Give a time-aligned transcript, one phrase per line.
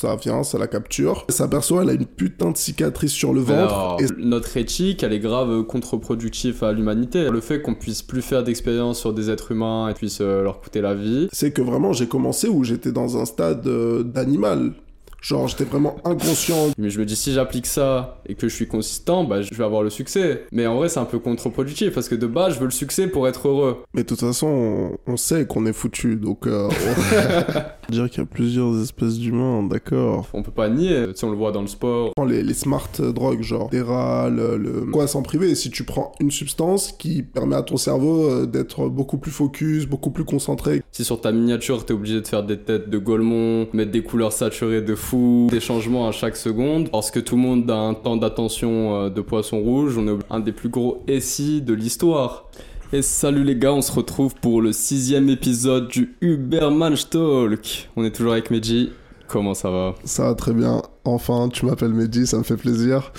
[0.00, 1.26] ça vient, ça la capture.
[1.28, 3.74] Elle s'aperçoit, elle a une putain de cicatrice sur le ventre.
[3.74, 7.28] Alors, et Notre éthique, elle est grave contre-productive à l'humanité.
[7.28, 10.60] Le fait qu'on puisse plus faire d'expériences sur des êtres humains et puisse euh, leur
[10.60, 11.28] coûter la vie.
[11.32, 14.72] c'est que vraiment, j'ai commencé où j'étais dans un stade euh, d'animal.
[15.20, 16.70] Genre, j'étais vraiment inconscient.
[16.78, 19.64] Mais je me dis, si j'applique ça et que je suis consistant, bah, je vais
[19.64, 20.44] avoir le succès.
[20.52, 23.06] Mais en vrai, c'est un peu contre-productif parce que de base, je veux le succès
[23.06, 23.78] pour être heureux.
[23.94, 26.46] Mais de toute façon, on, on sait qu'on est foutu, donc...
[26.46, 27.90] Euh, on...
[27.90, 30.28] dire qu'il y a plusieurs espèces d'humains, d'accord.
[30.32, 32.12] On peut pas nier, si on le voit dans le sport.
[32.26, 34.86] Les, les smart drogues, genre Deral, le, le...
[34.92, 38.88] Quoi s'en priver Si tu prends une substance qui permet à ton cerveau euh, d'être
[38.88, 42.58] beaucoup plus focus, beaucoup plus concentré, Si sur ta miniature, t'es obligé de faire des
[42.58, 47.10] têtes de Golemont, mettre des couleurs saturées de fou, des changements à chaque seconde, parce
[47.10, 50.40] que tout le monde a un temps d'attention euh, de poisson rouge, on est un
[50.40, 52.46] des plus gros SI de l'histoire.
[52.92, 57.88] Et salut les gars, on se retrouve pour le sixième épisode du Uberman Talk.
[57.96, 58.90] On est toujours avec Meji.
[59.28, 59.94] Comment ça va?
[60.04, 60.82] Ça va très bien.
[61.04, 63.12] Enfin, tu m'appelles Mehdi, ça me fait plaisir.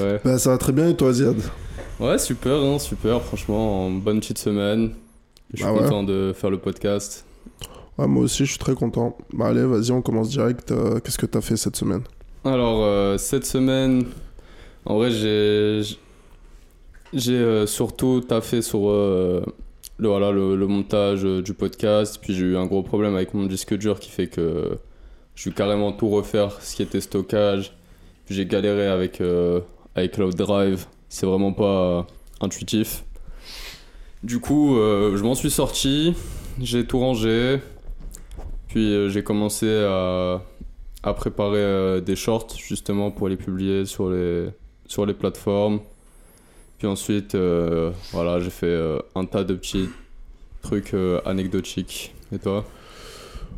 [0.00, 0.20] Ouais.
[0.24, 1.36] Bah, ça va très bien, et toi, Ziad?
[1.98, 4.92] Ouais, super, hein, super, franchement, en bonne petite semaine.
[5.52, 5.80] Je suis Bah ouais.
[5.82, 7.24] content de faire le podcast.
[8.06, 9.16] Moi aussi, je suis très content.
[9.32, 10.70] Bah, allez, vas-y, on commence direct.
[10.72, 12.02] Euh, Qu'est-ce que t'as fait cette semaine?
[12.44, 14.04] Alors, euh, cette semaine,
[14.86, 15.82] en vrai, j'ai.
[17.28, 19.42] Euh, surtout taffé sur le,
[19.98, 22.18] voilà, le, montage du podcast.
[22.22, 24.78] Puis j'ai eu un gros problème avec mon disque dur qui fait que
[25.34, 27.72] je vais carrément tout refaire, ce qui était stockage.
[28.26, 29.20] Puis j'ai galéré avec,
[29.94, 30.86] avec Cloud Drive.
[31.08, 32.06] C'est vraiment pas
[32.40, 33.04] intuitif.
[34.22, 36.14] Du coup, je m'en suis sorti.
[36.60, 37.58] J'ai tout rangé.
[38.70, 40.40] Puis euh, j'ai commencé à,
[41.02, 44.48] à préparer euh, des shorts justement pour les publier sur les,
[44.86, 45.80] sur les plateformes.
[46.78, 49.88] Puis ensuite, euh, voilà, j'ai fait un tas de petits
[50.62, 50.94] trucs
[51.26, 52.14] anecdotiques.
[52.32, 52.64] Et toi?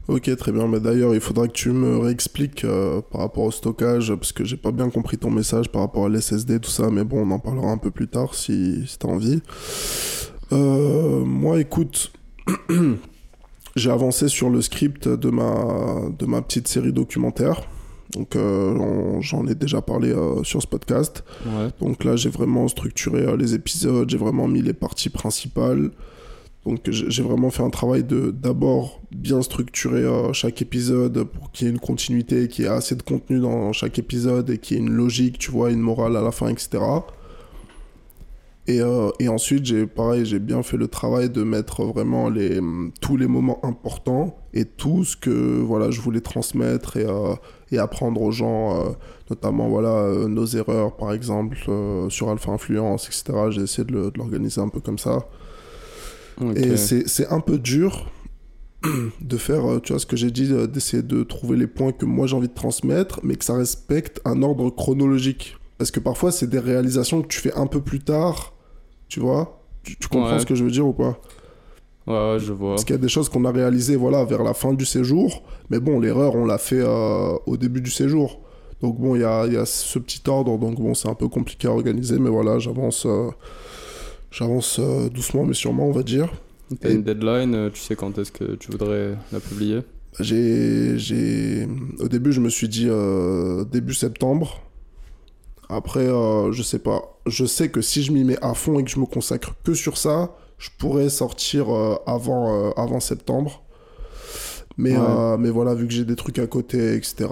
[0.08, 0.66] Ok, très bien.
[0.66, 2.66] Mais d'ailleurs, il faudra que tu me réexpliques
[3.12, 6.08] par rapport au stockage, parce que j'ai pas bien compris ton message par rapport à
[6.08, 6.90] l'SSD, tout ça.
[6.90, 9.40] Mais bon, on en parlera un peu plus tard si, si t'as envie.
[10.50, 12.12] Moi, écoute,
[13.76, 17.62] j'ai avancé sur le script de ma, de ma petite série documentaire.
[18.12, 21.24] Donc, euh, j'en ai déjà parlé euh, sur ce podcast.
[21.46, 21.68] Ouais.
[21.80, 25.90] Donc là, j'ai vraiment structuré euh, les épisodes, j'ai vraiment mis les parties principales.
[26.64, 31.70] Donc j'ai vraiment fait un travail de d'abord bien structurer chaque épisode pour qu'il y
[31.70, 34.80] ait une continuité, qu'il y ait assez de contenu dans chaque épisode et qu'il y
[34.80, 36.80] ait une logique, tu vois, une morale à la fin, etc.
[38.68, 42.60] Et, euh, et ensuite, j'ai pareil, j'ai bien fait le travail de mettre vraiment les,
[43.00, 47.34] tous les moments importants et tout ce que voilà, je voulais transmettre et, euh,
[47.72, 48.90] et apprendre aux gens, euh,
[49.30, 51.58] notamment voilà, nos erreurs par exemple
[52.08, 53.46] sur Alpha Influence, etc.
[53.50, 55.26] J'ai essayé de l'organiser un peu comme ça.
[56.54, 58.12] Et c'est un peu dur
[59.20, 62.28] de faire, tu vois, ce que j'ai dit, d'essayer de trouver les points que moi
[62.28, 65.56] j'ai envie de transmettre, mais que ça respecte un ordre chronologique.
[65.78, 68.51] Parce que parfois, c'est des réalisations que tu fais un peu plus tard,
[69.12, 69.44] tu vois?
[69.84, 70.38] Tu, tu comprends Ouais.
[70.40, 71.14] ce que je veux dire ou pas?
[72.06, 72.70] Ouais, ouais, je vois.
[72.70, 75.42] Parce qu'il y a des choses qu'on a réalisées, voilà, vers la fin du séjour,
[75.70, 78.40] mais bon, l'erreur, on l'a fait euh, au début du séjour.
[78.80, 81.28] Donc bon, il y a, y a ce petit ordre, donc bon, c'est un peu
[81.28, 83.04] compliqué à organiser, mais voilà, j'avance...
[83.06, 83.30] euh,
[84.30, 86.32] J'avance euh, doucement mais sûrement, on va dire.
[86.80, 89.80] T'as une deadline, tu sais quand est-ce que tu voudrais la publier?
[90.20, 91.68] J'ai, j'ai,
[92.00, 92.88] au début, je me suis dit
[93.70, 94.62] début septembre.
[95.68, 97.11] Après, je sais pas.
[97.26, 99.74] Je sais que si je m'y mets à fond et que je me consacre que
[99.74, 103.62] sur ça, je pourrais sortir euh, avant, euh, avant septembre.
[104.76, 105.02] Mais, Ouais.
[105.02, 107.26] euh, mais voilà, vu que j'ai des trucs à côté, etc.,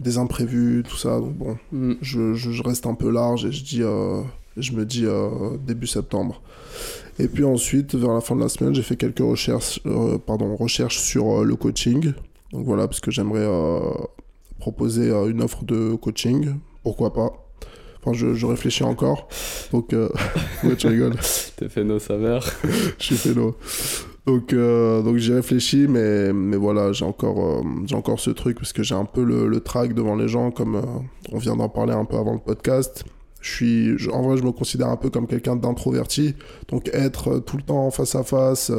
[0.00, 1.92] des imprévus, tout ça, donc bon, Hmm.
[2.02, 3.82] je, je- je reste un peu large et je dis,
[4.56, 5.06] je me dis
[5.64, 6.42] début septembre.
[7.20, 9.80] Et puis ensuite, vers la fin de la semaine, j'ai fait quelques recherches,
[10.26, 12.12] pardon, recherches sur le coaching.
[12.52, 13.46] Donc voilà, parce que j'aimerais
[14.58, 16.54] proposer une offre de coaching.
[16.82, 17.43] Pourquoi pas?
[18.04, 19.28] Enfin, je, je réfléchis encore.
[19.72, 20.08] Donc, euh,
[20.64, 21.14] ouais, tu rigoles.
[21.56, 22.46] T'es fait nos saveurs.
[22.98, 23.56] je suis félo.
[24.26, 28.56] Donc, euh, donc j'y réfléchis, mais, mais voilà, j'ai encore, euh, j'ai encore ce truc
[28.58, 30.82] parce que j'ai un peu le, le trac devant les gens, comme euh,
[31.32, 33.04] on vient d'en parler un peu avant le podcast.
[33.42, 36.34] Je suis, je- en vrai, je me considère un peu comme quelqu'un d'introverti.
[36.68, 38.70] Donc, être tout le temps face à face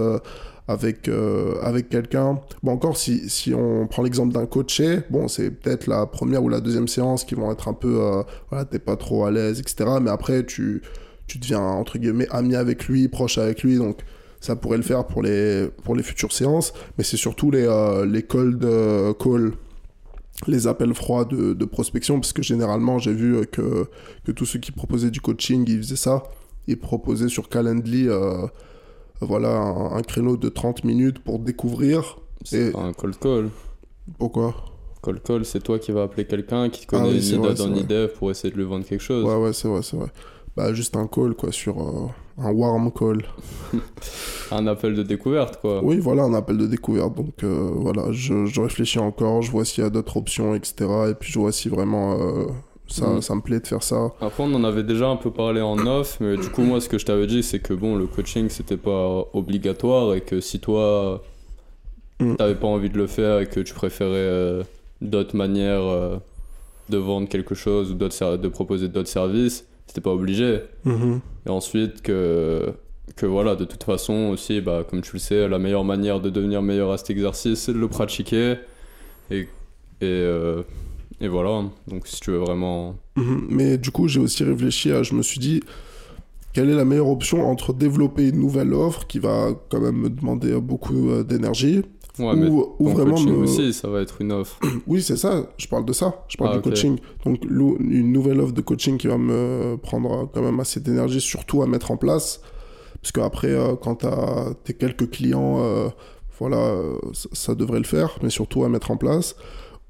[0.67, 2.39] avec, euh, avec quelqu'un.
[2.63, 6.49] Bon, encore, si, si on prend l'exemple d'un coaché, bon, c'est peut-être la première ou
[6.49, 9.59] la deuxième séance qui vont être un peu, euh, voilà, t'es pas trop à l'aise,
[9.59, 9.85] etc.
[10.01, 10.81] Mais après, tu,
[11.27, 13.77] tu deviens, entre guillemets, ami avec lui, proche avec lui.
[13.77, 13.99] Donc,
[14.41, 18.05] ça pourrait le faire pour les, pour les futures séances, mais c'est surtout les, euh,
[18.05, 18.59] les cold
[19.19, 19.53] calls,
[20.47, 23.87] les appels froids de, de prospection, parce que généralement, j'ai vu que,
[24.23, 26.23] que tous ceux qui proposaient du coaching, ils faisaient ça.
[26.67, 28.07] Ils proposaient sur Calendly
[29.25, 32.17] voilà, un, un créneau de 30 minutes pour découvrir.
[32.43, 33.49] C'est Et- pas un cold call.
[34.19, 34.53] Pourquoi?
[35.03, 37.55] Call call, c'est toi qui vas appeler quelqu'un qui te connaît Ah oui, ni vrai,
[37.55, 39.23] c'est ni dev pour essayer de lui vendre quelque chose.
[39.23, 40.07] Ouais, ouais, c'est vrai, c'est vrai.
[40.55, 42.07] Bah, juste un call, quoi, sur euh,
[42.37, 43.23] un warm call.
[44.51, 45.83] Un appel de découverte, quoi.
[45.83, 47.15] Oui, voilà, un appel de découverte.
[47.15, 50.85] Donc, euh, voilà, je, je réfléchis encore, je vois s'il y a d'autres options, etc.
[51.09, 52.45] Et puis, je vois si vraiment euh,
[52.87, 53.21] ça, Mm.
[53.21, 54.11] ça me plaît de faire ça.
[54.21, 56.87] Après, on en avait déjà un peu parlé en off, mais du coup, moi, ce
[56.89, 60.59] que je t'avais dit, c'est que bon, le coaching, c'était pas obligatoire et que si
[60.59, 61.23] toi,
[62.19, 62.35] Mm.
[62.37, 64.63] t'avais pas envie de le faire et que tu préférais euh,
[65.01, 66.17] d'autres manières euh,
[66.89, 70.59] de vendre quelque chose ou de proposer d'autres services, c'était pas obligé.
[70.85, 71.19] Mhm.
[71.45, 72.71] Et ensuite, que,
[73.17, 76.29] que voilà, de toute façon, aussi, bah, comme tu le sais, la meilleure manière de
[76.29, 78.55] devenir meilleur à cet exercice, c'est de le pratiquer.
[79.31, 79.47] Et, et,
[80.03, 80.61] euh,
[81.25, 81.63] et voilà.
[81.87, 82.95] Donc, si tu veux vraiment.
[83.15, 83.47] Mhm.
[83.49, 85.03] Mais du coup, j'ai aussi réfléchi à.
[85.03, 85.61] Je me suis dit,
[86.53, 90.09] quelle est la meilleure option entre développer une nouvelle offre qui va quand même me
[90.09, 91.81] demander beaucoup euh, d'énergie
[92.17, 93.43] Ouais, mais ou, ou vraiment coaching me...
[93.43, 94.57] aussi, ça va être une offre.
[94.87, 96.63] Oui, c'est ça, je parle de ça, je parle Ah, du ok.
[96.63, 96.97] coaching.
[97.25, 101.61] Donc, une nouvelle offre de coaching qui va me prendre quand même assez d'énergie, surtout
[101.61, 102.39] à mettre en place.
[103.01, 105.89] Parce qu'après, euh, quand tu as tes quelques clients, euh,
[106.39, 106.73] voilà,
[107.11, 109.35] ça devrait le faire, mais surtout à mettre en place.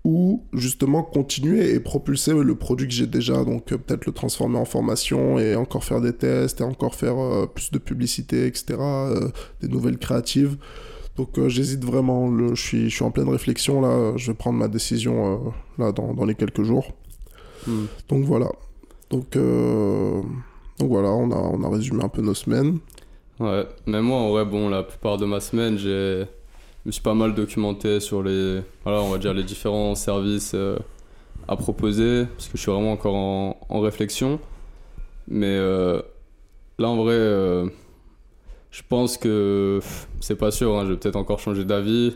[0.06, 4.58] Ou justement continuer et propulser le produit que j'ai déjà, donc euh, peut-être le transformer
[4.60, 8.76] en formation et encore faire des tests et encore faire euh, plus de publicité, etc.,
[8.80, 9.30] euh,
[9.62, 10.58] des nouvelles créatives.
[11.18, 14.60] Donc j'hésite vraiment, le- je suis, je suis en pleine réflexion là, je vais prendre
[14.60, 16.92] ma décision là dans, dans les quelques jours.
[17.66, 17.86] Hmm.
[18.10, 18.52] Donc voilà.
[19.10, 19.36] Donc,
[20.80, 22.78] donc voilà, on a, on a résumé un peu nos semaines.
[23.40, 26.26] Ouais, mais moi, vrai, bon, la plupart de ma semaine, j'ai.
[26.86, 28.62] Je me suis pas mal documenté sur les.
[28.84, 30.78] Voilà, on va dire les différents services euh,
[31.48, 34.40] à proposer, parce que je suis vraiment encore en, réflexion.
[35.28, 36.00] Mais euh,
[36.78, 37.68] là, en vrai, euh,
[38.70, 39.80] je pense que.
[40.20, 42.16] C'est pas sûr, hein, je vais peut-être encore changer d'avis.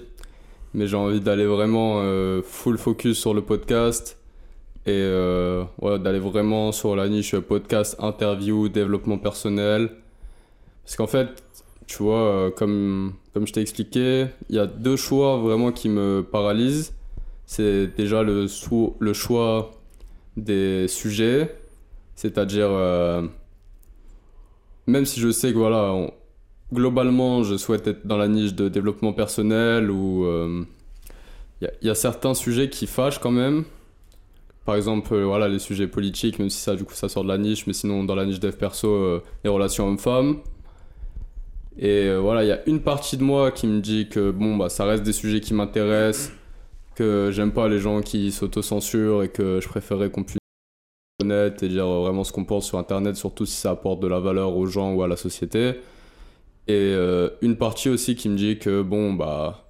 [0.76, 2.04] Mais j'ai envie d'aller vraiment
[2.44, 4.20] full focus sur le podcast.
[4.86, 9.90] Et d'aller vraiment sur la niche podcast, interview, développement personnel.
[10.84, 11.44] Parce qu'en fait,
[11.88, 16.26] tu vois, comme, comme je t'ai expliqué, il y a deux choix vraiment qui me
[16.30, 16.94] paralysent.
[17.46, 18.48] C'est déjà le,
[19.14, 19.72] choix
[20.38, 21.56] des sujets,
[22.16, 23.24] c'est-à-dire, euh,
[24.88, 25.96] même si je sais que voilà,
[26.74, 30.64] globalement, je souhaite être dans la niche de développement personnel ou euh,
[31.62, 33.64] il y, a- il y a certains sujets qui fâchent quand même.
[34.66, 37.30] Par exemple, euh, voilà, les sujets politiques, même si ça, du coup, ça sort de
[37.30, 40.38] la niche, mais sinon, dans la niche dev perso, euh, les relations hommes-femmes.
[41.82, 44.58] Et euh, voilà, il y a une partie de moi qui me dit que bon,
[44.58, 46.34] bah, ça reste des sujets qui m'intéressent,
[46.96, 51.64] que j'aime pas les gens qui s'autocensurent et que je préférerais qu'on puisse être honnête
[51.64, 54.58] et dire vraiment ce qu'on pense sur Internet, surtout si ça apporte de la valeur
[54.58, 55.76] aux gens ou à la société.
[56.68, 59.70] Et euh, une partie aussi qui me dit que bon, bah,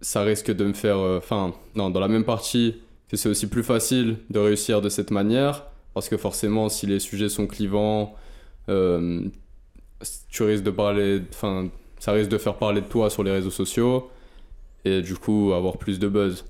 [0.00, 0.98] ça risque de me faire.
[0.98, 2.76] euh, Enfin, non, dans la même partie,
[3.08, 5.64] que c'est aussi plus facile de réussir de cette manière,
[5.94, 8.14] parce que forcément, si les sujets sont clivants,
[10.30, 11.68] tu risques de parler, enfin,
[11.98, 14.10] ça risque de faire parler de toi sur les réseaux sociaux
[14.84, 16.44] et du coup avoir plus de buzz.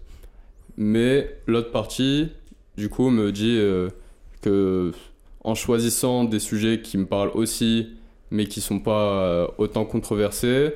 [0.76, 2.30] Mais l'autre partie,
[2.76, 3.90] du coup, me dit euh,
[4.40, 4.92] que
[5.44, 7.88] en choisissant des sujets qui me parlent aussi,
[8.30, 10.72] mais qui sont pas euh, autant controversés,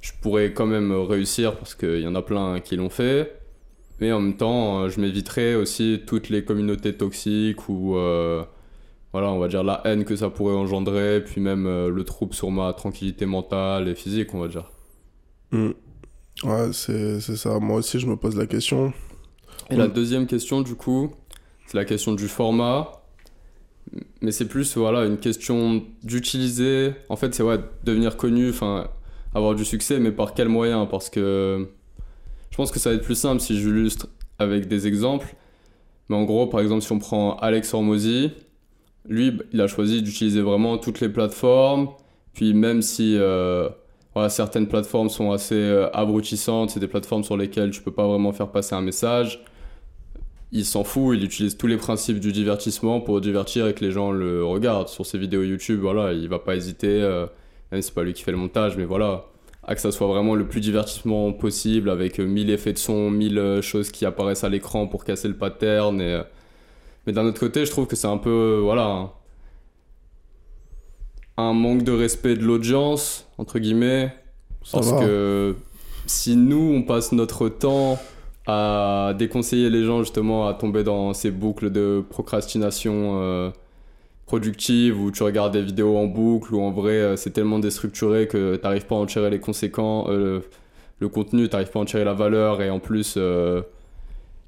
[0.00, 3.32] je pourrais quand même réussir parce qu'il y en a plein qui l'ont fait.
[4.00, 8.44] Mais en même temps, euh, je m'éviterais aussi toutes les communautés toxiques ou euh,
[9.16, 12.34] voilà, on va dire la haine que ça pourrait engendrer, puis même euh, le trouble
[12.34, 14.70] sur ma tranquillité mentale et physique, on va dire.
[15.52, 15.70] Mm.
[16.44, 17.58] Ouais, c'est ça.
[17.60, 18.92] Moi aussi, je me pose la question.
[19.70, 19.92] Et la Mm.
[19.92, 21.10] deuxième question, du coup,
[21.66, 22.92] c'est la question du format.
[24.20, 26.92] Mais c'est plus, voilà, une question d'utiliser.
[27.08, 28.88] En fait, c'est ouais, devenir connu, enfin,
[29.34, 30.84] avoir du succès, mais par quel moyen?
[30.84, 31.68] Parce que
[32.50, 34.08] je pense que ça va être plus simple si j'illustre
[34.38, 35.34] avec des exemples.
[36.10, 38.32] Mais en gros, par exemple, si on prend Alex Hormozy,
[39.08, 41.88] lui, il a choisi d'utiliser vraiment toutes les plateformes.
[42.32, 43.68] Puis même si euh,
[44.14, 48.06] voilà, certaines plateformes sont assez euh, abrutissantes, c'est des plateformes sur lesquelles tu peux pas
[48.06, 49.42] vraiment faire passer un message,
[50.52, 53.90] il s'en fout, il utilise tous les principes du divertissement pour divertir et que les
[53.90, 54.88] gens le regardent.
[54.88, 57.26] Sur ses vidéos YouTube, voilà, il va pas hésiter, euh,
[57.72, 59.26] même si c'est pas lui qui fait le montage, mais voilà,
[59.64, 63.10] à que ça soit vraiment le plus divertissement possible avec euh, 1000 effets de son,
[63.10, 66.00] 1000 euh, choses qui apparaissent à l'écran pour casser le pattern.
[66.00, 66.20] Et,
[67.06, 69.12] Mais d'un autre côté, je trouve que c'est un peu, euh, voilà,
[71.36, 74.14] un- manque de respect de l'audience, entre guillemets,
[74.62, 75.00] Ça parce va.
[75.00, 75.56] que
[76.06, 77.98] si nous, on passe notre temps
[78.46, 83.50] à déconseiller les gens justement à tomber dans ces boucles de procrastination euh,
[84.26, 88.28] productive où tu regardes des vidéos en boucle où en vrai euh, c'est tellement déstructuré
[88.28, 90.40] que t'arrives pas à en tirer les conséquences, euh,
[91.00, 93.62] le contenu, t'arrives pas à en tirer la valeur et en plus euh,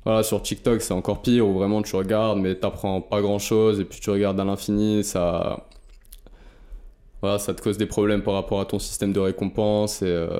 [0.09, 3.79] voilà, sur TikTok, c'est encore pire où vraiment tu regardes, mais t'apprends pas grand chose
[3.79, 5.67] et puis tu regardes à l'infini, ça.
[7.21, 10.31] Voilà, ça te cause des problèmes par rapport à ton système de récompense et euh,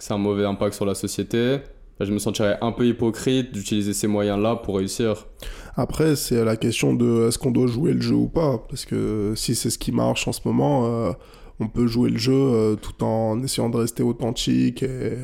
[0.00, 1.58] c'est un mauvais impact sur la société.
[2.00, 5.28] Là, je me sentirais un peu hypocrite d'utiliser ces moyens-là pour réussir.
[5.76, 8.58] Après, c'est la question de est-ce qu'on doit jouer le jeu ou pas?
[8.68, 11.12] Parce que si c'est ce qui marche en ce moment, euh,
[11.60, 14.82] on peut jouer le jeu euh, tout en essayant de rester authentique.
[14.82, 15.16] Et...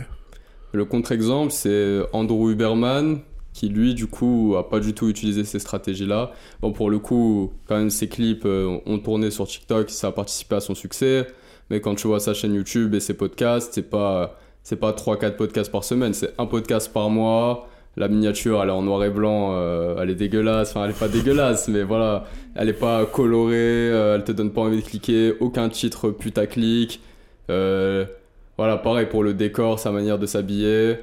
[0.70, 3.23] Le contre-exemple, c'est Andrew Huberman,
[3.56, 6.32] qui lui, du coup, a pas du tout utilisé ces stratégies-là.
[6.60, 10.12] Bon, pour le coup, quand même, ses clips euh, ont tourné sur TikTok, ça a
[10.12, 11.26] participé à son succès.
[11.70, 15.36] Mais quand tu vois sa chaîne YouTube et ses podcasts, c'est pas, c'est pas 3-4
[15.36, 17.66] podcasts par semaine, c'est un podcast par mois.
[17.96, 20.72] La miniature, elle est en noir et blanc, euh, elle est dégueulasse.
[20.72, 22.25] Enfin, elle est pas dégueulasse, mais voilà,
[22.56, 27.00] elle est pas colorée, euh, elle te donne pas envie de cliquer, aucun titre putaclic.
[27.48, 30.98] voilà, pareil pour le décor, sa manière de s'habiller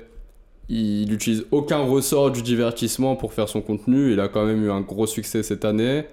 [0.70, 4.14] il n'utilise aucun ressort du divertissement pour faire son contenu.
[4.14, 6.06] Il a quand même eu un gros succès cette année.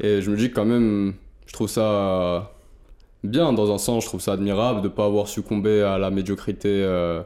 [0.00, 1.14] Et je me dis quand même,
[1.46, 2.52] je trouve ça
[3.22, 6.10] bien dans un sens, je trouve ça admirable de ne pas avoir succombé à la
[6.10, 7.22] médiocrité euh,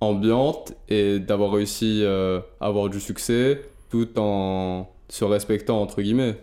[0.00, 6.36] ambiante et d'avoir réussi euh, à avoir du succès tout en se respectant entre guillemets.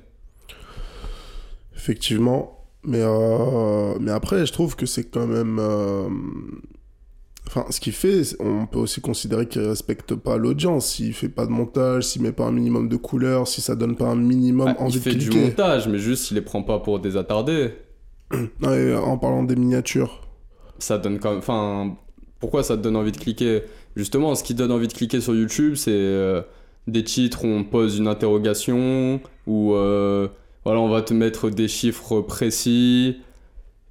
[1.76, 2.56] Effectivement.
[2.84, 5.60] Mais, euh, mais après, je trouve que c'est quand même
[7.48, 10.88] Enfin, ce qu'il fait, on peut aussi considérer qu'il respecte pas l'audience.
[10.88, 13.96] S'il fait pas de montage, s'il met pas un minimum de couleurs, si ça donne
[13.96, 15.18] pas un minimum ah, envie de cliquer.
[15.18, 17.74] Il fait du montage, mais juste il les prend pas pour des attardés.
[18.64, 20.22] en parlant des miniatures.
[20.78, 21.40] Ça donne quand même.
[21.40, 21.98] Enfin,
[22.40, 23.64] pourquoi ça te donne envie de cliquer?
[23.96, 26.42] Justement, ce qui donne envie de cliquer sur YouTube, c'est euh,
[26.88, 30.28] des titres où on pose une interrogation, ou euh,
[30.64, 33.18] voilà, on va te mettre des chiffres précis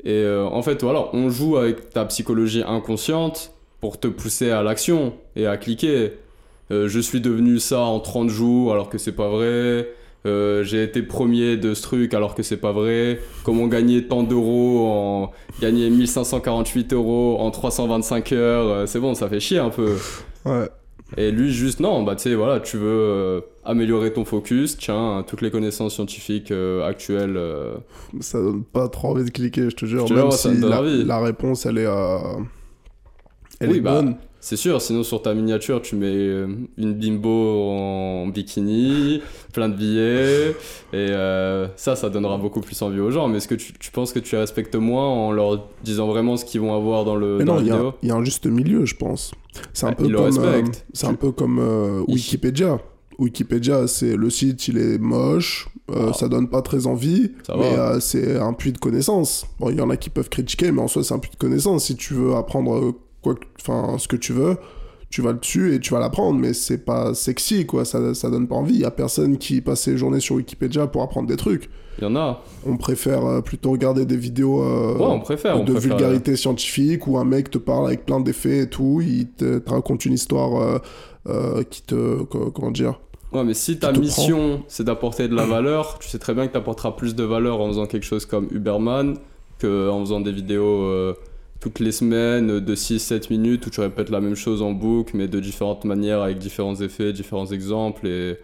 [0.04, 4.62] et euh, en fait, voilà, on joue avec ta psychologie inconsciente pour te pousser à
[4.62, 6.12] l'action et à cliquer.
[6.70, 9.88] Euh, je suis devenu ça en 30 jours alors que c'est pas vrai.
[10.26, 13.20] Euh, j'ai été premier de ce truc alors que c'est pas vrai.
[13.44, 18.88] Comment gagner tant d'euros en gagner 1548 euros en 325 heures?
[18.88, 19.96] c'est bon, ça fait chier un peu.
[20.44, 20.68] Ouais.
[21.16, 25.24] Et lui, juste, non, bah tu sais, voilà, tu veux euh, améliorer ton focus, tiens,
[25.26, 27.36] toutes les connaissances scientifiques euh, actuelles.
[27.36, 27.76] Euh.
[28.20, 30.10] Ça donne pas trop envie de cliquer, je te jure.
[30.12, 31.88] même si la, la, réponse, elle est,
[33.60, 34.16] elle est bah, bonne.
[34.40, 36.28] C'est sûr, sinon sur ta miniature, tu mets
[36.76, 39.20] une bimbo en bikini,
[39.52, 40.54] plein de billets,
[40.92, 41.08] et
[41.76, 43.26] ça, ça donnera beaucoup plus envie aux gens.
[43.26, 46.44] Mais est-ce que tu, tu, penses que tu respectes moins en leur disant vraiment ce
[46.44, 47.94] qu'ils vont avoir dans le dans non, vidéo?
[48.02, 49.32] Il y a un juste milieu, je pense.
[49.72, 52.78] C'est un, peu comme, euh, c'est un peu comme euh, Wikipédia.
[53.18, 56.12] Wikipédia, c'est le site, il est moche, euh, ah.
[56.12, 59.46] ça donne pas très envie, mais c'est un puits de connaissances.
[59.58, 61.36] Bon, il y en a qui peuvent critiquer, mais en soi, c'est un puits de
[61.36, 61.86] connaissances.
[61.86, 64.56] Si tu veux apprendre quoi, enfin, ce que tu veux,
[65.10, 67.84] tu vas le dessus et tu vas l'apprendre, mais c'est pas sexy, quoi.
[67.84, 68.74] Ça, ça donne pas envie.
[68.74, 71.70] Il y a personne qui passe ses journées sur Wikipédia pour apprendre des trucs.
[71.98, 72.42] Il y en a.
[72.64, 77.24] On préfère euh, plutôt regarder des vidéos euh, on préfère, de vulgarité scientifique où un
[77.24, 80.80] mec te parle avec plein d'effets et tout, il te, raconte une histoire
[81.26, 82.22] euh, qui te.
[82.24, 83.00] Comment dire
[83.32, 86.52] Ouais, mais si ta mission c'est d'apporter de la valeur, tu sais très bien que
[86.52, 89.16] tu apporteras plus de valeur en faisant quelque chose comme Uberman
[89.60, 91.14] qu'en faisant des vidéos
[91.60, 95.28] toutes les semaines de 6-7 minutes où tu répètes la même chose en boucle mais
[95.28, 98.38] de différentes manières avec différents effets, différents exemples et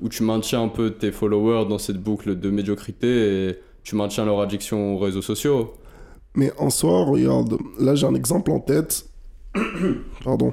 [0.00, 4.24] où tu maintiens un peu tes followers dans cette boucle de médiocrité et tu maintiens
[4.24, 5.74] leur addiction aux réseaux sociaux.
[6.34, 9.06] Mais en soi, regarde, là j'ai un exemple en tête.
[10.24, 10.52] Pardon.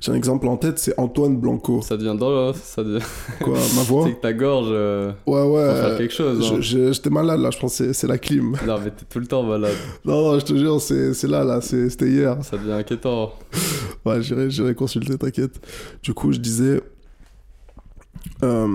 [0.00, 1.82] J'ai un exemple en tête, c'est Antoine Blanco.
[1.82, 3.04] Ça devient dans ça devient...
[3.42, 4.68] Quoi, ma voix C'est que ta gorge.
[4.70, 5.74] Euh, ouais, ouais.
[5.74, 6.52] faire quelque chose.
[6.52, 6.58] Hein.
[6.60, 8.56] J'étais malade là, je pense que c'est la clim.
[8.66, 9.74] Non, mais t'es tout le temps malade.
[10.04, 12.36] non, non, je te jure, c'est là, là, c'était hier.
[12.42, 13.32] Ça devient inquiétant.
[14.04, 15.60] ouais, j'irai consulter, t'inquiète.
[16.02, 16.80] Du coup, je disais,
[18.42, 18.68] euh,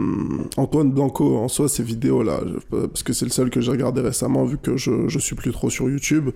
[0.58, 4.46] Antoine Blanco, en soi, ces vidéos-là, parce que c'est le seul que j'ai regardé récemment,
[4.46, 6.32] vu que je, je suis plus trop sur YouTube.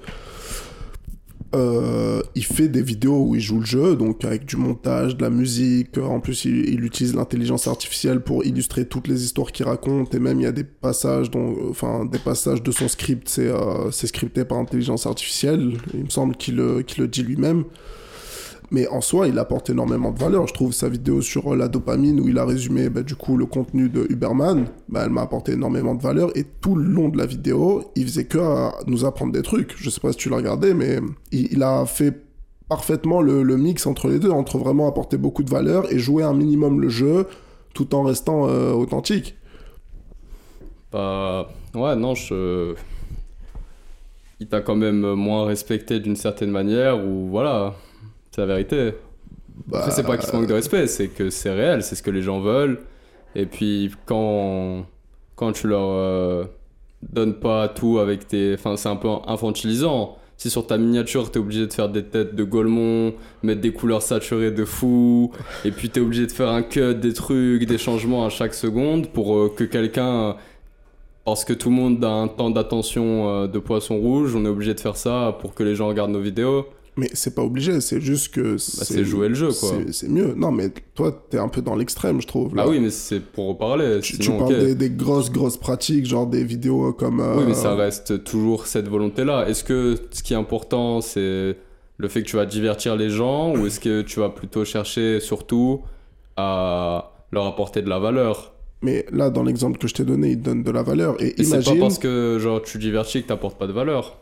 [1.55, 5.23] Euh, il fait des vidéos où il joue le jeu, donc avec du montage, de
[5.23, 5.97] la musique.
[5.97, 10.13] En plus, il, utilise l'intelligence artificielle pour illustrer toutes les histoires qu'il raconte.
[10.13, 11.31] Et même, il y a des passages,
[12.23, 15.77] passages de son script, c'est euh, scripté par intelligence artificielle.
[15.93, 17.63] Il me semble qu'il le dit lui-même.
[18.71, 20.47] Mais en soi, il apporte énormément de valeur.
[20.47, 23.37] Je trouve sa vidéo sur euh, la dopamine où il a résumé bah, du coup
[23.37, 26.35] le contenu de Uberman, bah, elle m'a apporté énormément de valeur.
[26.35, 29.75] Et tout le long de la vidéo, il faisait que euh, nous apprendre des trucs.
[29.77, 30.99] Je sais pas si tu l'as regardé, mais
[31.31, 32.13] il, a fait
[32.67, 36.33] parfaitement le, mix entre les deux, entre vraiment apporter beaucoup de valeur et jouer un
[36.33, 37.27] minimum le jeu
[37.73, 39.35] tout en restant euh, authentique.
[40.91, 42.73] Bah ouais, non, je
[44.39, 47.73] il t'a quand même moins respecté d'une certaine manière ou voilà
[48.35, 48.91] c'est la vérité.
[49.67, 52.11] Bah, c'est pas qu'ils se manquent de respect, c'est que c'est réel, c'est ce que
[52.11, 52.79] les gens veulent.
[53.33, 54.85] Et puis, quand,
[55.37, 56.43] quand tu leur euh,
[57.01, 58.55] donnes pas tout avec tes.
[58.55, 60.17] Enfin, c'est un peu infantilisant.
[60.35, 64.01] Si sur ta miniature, t'es obligé de faire des têtes de Golemon, mettre des couleurs
[64.01, 65.31] saturées de fou,
[65.63, 69.07] et puis t'es obligé de faire un cut, des trucs, des changements à chaque seconde
[69.07, 70.35] pour euh, que quelqu'un.
[71.23, 74.49] Parce que tout le monde a un temps d'attention euh, de poisson rouge, on est
[74.49, 76.67] obligé de faire ça pour que les gens regardent nos vidéos.
[76.97, 78.53] Mais c'est pas obligé, c'est juste que.
[78.53, 79.73] Bah, c'est jouer le jeu, quoi.
[79.91, 80.33] c'est- mieux.
[80.35, 82.55] Non, mais toi, t'es un peu dans l'extrême, je trouve.
[82.55, 82.63] là.
[82.65, 83.99] Ah oui, mais c'est pour reparler.
[84.01, 87.19] Tu, parles des, des grosses, grosses pratiques, genre des vidéos comme.
[87.19, 89.45] euh, Oui, mais ça reste toujours cette volonté-là.
[89.49, 91.57] Est-ce que ce qui est important, c'est
[91.97, 95.19] le fait que tu vas divertir les gens ou est-ce que tu vas plutôt chercher
[95.19, 95.81] surtout
[96.37, 98.53] à leur apporter de la valeur?
[98.81, 101.15] Mais là, dans l'exemple que je t'ai donné, il donne de la valeur.
[101.21, 101.79] Et, Et c'est pas imagine.
[101.79, 104.17] parce que genre tu divertis que t'apportes pas de valeur.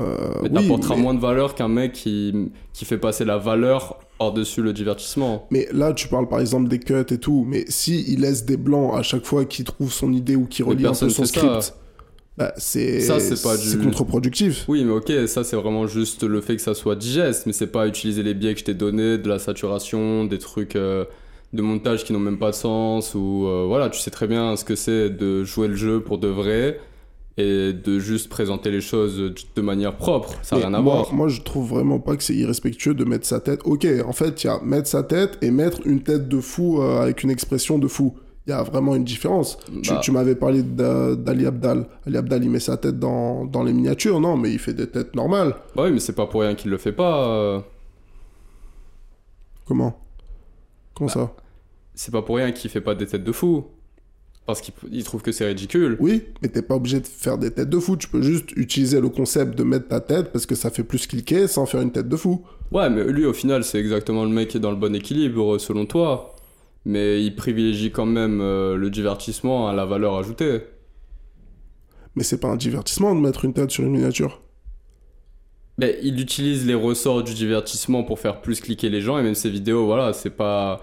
[0.00, 3.38] Euh, Mais oui, t'apporteras mais- moins de valeur qu'un mec qui, qui fait passer la
[3.38, 5.46] valeur par-dessus le divertissement.
[5.50, 8.56] Mais là, tu parles par exemple des cuts et tout, mais si il laisse des
[8.56, 11.26] blancs à chaque fois qu'il trouve son idée ou qu'il relit un peu son ça.
[11.26, 11.74] script,
[12.36, 14.64] bah, c'est du- contre-productif.
[14.68, 17.68] Oui, mais ok, ça c'est vraiment juste le fait que ça soit digeste, mais c'est
[17.68, 21.04] pas utiliser les biais que je t'ai donnés, de la saturation, des trucs euh,
[21.52, 24.56] de montage qui n'ont même pas de sens, ou euh, voilà, tu sais très bien
[24.56, 26.80] ce que c'est de jouer le jeu pour de vrai
[27.36, 31.12] et de juste présenter les choses de manière propre, ça n'a rien à moi, voir.
[31.14, 33.60] Moi, je trouve vraiment pas que c'est irrespectueux de mettre sa tête.
[33.64, 36.80] Ok, en fait, il y a mettre sa tête et mettre une tête de fou
[36.80, 38.14] euh, avec une expression de fou.
[38.46, 39.56] Il y a vraiment une différence.
[39.82, 40.00] Tu, Bah.
[40.02, 41.86] tu m'avais parlé d'A- d'Ali Abdal.
[42.06, 44.86] Ali Abdal, il met sa tête dans, dans les miniatures, non, mais il fait des
[44.86, 45.56] têtes normales.
[45.74, 47.26] Bah oui, mais c'est pas pour rien qu'il le fait pas.
[47.30, 47.60] euh,
[49.66, 49.98] Comment?
[50.94, 51.12] Comment Bah.
[51.14, 51.32] ça?
[51.94, 53.64] c'est pas pour rien qu'il fait pas des têtes de fou.
[54.46, 55.96] Parce qu'il il trouve que c'est ridicule.
[56.00, 57.96] Oui, mais t'es pas obligé de faire des têtes de fou.
[57.96, 61.06] Tu peux juste utiliser le concept de mettre ta tête parce que ça fait plus
[61.06, 62.44] cliquer sans faire une tête de fou.
[62.70, 65.58] Ouais, mais lui, au final, c'est exactement le mec qui est dans le bon équilibre,
[65.58, 66.34] selon toi.
[66.84, 70.60] Mais il privilégie quand même euh, le divertissement à la valeur ajoutée.
[72.14, 74.42] Mais c'est pas un divertissement de mettre une tête sur une miniature.
[75.78, 79.34] Mais il utilise les ressorts du divertissement pour faire plus cliquer les gens, et même
[79.34, 80.82] ses vidéos, voilà, c'est pas.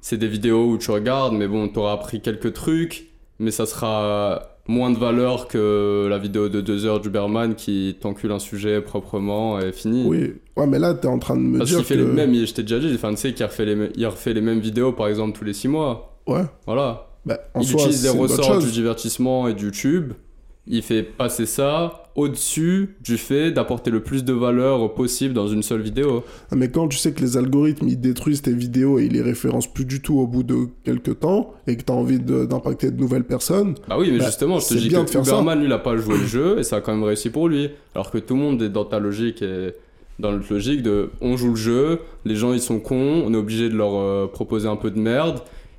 [0.00, 4.58] C'est des vidéos où tu regardes, mais bon, t'auras appris quelques trucs, mais ça sera
[4.68, 9.58] moins de valeur que la vidéo de 2 heures d'Uberman qui t'encule un sujet proprement
[9.58, 10.04] et fini.
[10.06, 10.34] Oui.
[10.56, 12.00] Ouais, mais là, t'es en train de me Parce dire qu'il fait que...
[12.00, 14.42] les mêmes, je t'ai déjà dit, enfin, tu sais qu'il refait les, il refait les
[14.42, 16.18] mêmes vidéos par exemple tous les 6 mois.
[16.26, 16.42] Ouais.
[16.66, 17.06] Voilà.
[17.24, 20.12] Bah, en il soi, utilise bonne ressorts du divertissement et du YouTube.
[20.66, 25.62] Il fait passer ça au-dessus du fait d'apporter le plus de valeur possible dans une
[25.62, 26.24] seule vidéo.
[26.50, 29.22] Ah, Mais quand tu sais que les algorithmes ils détruisent tes vidéos et ils les
[29.22, 32.90] référencent plus du tout au bout de quelques temps et que t'as envie de- d'impacter
[32.90, 35.16] de, nouvelles personnes, Bah oui, mais Bah, justement, je te dis bien que.
[35.18, 37.48] Uberman, lui, il a pas joué le jeu et ça a quand même réussi pour
[37.48, 37.70] lui.
[37.94, 39.72] Alors que tout le monde est dans ta logique et
[40.18, 43.36] dans notre logique de on joue le jeu, les gens ils sont cons, on est
[43.36, 45.38] obligé de leur euh, proposer un peu de merde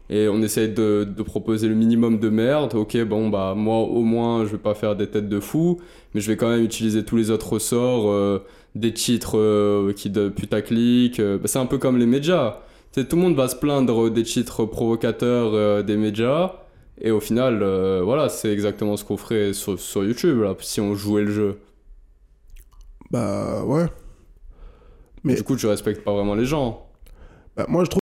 [0.10, 2.74] et on essaye de, de proposer le minimum de merde.
[2.76, 5.80] Ok, bon, bah moi au moins je vais pas faire des têtes de fou,
[6.13, 8.39] mais je vais quand même utiliser tous les autres ressorts, euh,
[8.76, 11.19] des titres euh, qui de putaclic.
[11.19, 12.60] euh, bah, c'est un peu comme les médias.
[12.91, 16.54] Tu sais, tout le monde va se plaindre des titres provocateurs euh, des médias.
[17.02, 17.63] Et au final,
[18.04, 21.60] voilà, c'est exactement ce qu'on ferait sur, sur YouTube, là, si on jouait le jeu.
[23.12, 23.86] bah ouais.
[25.24, 26.88] Mais- Du coup, tu respectes pas vraiment les gens.
[27.56, 28.02] Bah, moi, je trouve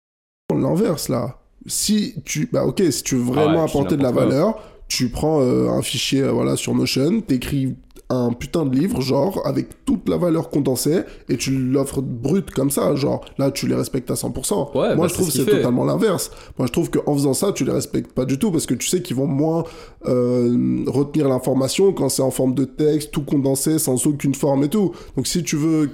[0.61, 1.39] l'inverse là.
[1.65, 4.25] Si tu, bah ok, si tu veux vraiment Ah ouais, apporter de la quoi.
[4.25, 4.55] valeur,
[4.87, 7.75] tu prends euh, un fichier euh, voilà sur Notion, t'écris
[8.09, 10.99] un putain de livre genre avec toute la valeur condensée
[11.29, 14.27] et tu l'offres brut comme ça, genre là tu les respectes à 100%.
[14.77, 16.29] Ouais, Moi bah, je c'est trouve que c'est totalement l'inverse.
[16.59, 18.87] Moi je trouve qu'en faisant ça tu les respectes pas du tout parce que tu
[18.87, 19.63] sais qu'ils vont moins
[20.05, 24.69] euh, retenir l'information quand c'est en forme de texte, tout condensé sans aucune forme et
[24.69, 24.91] tout.
[25.15, 25.89] Donc si tu veux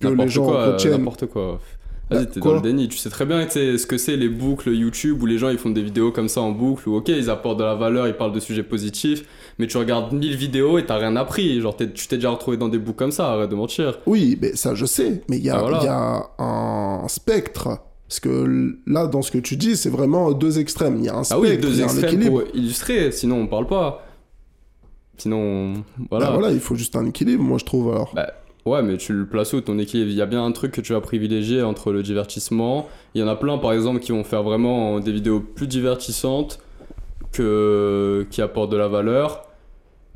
[0.00, 1.60] que les gens quoi, retiennent n'importe quoi.
[2.10, 2.88] Vas-y, Bah, t'es dans le déni.
[2.88, 5.70] Tu sais très bien ce que c'est les boucles YouTube où les gens ils font
[5.70, 8.32] des vidéos comme ça en boucle où ok, ils apportent de la valeur, ils parlent
[8.32, 9.24] de sujets positifs,
[9.58, 11.60] mais tu regardes 1000 vidéos et t'as rien appris.
[11.60, 13.98] Genre, tu t'es déjà retrouvé dans des boucles comme ça, arrête de mentir.
[14.06, 15.78] Oui, mais ça je sais, mais il y, a- Ah, voilà.
[15.80, 17.78] il y a un spectre.
[18.06, 20.96] Parce que là, dans ce que tu dis, c'est vraiment deux extrêmes.
[20.98, 22.42] Il y a un Ah spectre, oui, il deux y a un extrêmes équilibre.
[22.44, 24.06] pour illustrer, sinon on parle pas.
[25.16, 25.74] Sinon,
[26.10, 26.26] Voilà.
[26.26, 26.30] voilà.
[26.32, 28.12] voilà, il faut juste un équilibre, moi je trouve alors.
[28.14, 28.30] Bah,
[28.66, 30.80] Ouais, mais tu le places où ton équilibre Il y a bien un truc que
[30.80, 32.88] tu vas privilégier entre le divertissement.
[33.14, 36.60] Il y en a plein, par exemple, qui vont faire vraiment des vidéos plus divertissantes
[37.32, 39.46] que qui apportent de la valeur.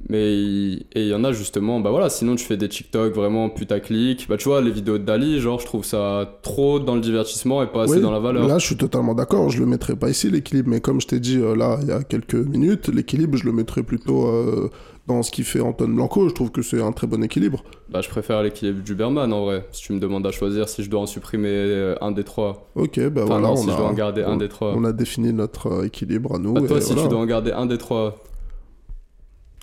[0.09, 3.13] Mais il- et il y en a justement, bah voilà, sinon tu fais des TikTok
[3.15, 4.27] vraiment putaclic.
[4.29, 7.63] Bah tu vois, les vidéos de Dali, genre je trouve ça trop dans le divertissement
[7.63, 8.47] et pas assez Oui, dans la valeur.
[8.47, 9.51] Là, je suis totalement d'accord.
[9.51, 11.93] Je le mettrai pas ici l'équilibre, mais comme je t'ai dit euh, là il y
[11.93, 14.71] a quelques minutes, l'équilibre, je le mettrai plutôt euh,
[15.09, 16.29] dans ce qui fait Anton Blanco.
[16.29, 17.65] Je trouve que c'est un très bon équilibre.
[17.91, 19.67] Bah, je préfère l'équilibre du Berman en vrai.
[19.73, 22.71] Si tu me demandes à choisir si je dois en supprimer euh, un des trois.
[22.77, 24.49] Ok, bah Enfin, voilà, non, on si a, je dois en garder un on- des
[24.49, 24.75] trois.
[24.77, 26.53] on a défini notre équilibre à nous.
[26.55, 27.03] Bah, toi, et si voilà.
[27.03, 28.23] tu dois en garder un des trois,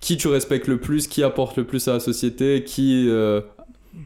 [0.05, 3.41] qui tu respectes le plus, qui apporte le plus à la société, qui, euh,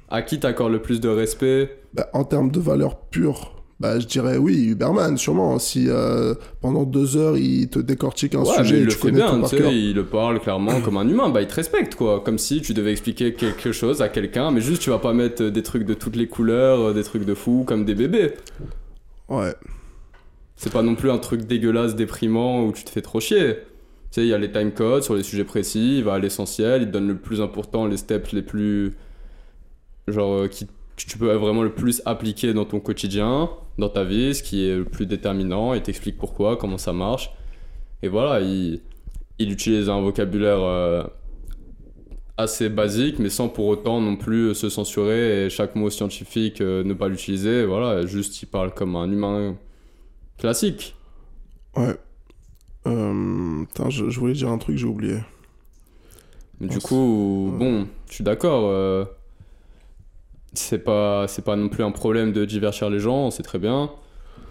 [0.09, 4.05] à qui t'accordes le plus de respect Bah, en termes de valeur pure, bah, je
[4.07, 5.59] dirais oui, Uberman, sûrement.
[5.59, 8.95] Si euh, pendant deux heures, il te décortique un Ouais, sujet il et le tu
[8.95, 9.71] fait connais bien, tout par cœur.
[9.73, 12.73] il le parle clairement comme un humain, bah il te respecte quoi, comme si tu
[12.73, 15.93] devais expliquer quelque chose à quelqu'un, mais juste tu vas pas mettre des trucs de
[15.93, 18.35] toutes les couleurs, euh, des trucs de fou comme des bébés.
[19.27, 19.53] Ouais.
[20.55, 23.57] C'est pas non plus un truc dégueulasse, déprimant où tu te fais trop chier.
[24.11, 26.19] Tu sais, il y a les time codes sur les sujets précis, il va à
[26.19, 28.95] l'essentiel, il donne le plus important, les steps les plus.
[30.07, 34.33] genre, euh, qui, tu peux vraiment le plus appliquer dans ton quotidien, dans ta vie,
[34.35, 37.31] ce qui est le plus déterminant, et t'explique pourquoi, comment ça marche.
[38.01, 38.81] Et voilà, il,
[39.39, 41.03] il utilise un vocabulaire euh,
[42.37, 46.83] assez basique, mais sans pour autant non plus se censurer et chaque mot scientifique euh,
[46.83, 47.65] ne pas l'utiliser.
[47.65, 49.57] Voilà, juste il parle comme un humain
[50.37, 50.95] classique.
[51.75, 51.95] Ouais.
[52.87, 55.17] Euh, putain, je, je voulais dire un truc, j'ai oublié.
[56.59, 58.63] Mais du coup, bon, je suis d'accord.
[58.65, 59.05] euh,
[60.53, 63.91] c'est pas, c'est pas non plus un problème de divertir les gens, c'est très bien.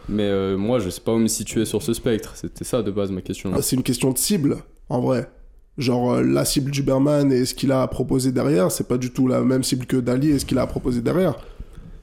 [0.08, 2.32] Mais euh, moi, je sais pas où me situer sur ce spectre.
[2.36, 3.50] C'était ça de base ma question.
[3.54, 5.28] Ah, c'est une question de cible, en vrai.
[5.76, 9.10] Genre, euh, la cible d'Uberman et ce qu'il a à proposer derrière, c'est pas du
[9.12, 11.36] tout la même cible que Dali et ce qu'il a à proposer derrière.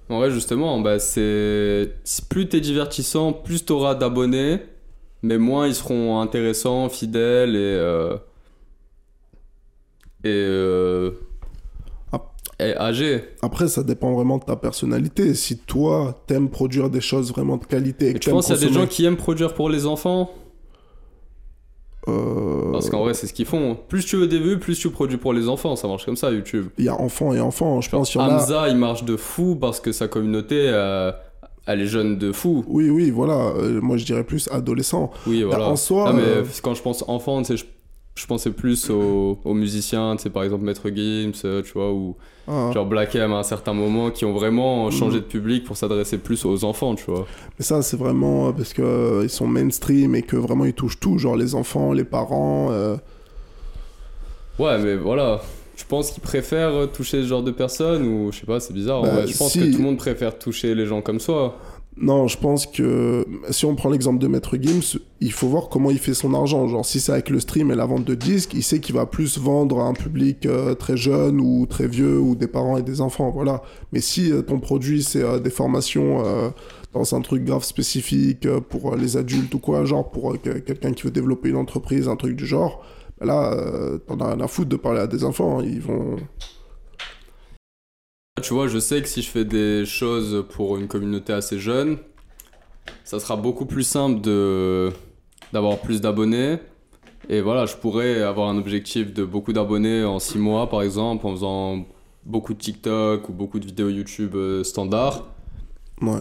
[0.09, 1.89] En vrai, justement, bah, c'est
[2.29, 4.59] plus t'es divertissant, plus t'auras d'abonnés,
[5.25, 8.15] mais moins ils seront intéressants, fidèles et euh,
[10.23, 11.11] et, euh,
[12.59, 13.23] et âgés.
[13.41, 15.33] Après, ça dépend vraiment de ta personnalité.
[15.33, 18.63] Si toi, t'aimes produire des choses vraiment de qualité et que tu penses qu'il y
[18.63, 20.31] a des gens qui aiment produire pour les enfants?
[22.07, 23.75] Euh, Parce qu'en vrai, c'est ce qu'ils font.
[23.88, 25.75] Plus tu veux des vues, plus tu produis pour les enfants.
[25.75, 26.67] Ça marche comme ça, YouTube.
[26.77, 28.19] Il y a enfants et enfants, je pense a...
[28.21, 31.11] Hamza, il marche de fou parce que sa communauté, euh,
[31.65, 32.63] elle est jeune de fou.
[32.67, 33.54] Oui, oui, voilà.
[33.58, 35.12] Euh, moi, je dirais plus adolescent.
[35.28, 35.65] Oui, voilà.
[35.65, 37.65] Bah, en soi, Ah, mais euh, quand je pense enfant, tu sais, je,
[38.15, 41.91] je pensais plus aux, aux musiciens, tu sais, par exemple Maître Gims, euh, tu vois,
[41.91, 42.15] ou
[42.47, 45.75] ah, genre Black M à un certain moment, qui ont vraiment changé de public pour
[45.75, 47.25] s'adresser plus aux enfants, tu vois.
[47.58, 50.99] Mais ça, c'est vraiment parce que euh, ils sont mainstream et que vraiment ils touchent
[50.99, 52.69] tout, genre les enfants, les parents.
[54.60, 55.41] Ouais, mais voilà.
[55.75, 58.99] Je pense qu'ils préfèrent toucher ce genre de personnes ou je sais pas, c'est bizarre.
[58.99, 59.27] en Bah, vrai.
[59.27, 59.59] Je pense si.
[59.59, 61.57] que tout le monde préfère toucher les gens comme soi.
[61.97, 65.91] Non, je pense que si on prend l'exemple de Maître Gims, il faut voir comment
[65.91, 66.67] il fait son argent.
[66.67, 69.05] Genre, si c'est avec le stream et la vente de disques, il sait qu'il va
[69.05, 72.81] plus vendre à un public euh, très jeune ou très vieux ou des parents et
[72.81, 73.61] des enfants, voilà.
[73.93, 76.21] Mais si euh, ton produit c'est euh, des formations
[76.93, 81.03] dans un truc grave spécifique pour les adultes ou quoi, genre pour que- quelqu'un qui
[81.03, 82.83] veut développer une entreprise, un truc du genre,
[83.21, 85.60] là, euh, t'en as rien à foutre de parler à des enfants.
[85.60, 85.63] hein.
[85.63, 86.17] Ils vont.
[88.41, 91.97] Tu vois, je sais que si je fais des choses pour une communauté assez jeune,
[93.04, 94.91] ça sera beaucoup plus simple de
[95.54, 96.58] d'avoir plus d'abonnés.
[97.30, 101.25] Et voilà, je pourrais avoir un objectif de beaucoup d'abonnés en 6 mois, par exemple,
[101.25, 101.86] en faisant
[102.23, 105.25] beaucoup de TikTok ou beaucoup de vidéos YouTube euh, standard.
[106.01, 106.19] Ouais.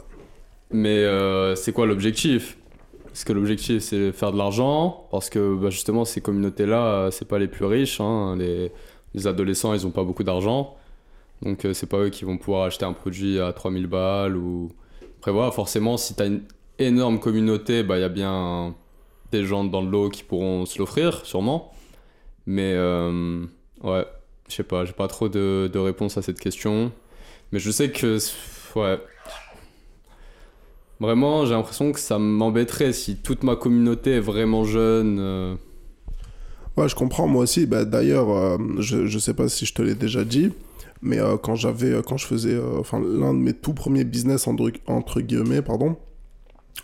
[0.70, 2.57] Mais euh, c'est quoi l'objectif?
[3.14, 7.29] Est-ce que l'objectif c'est faire de l'argent Parce que bah, justement, ces communautés-là, euh, c'est
[7.29, 8.00] pas les plus riches.
[8.00, 8.35] hein.
[8.37, 8.72] Les,
[9.14, 10.77] les adolescents, ils ont pas beaucoup d'argent.
[11.42, 14.37] Donc, euh, c'est pas eux qui vont pouvoir acheter un produit à 3000 balles.
[14.37, 14.72] Ou...
[15.18, 16.42] Après, voilà, forcément, si t'as une
[16.81, 18.74] énorme communauté, bah, il y a bien
[19.31, 21.72] des gens dans le lot qui pourront se l'offrir, sûrement.
[22.46, 23.44] Mais, euh,
[23.85, 24.07] ouais,
[24.48, 26.92] je sais pas, j'ai pas trop de, de réponse à cette question.
[27.53, 28.18] Mais je sais que,
[28.77, 28.98] ouais,
[31.00, 35.18] Vraiment, j'ai l'impression que ça m'embêterait si toute ma communauté est vraiment jeune.
[35.20, 35.54] euh.
[36.76, 37.66] Ouais, je comprends, moi aussi.
[37.66, 40.52] Bah, D'ailleurs, euh, je, je sais pas si je te l'ai déjà dit,
[41.02, 45.20] mais euh, quand j'avais, quand je faisais, enfin, l'un de mes tout premiers business, entre,
[45.20, 45.96] guillemets, pardon,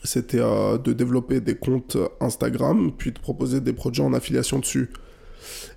[0.05, 4.90] c'était de développer des comptes Instagram, puis de proposer des produits en affiliation dessus.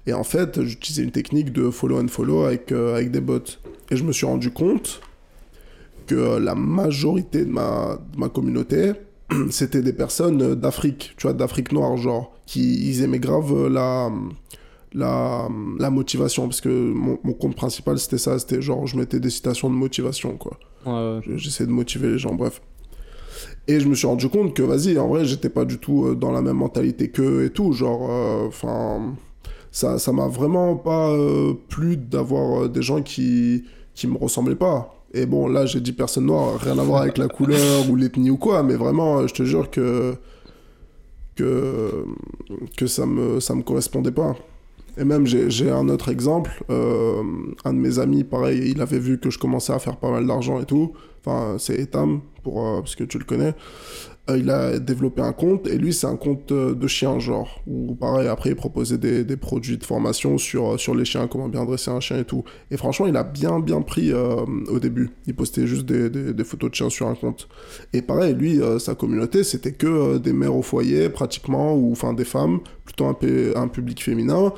[0.06, 3.40] Et en fait, j'utilisais une technique de follow and follow avec, avec des bots.
[3.90, 5.02] Et je me suis rendu compte
[6.06, 8.94] que la majorité de ma, de ma communauté,
[9.50, 13.70] c'était des personnes euh, d'Afrique, tu vois, d'Afrique noire, genre, qui ils aimaient grave euh,
[13.70, 14.12] la,
[14.94, 15.48] la,
[15.80, 19.30] la motivation, parce que mon, mon compte principal, c'était ça, c'était genre, je mettais des
[19.30, 20.60] citations de motivation, quoi.
[20.86, 21.20] Ouais, ouais.
[21.26, 22.62] Je- J'essayais de motiver les gens, bref.
[23.68, 26.16] Et je me suis rendu compte que, vas-y, en vrai, j'étais pas du tout euh,
[26.16, 29.16] dans la même mentalité qu'eux et tout, genre, euh, enfin,
[29.72, 33.64] ça ça m'a vraiment pas euh, plu d'avoir des gens qui,
[33.96, 34.94] qui me ressemblaient pas.
[35.14, 38.32] Et bon, là, j'ai dit personne noire, rien à voir avec la couleur ou l'ethnie
[38.32, 40.16] ou quoi, mais vraiment, euh, je te jure que
[41.36, 42.06] que,
[42.78, 44.36] que ça me, ça me correspondait pas.
[44.98, 46.64] Et même, j'ai un autre exemple.
[46.70, 47.24] euh,
[47.66, 50.28] un de mes amis, pareil, il avait vu que je commençais à faire pas mal
[50.28, 50.94] d'argent et tout.
[51.26, 53.56] Enfin, c'est Etam, pour, euh, parce que tu le connais.
[54.30, 57.62] Euh, il a développé un compte, et lui, c'est un compte euh, de chien, genre.
[57.68, 61.28] Où, pareil, après, il proposait des, des produits de formation sur, euh, sur les chiens,
[61.28, 62.46] comment bien dresser un chien et tout.
[62.72, 65.10] Et franchement, il a bien, bien pris au début.
[65.28, 67.50] Il postait juste des, des, photos de chiens sur un compte.
[67.92, 72.26] Et pareil, lui, sa communauté, c'était que des mères au foyer, pratiquement, ou enfin des
[72.26, 73.18] femmes, plutôt un,
[73.56, 74.54] un public féminin.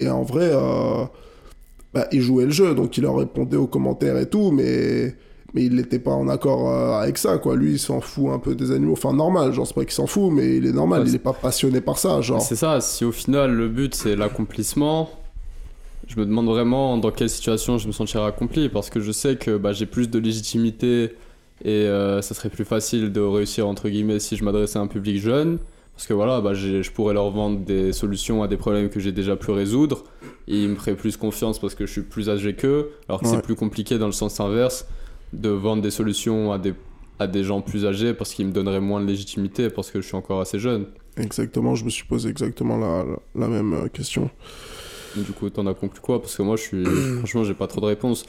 [0.00, 0.52] Et en vrai,
[1.92, 5.14] bah, il jouait le jeu, donc il leur répondait aux commentaires et tout, mais,
[5.54, 7.56] mais il n'était pas en accord euh, avec ça, quoi.
[7.56, 8.92] Lui, il s'en fout un peu des animaux.
[8.92, 11.18] Enfin, normal, genre, c'est pas qu'il s'en fout, mais il est normal, Ouais, il n'est
[11.18, 12.40] pas passionné par ça, genre.
[12.42, 15.10] C'est ça, si au final le but c'est l'accomplissement,
[16.06, 19.36] je me demande vraiment dans quelle situation je me sentirais accompli parce que je sais
[19.36, 21.14] que bah, j'ai plus de légitimité
[21.64, 24.86] et euh, ça serait plus facile de réussir entre guillemets si je m'adressais à un
[24.86, 25.58] public jeune
[25.94, 29.10] parce que voilà, bah, je pourrais leur vendre des solutions à des problèmes que j'ai
[29.12, 30.04] déjà pu résoudre
[30.46, 33.26] et ils me feraient plus confiance parce que je suis plus âgé qu'eux alors que
[33.26, 33.32] Ouais.
[33.34, 34.86] c'est plus compliqué dans le sens inverse
[35.32, 36.74] de vendre des solutions à des,
[37.18, 40.06] à des gens plus âgés parce qu'ils me donneraient moins de légitimité parce que je
[40.06, 40.86] suis encore assez jeune.
[41.16, 44.30] Exactement, je me suis posé exactement la, la, la même euh, question.
[45.16, 46.20] Et Du coup, t'en as conclu quoi?
[46.20, 46.84] Parce que moi, je suis.
[47.18, 48.24] Franchement, j'ai pas trop de réponses.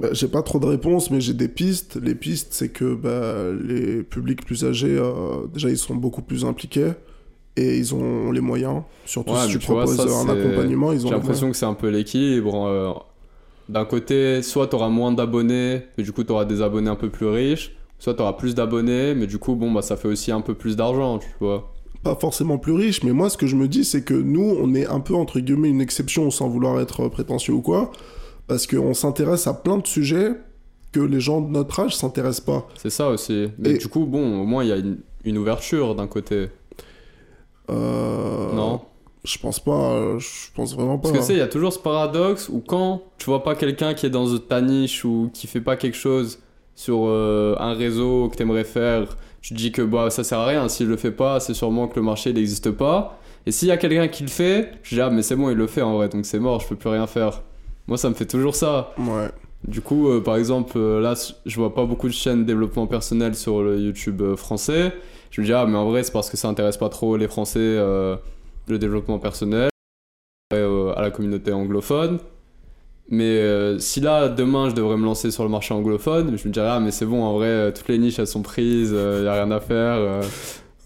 [0.00, 1.96] Bah, j'ai pas trop de réponses, mais j'ai des pistes.
[2.00, 6.44] Les pistes, c'est que bah, les publics plus âgés, euh, déjà, ils sont beaucoup plus
[6.44, 6.92] impliqués
[7.56, 8.82] et ils ont les moyens.
[9.04, 11.66] Surtout Ouais, si tu vois, proposes ça, un accompagnement, ils ont J'ai l'impression que c'est
[11.66, 13.07] un peu l'équilibre.
[13.68, 17.26] D'un côté, soit t'auras moins d'abonnés, mais du coup, t'auras des abonnés un peu plus
[17.26, 17.74] riches.
[17.98, 20.76] Soit t'auras plus d'abonnés, mais du coup, bon, bah, ça fait aussi un peu plus
[20.76, 21.72] d'argent, tu vois.
[22.04, 24.72] Pas forcément plus riches, mais moi, ce que je me dis, c'est que nous, on
[24.74, 27.90] est un peu, entre guillemets, une exception sans vouloir être prétentieux ou quoi.
[28.46, 30.30] Parce qu'on s'intéresse à plein de sujets
[30.92, 32.68] que les gens de notre âge s'intéressent pas.
[32.78, 33.48] C'est ça aussi.
[33.58, 36.46] Mais Et- du coup, bon, au moins, il y a une, une ouverture d'un côté.
[37.70, 38.80] Euh, Non?
[39.28, 41.10] Je pense pas, je pense vraiment pas.
[41.10, 43.54] Parce que tu sais, il y a toujours ce paradoxe où quand tu vois pas
[43.54, 46.40] quelqu'un qui est dans ta niche ou qui fait pas quelque chose
[46.74, 50.46] sur euh, un réseau que t'aimerais faire, tu te dis que bah, ça sert à
[50.46, 50.68] rien.
[50.70, 53.18] S'il le fait pas, c'est sûrement que le marché n'existe pas.
[53.44, 55.56] Et s'il y a quelqu'un qui le fait, je dis ah, mais c'est bon, il
[55.56, 57.42] le fait en vrai, donc c'est mort, je peux plus rien faire.
[57.86, 58.94] Moi, ça me fait toujours ça.
[58.98, 59.28] Ouais.
[59.66, 61.14] Du coup, euh, par exemple, euh, là,
[61.44, 64.92] je vois pas beaucoup de chaînes de développement personnel sur le YouTube français.
[65.30, 67.28] Je me dis, ah, mais en vrai, c'est parce que ça intéresse pas trop les
[67.28, 68.16] Français, euh,
[68.70, 69.68] le développement personnel,
[70.54, 72.18] euh, à la communauté anglophone.
[73.10, 76.52] Mais euh, si là, demain, je devrais me lancer sur le marché anglophone, je me
[76.52, 79.24] dirais, ah, mais c'est bon, en vrai, euh, toutes les niches, elles sont prises, il
[79.24, 79.94] y a rien à faire.
[79.96, 80.22] euh.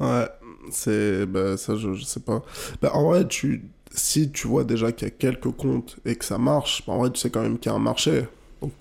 [0.00, 0.28] Ouais,
[0.70, 1.26] c'est.
[1.26, 2.42] Bah, ça, je, je sais pas.
[2.80, 3.64] Bah, en vrai, tu...
[3.92, 6.98] si tu vois déjà qu'il y a quelques comptes et que ça marche, bah, en
[6.98, 8.24] vrai, tu sais quand même qu'il y a un marché.
[8.60, 8.72] Donc,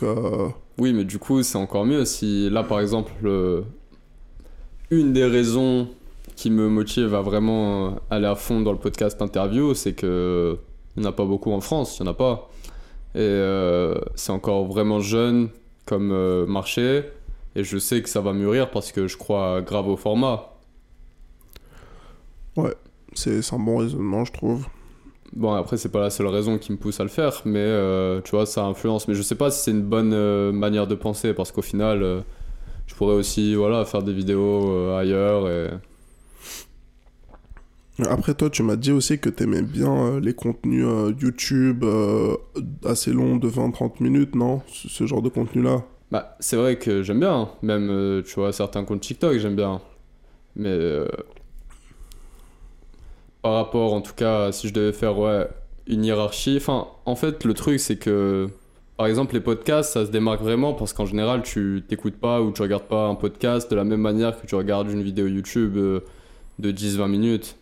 [0.78, 3.64] Oui, mais du coup, c'est encore mieux si là, par exemple, le-
[4.90, 5.88] une des raisons
[6.42, 10.58] qui me motive à vraiment aller à fond dans le podcast interview, c'est que
[10.96, 12.50] il n'y en a pas beaucoup en France, il n'y en a pas.
[13.14, 15.50] Et euh, c'est encore vraiment jeune
[15.86, 17.04] comme euh, marché,
[17.56, 20.50] et je sais que ça va mûrir parce que je crois grave au format.
[23.14, 24.66] c'est c'est un bon raisonnement, je trouve.
[25.34, 28.20] Bon, après, c'est pas la seule raison qui me pousse à le faire, mais euh,
[28.22, 29.08] tu vois, ça influence.
[29.08, 32.02] Mais je sais pas si c'est une bonne euh, manière de penser, parce qu'au final,
[32.02, 32.22] euh,
[32.88, 35.48] je pourrais aussi voilà, faire des vidéos ailleurs.
[35.48, 35.70] Et...
[38.10, 42.36] Après, toi, tu m'as dit aussi que t'aimais bien euh, les contenus euh, YouTube euh,
[42.86, 44.62] assez longs de 20-30 minutes, non?
[44.68, 45.84] Ce, genre de contenu-là.
[46.12, 49.82] Bah, c'est vrai que j'aime bien, même, euh, tu vois, certains comptes TikTok, j'aime bien.
[50.56, 50.78] Mais
[53.42, 55.48] par rapport, en tout cas, si je devais faire ouais,
[55.88, 58.50] une hiérarchie, enfin, en fait, le truc, c'est que,
[58.98, 62.52] par exemple, les podcasts, ça se démarque vraiment parce qu'en général, tu t'écoutes pas ou
[62.52, 65.76] tu regardes pas un podcast de la même manière que tu regardes une vidéo YouTube
[65.76, 67.58] de 10-20 minutes.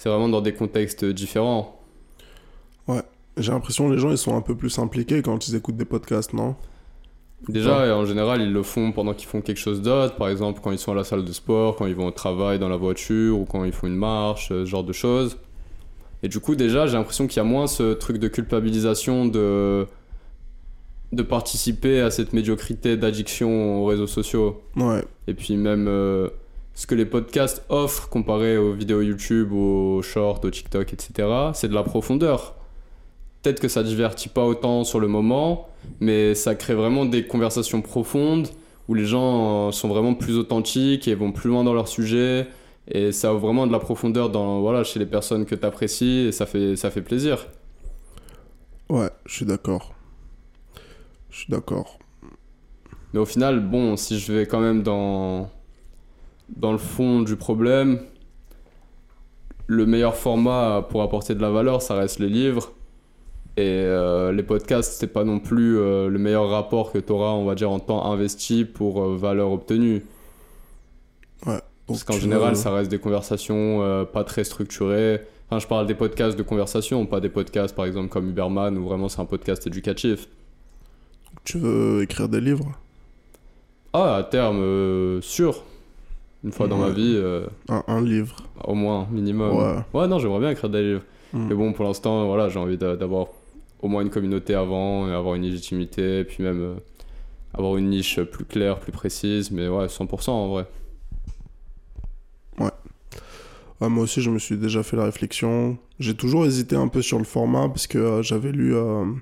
[0.00, 1.78] C'est vraiment dans des contextes différents.
[3.36, 5.84] J'ai l'impression que les gens, ils sont un peu plus impliqués quand ils écoutent des
[5.84, 6.56] podcasts, non?
[7.50, 10.16] Déjà, en général, ils le font pendant qu'ils font quelque chose d'autre.
[10.16, 12.58] Par exemple, quand ils sont à la salle de sport, quand ils vont au travail
[12.58, 15.36] dans la voiture, ou quand ils font une marche, ce genre de choses.
[16.22, 19.86] Et du coup, déjà, j'ai l'impression qu'il y a moins ce truc de culpabilisation de,
[21.12, 24.62] de participer à cette médiocrité d'addiction aux réseaux sociaux.
[24.76, 25.04] Ouais.
[25.26, 26.30] Et puis même euh,
[26.74, 31.68] ce que les podcasts offrent comparé aux vidéos YouTube, aux shorts, aux TikTok, etc., c'est
[31.68, 32.54] de la profondeur.
[33.42, 35.68] Peut-être que ça divertit pas autant sur le moment,
[36.00, 38.48] mais ça crée vraiment des conversations profondes
[38.88, 42.48] où les gens euh, sont vraiment plus authentiques et vont plus loin dans leur sujet.
[42.88, 46.26] Et ça a vraiment de la profondeur dans, voilà, chez les personnes que tu apprécies
[46.26, 47.46] et ça fait, ça fait plaisir.
[48.88, 49.94] Ouais, je suis d'accord.
[51.30, 51.98] Je suis d'accord.
[53.12, 55.48] Mais au final, bon, si je vais quand même dans,
[56.56, 58.00] dans le fond du problème,
[59.66, 62.72] le meilleur format pour apporter de la valeur, ça reste les livres.
[63.56, 67.30] Et euh, les podcasts, c'est pas non plus euh, le meilleur rapport que tu auras,
[67.32, 70.04] on va dire, en temps investi pour euh, valeur obtenue.
[71.46, 71.60] Ouais.
[71.86, 75.22] Parce qu'en général, veux- ça reste des conversations pas très structurées.
[75.48, 78.84] Enfin, je parle des podcasts de conversation, pas des podcasts par exemple comme Uberman où
[78.84, 80.28] vraiment c'est un podcast éducatif.
[81.42, 82.70] Tu veux écrire des livres?
[83.92, 85.64] Ah, à terme, sûr.
[86.42, 88.36] Une fois dans ma vie, euh, un, un livre.
[88.64, 89.56] au moins, minimum.
[89.56, 89.84] Ouais.
[90.00, 91.02] Ouais, non, j'aimerais bien écrire des livres.
[91.34, 91.46] Mm.
[91.48, 93.26] Mais bon, pour l'instant, voilà, j'ai envie d'a- d'avoir
[93.82, 96.74] au moins une communauté avant, et avoir une légitimité, puis même euh,
[97.52, 99.50] avoir une niche plus claire, plus précise.
[99.50, 100.66] Mais ouais, 100% en vrai.
[103.80, 105.78] Ouais, moi aussi, je me suis déjà fait la réflexion.
[105.98, 109.14] J'ai toujours hésité un peu sur le format parce que euh, j'avais lu un-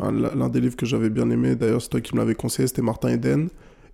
[0.00, 1.54] l'un des livres que j'avais bien aimé.
[1.56, 3.48] D'ailleurs, c'est toi qui me l'avais conseillé, c'était Martin Eden.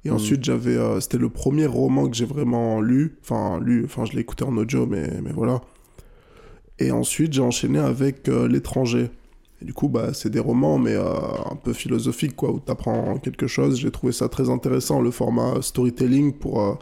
[0.05, 0.15] Et Mhm.
[0.17, 3.19] ensuite, j'avais, euh, c'était le premier roman que j'ai vraiment lu.
[3.23, 5.61] Enfin, lu, enfin, je l'ai écouté en audio, mais, mais voilà.
[6.79, 9.11] Et ensuite, j'ai enchaîné avec euh, L'étranger.
[9.61, 11.05] Et du coup, bah, c'est des romans, mais euh,
[11.51, 13.79] un peu philosophiques, quoi, où tu apprends quelque chose.
[13.79, 16.79] J'ai trouvé ça très intéressant, le format storytelling pour,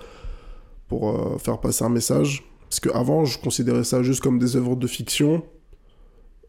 [0.86, 2.44] pour faire passer un message.
[2.68, 5.42] Parce qu'avant, je considérais ça juste comme des œuvres de fiction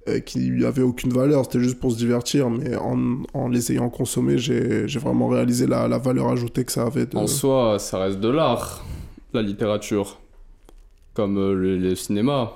[0.08, 1.46] et qui n'avaient aucune valeur.
[1.46, 2.50] C'était juste pour se divertir.
[2.50, 6.84] Mais en, en les ayant consommés, j'ai vraiment réalisé la, la valeur ajoutée que ça
[6.84, 7.14] avait.
[7.16, 8.86] En soi, ça reste de l'art,
[9.34, 10.20] la littérature,
[11.14, 12.54] comme euh, le, cinéma.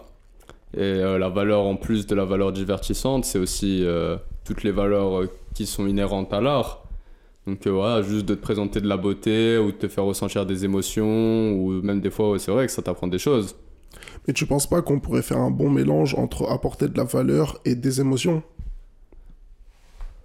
[0.76, 4.72] Et euh, la valeur, en plus de la valeur divertissante, c'est aussi euh, toutes les
[4.72, 6.84] valeurs euh, qui sont inhérentes à l'art.
[7.46, 10.46] Donc euh, voilà, juste de te présenter de la beauté ou de te faire ressentir
[10.46, 13.56] des émotions, ou même des fois, c'est vrai que ça t'apprend des choses.
[14.28, 17.60] Mais tu penses pas qu'on pourrait faire un bon mélange entre apporter de la valeur
[17.66, 18.42] et des émotions?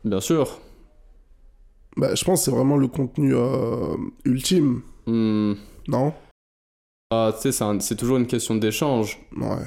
[0.04, 0.58] Bien sûr.
[1.96, 5.54] bah, Je pense que c'est vraiment le contenu euh, ultime, Hmm.
[5.88, 6.12] non?
[7.10, 9.18] Ah, tu sais, c'est toujours une question d'échange.
[9.36, 9.64] Ouais.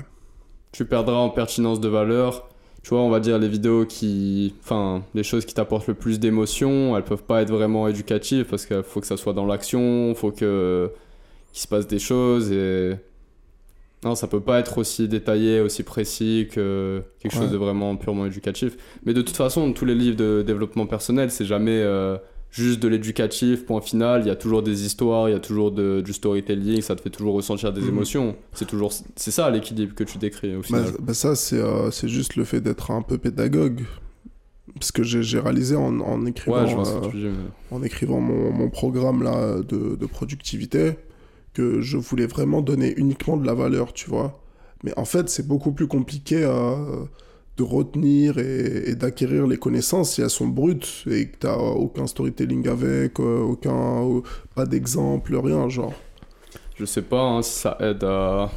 [0.72, 2.48] tu perdras en pertinence de valeur.
[2.84, 4.56] Tu vois, on va dire les vidéos qui.
[4.64, 8.66] Enfin, les choses qui t'apportent le plus d'émotion, elles peuvent pas être vraiment éducatives parce
[8.68, 10.92] qu'il faut que ça soit dans l'action, faut que
[11.52, 12.96] qu'il se passe des choses et.
[14.04, 17.42] Non, ça peut pas être aussi détaillé, aussi précis que quelque Ouais.
[17.42, 18.76] chose de vraiment purement éducatif.
[19.06, 22.18] Mais de toute façon, tous les livres de développement personnel, c'est jamais euh,
[22.50, 24.22] juste de l'éducatif, point final.
[24.24, 27.02] Il y a toujours des histoires, il y a toujours de, du storytelling, ça te
[27.02, 27.90] fait toujours ressentir des Mhm.
[27.90, 28.36] émotions.
[28.54, 30.86] C'est toujours, c'est ça l'équilibre que tu décris au final.
[31.00, 33.82] bah ça, c'est euh, juste le fait d'être un peu pédagogue.
[34.76, 37.26] Parce que j'ai réalisé en, en écrivant, ouais, je euh, dis.
[37.26, 37.32] mais-
[37.78, 40.94] en écrivant mon, mon programme là, de, de productivité
[41.54, 44.42] que je voulais vraiment donner uniquement de la valeur, tu vois.
[44.84, 47.06] Mais en fait, c'est beaucoup plus compliqué euh,
[47.58, 52.08] de retenir et, et d'acquérir les connaissances si elles sont brutes et que tu aucun
[52.08, 54.22] storytelling avec, euh, aucun, euh,
[54.56, 55.94] pas d'exemple, rien, genre.
[56.76, 58.50] Je sais pas hein, si ça aide à,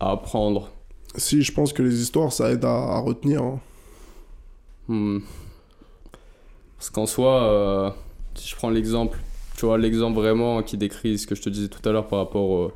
[0.00, 0.70] à apprendre.
[1.16, 3.42] Si, je pense que les histoires, ça aide à, à retenir.
[3.42, 3.60] hein.
[4.88, 5.20] Hmm.
[6.76, 7.90] Parce qu'en soi, euh,
[8.34, 9.18] si je prends l'exemple,
[9.56, 12.18] tu vois, l'exemple vraiment qui décrit ce que je te disais tout à l'heure par
[12.18, 12.72] rapport euh,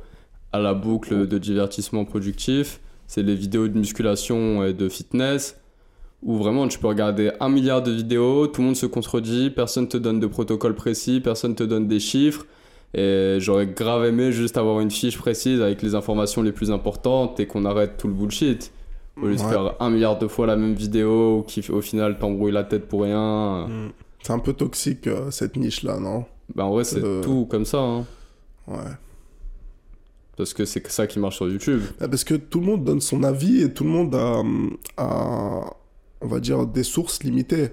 [0.51, 5.57] à la boucle de divertissement productif, c'est les vidéos de musculation et de fitness,
[6.23, 9.87] où vraiment tu peux regarder un milliard de vidéos, tout le monde se contredit, personne
[9.87, 12.45] te donne de protocole précis, personne te donne des chiffres.
[12.95, 17.39] Et j'aurais grave aimé juste avoir une fiche précise avec les informations les plus importantes
[17.39, 18.71] et qu'on arrête tout le bullshit.
[19.21, 19.49] Au lieu de Ouais.
[19.49, 23.03] faire un milliard de fois la même vidéo qui au final t'embrouille la tête pour
[23.03, 23.67] rien.
[23.67, 23.91] Mm.
[24.23, 26.25] C'est un peu toxique, euh, cette niche-là, non?
[26.55, 27.21] Bah en vrai c'est Euh.
[27.21, 27.79] tout comme ça.
[27.79, 28.05] hein.
[28.67, 28.77] Ouais.
[30.37, 31.81] Parce que c'est ça qui marche sur YouTube.
[31.99, 34.41] Ah, Parce que tout le monde donne son avis et tout le monde a,
[34.97, 35.73] a,
[36.21, 37.69] on va dire, des sources limitées.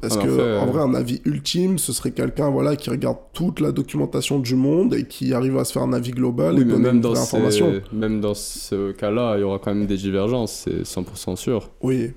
[0.00, 2.90] Parce Ah, que, en fait, en vrai, un avis ultime, ce serait quelqu'un voilà, qui
[2.90, 6.54] regarde toute la documentation du monde et qui arrive à se faire un avis global
[6.54, 7.72] Oui, et donner même une dans, vraie information.
[7.90, 11.70] ces- même dans ce cas-là, il y aura quand même des divergences, c'est 100% sûr.
[11.82, 12.12] Oui.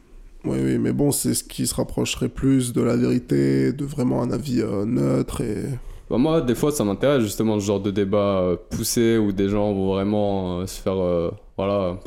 [0.50, 4.32] Oui, mais bon, c'est ce qui se rapprocherait plus de la vérité, de vraiment un
[4.32, 5.64] avis euh, neutre et...
[6.10, 9.50] Bah, moi, des fois, ça m'intéresse justement ce genre de débat euh, poussé où des
[9.50, 11.98] gens vont vraiment euh, se faire, voilà,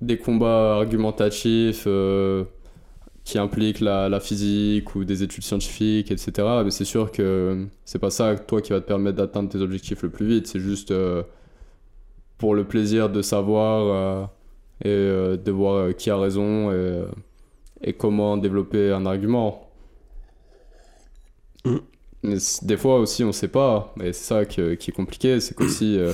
[0.00, 1.86] des combats argumentatifs
[3.24, 6.32] qui impliquent la, la physique ou des études scientifiques, etc.
[6.64, 10.02] Mais c'est sûr que c'est pas ça, toi, qui va te permettre d'atteindre tes objectifs
[10.02, 10.46] le plus vite.
[10.46, 10.94] C'est juste
[12.38, 14.30] pour le plaisir de savoir
[14.84, 17.06] et euh, de voir euh, qui a raison et, euh,
[17.82, 19.68] et comment développer un argument.
[21.64, 21.76] Mm.
[22.24, 23.94] Mais des fois aussi, on sait pas.
[24.00, 25.40] Et c'est ça qui est compliqué.
[25.40, 26.12] C'est qu'aussi, euh,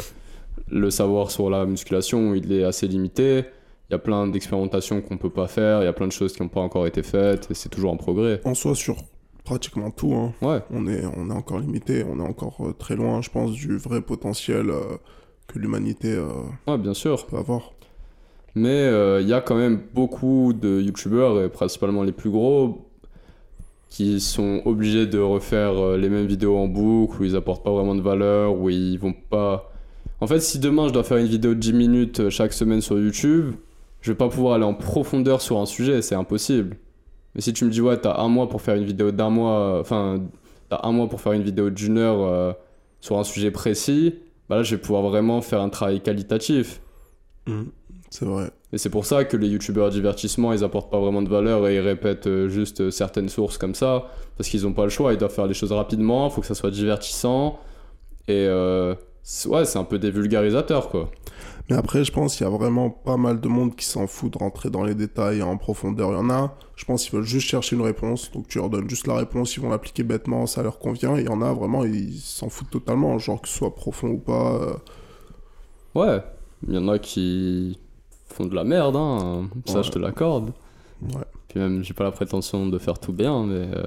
[0.69, 3.45] le savoir sur la musculation, il est assez limité.
[3.89, 5.83] Il y a plein d'expérimentations qu'on peut pas faire.
[5.83, 7.51] Il y a plein de choses qui n'ont pas encore été faites.
[7.51, 8.41] Et c'est toujours un progrès.
[8.45, 8.97] En soi, sur
[9.45, 10.33] pratiquement tout, hein.
[10.41, 10.63] Ouais.
[10.71, 14.01] on est, on est encore limité, on est encore très loin, je pense, du vrai
[14.01, 14.81] potentiel euh,
[15.47, 16.29] que l'humanité euh,
[16.67, 17.27] Ouais, bien sûr.
[17.27, 17.74] peut avoir.
[18.55, 22.89] Mais euh, il y a quand même beaucoup de youtubeurs, et principalement les plus gros,
[23.89, 27.73] qui sont obligés de refaire euh, les mêmes vidéos en boucle, où ils apportent pas
[27.73, 29.73] vraiment de valeur, où ils vont pas.
[30.21, 32.81] En fait, si demain je dois faire une vidéo de 10 minutes euh, chaque semaine
[32.81, 33.55] sur YouTube,
[34.01, 36.77] je vais pas pouvoir aller en profondeur sur un sujet, c'est impossible.
[37.35, 39.81] Mais si tu me dis, ouais, t'as un mois pour faire une vidéo d'un mois,
[39.81, 40.21] enfin,
[40.69, 42.55] t'as un mois pour faire une vidéo d'une heure
[43.01, 44.15] sur un sujet précis,
[44.49, 46.81] bah là, je vais pouvoir vraiment faire un travail qualitatif.
[48.17, 48.53] C'est vrai.
[48.73, 51.75] Et c'est pour ça que les youtubeurs divertissement, ils apportent pas vraiment de valeur et
[51.75, 55.13] ils répètent euh, juste euh, certaines sources comme ça, parce qu'ils ont pas le choix,
[55.13, 57.59] ils doivent faire les choses rapidement, faut que ça soit divertissant.
[58.29, 58.95] Et euh,
[59.47, 61.11] ouais, c'est un peu des vulgarisateurs, quoi.
[61.69, 64.33] Mais après, je pense qu'il y a vraiment pas mal de monde qui s'en fout
[64.33, 66.11] de rentrer dans les détails en profondeur.
[66.11, 68.31] Il y en a, je pense qu'ils veulent juste chercher une réponse.
[68.31, 71.17] Donc tu leur donnes juste la réponse, ils vont l'appliquer bêtement, ça leur convient.
[71.17, 74.07] Et il y en a vraiment, ils s'en foutent totalement, genre que ce soit profond
[74.11, 74.81] ou pas.
[75.97, 76.23] Ouais,
[76.69, 77.79] il y en a qui
[78.35, 79.49] font de la merde, hein.
[79.67, 79.83] ça Ouais.
[79.83, 80.53] je te l'accorde.
[81.03, 81.25] Ouais.
[81.49, 83.85] Puis même, j'ai pas la prétention de faire tout bien, mais euh,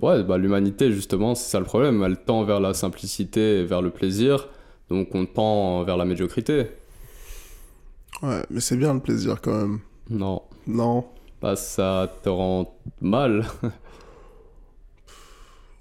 [0.00, 2.02] ouais, bah, l'humanité justement, c'est ça le problème.
[2.02, 4.48] Elle tend vers la simplicité et vers le plaisir,
[4.90, 6.66] donc on tend vers la médiocrité.
[8.22, 9.78] Ouais, mais c'est bien le plaisir quand même.
[10.10, 11.04] Non, Non.
[11.40, 13.46] bah, ça te rend mal.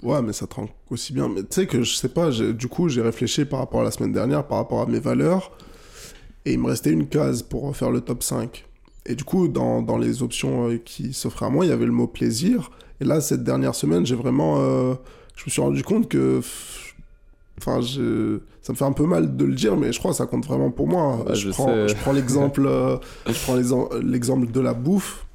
[0.04, 1.30] Ouais, mais ça te rend aussi bien.
[1.30, 3.92] Mais tu sais que je sais pas, du coup, j'ai réfléchi par rapport à la
[3.92, 5.52] semaine dernière, par rapport à mes valeurs.
[6.46, 8.66] Et il me restait une case pour faire le top 5.
[9.06, 11.86] Et du coup, dans, dans les options euh, qui s'offraient à moi, il y avait
[11.86, 12.72] le mot plaisir.
[13.00, 14.58] Et là, cette dernière semaine, j'ai vraiment.
[14.60, 14.94] euh,
[15.36, 16.42] je me suis rendu compte que.
[17.58, 20.18] Enfin, je- ça me fait un peu mal de le dire, mais je crois que
[20.18, 21.24] ça compte vraiment pour moi.
[21.30, 25.26] Je, je prends, je prends l'exemple euh, je prends l'exem- l'exemple de la bouffe.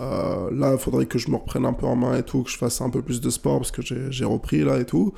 [0.00, 2.50] Euh, là, il faudrait que je me reprenne un peu en main et tout, que
[2.50, 5.12] je fasse un peu plus de sport parce que j'ai repris là et tout.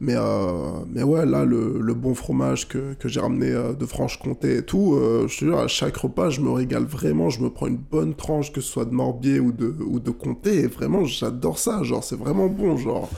[0.00, 4.58] Mais, euh, mais ouais, là, le, bon fromage que, que j'ai ramené euh, de Franche-Comté
[4.58, 7.30] et tout, je te jure, à chaque repas, je me régale vraiment.
[7.30, 10.10] Je me prends une bonne tranche, que ce soit de Morbier ou de, ou de
[10.10, 11.82] Comté, et vraiment, j'adore ça.
[11.82, 12.76] Genre, c'est vraiment bon.
[12.76, 13.08] Genre,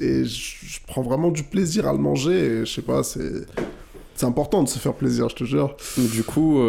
[0.00, 2.38] et je, prends vraiment du plaisir à le manger.
[2.38, 3.46] Et je sais pas, c'est.
[4.14, 5.76] C'est important de se faire plaisir, je te jure.
[5.96, 6.60] Du coup,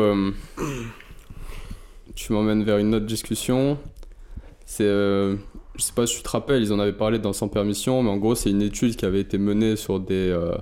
[2.20, 3.78] tu m'emmènes vers une autre discussion.
[4.66, 5.38] C'est, euh,
[5.78, 8.10] je sais pas si tu te rappelles, ils en avaient parlé dans Sans Permission, mais
[8.10, 10.54] en gros, c'est une étude qui avait été menée sur des, euh,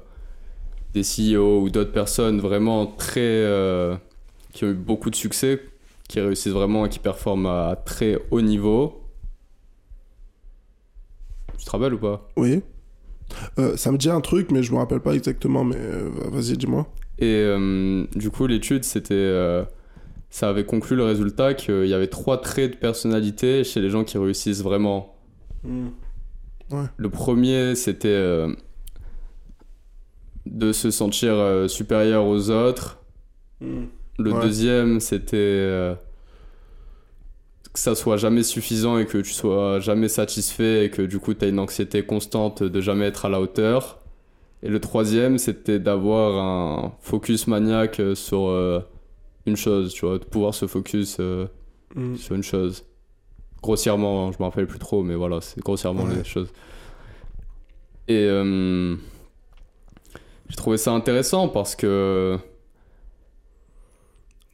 [0.94, 3.22] des CEO ou d'autres personnes vraiment très.
[3.22, 3.96] euh,
[4.54, 5.62] qui ont eu beaucoup de succès,
[6.08, 9.02] qui réussissent vraiment et qui performent à très haut niveau.
[11.58, 12.30] Tu te rappelles ou pas?
[12.38, 12.62] Oui.
[13.58, 15.64] Euh, ça me dit un truc, mais je me rappelle pas exactement.
[15.64, 16.88] Mais euh, vas-y, dis-moi.
[17.20, 17.46] Et
[18.16, 19.66] du coup, l'étude, c'était,
[20.30, 24.04] ça avait conclu le résultat qu'il y avait trois traits de personnalité chez les gens
[24.04, 25.16] qui réussissent vraiment.
[26.98, 28.54] Le premier, c'était euh,
[30.46, 33.00] de se sentir euh, supérieur aux autres.
[34.20, 34.42] Le Ouais.
[34.42, 35.96] deuxième, c'était euh,
[37.74, 41.34] que ça soit jamais suffisant et que tu sois jamais satisfait et que du coup
[41.34, 44.00] tu as une anxiété constante de jamais être à la hauteur.
[44.64, 48.50] Et le troisième, c'était d'avoir un focus maniaque sur
[49.48, 51.48] une chose, tu vois, de pouvoir se focus euh,
[51.96, 52.16] Mm.
[52.18, 52.84] sur une chose.
[53.64, 56.16] Grossièrement, hein, je me rappelle plus trop, mais voilà, c'est grossièrement Ouais.
[56.16, 56.50] les choses.
[58.10, 58.96] Et euh,
[60.50, 62.38] j'ai trouvé ça intéressant parce que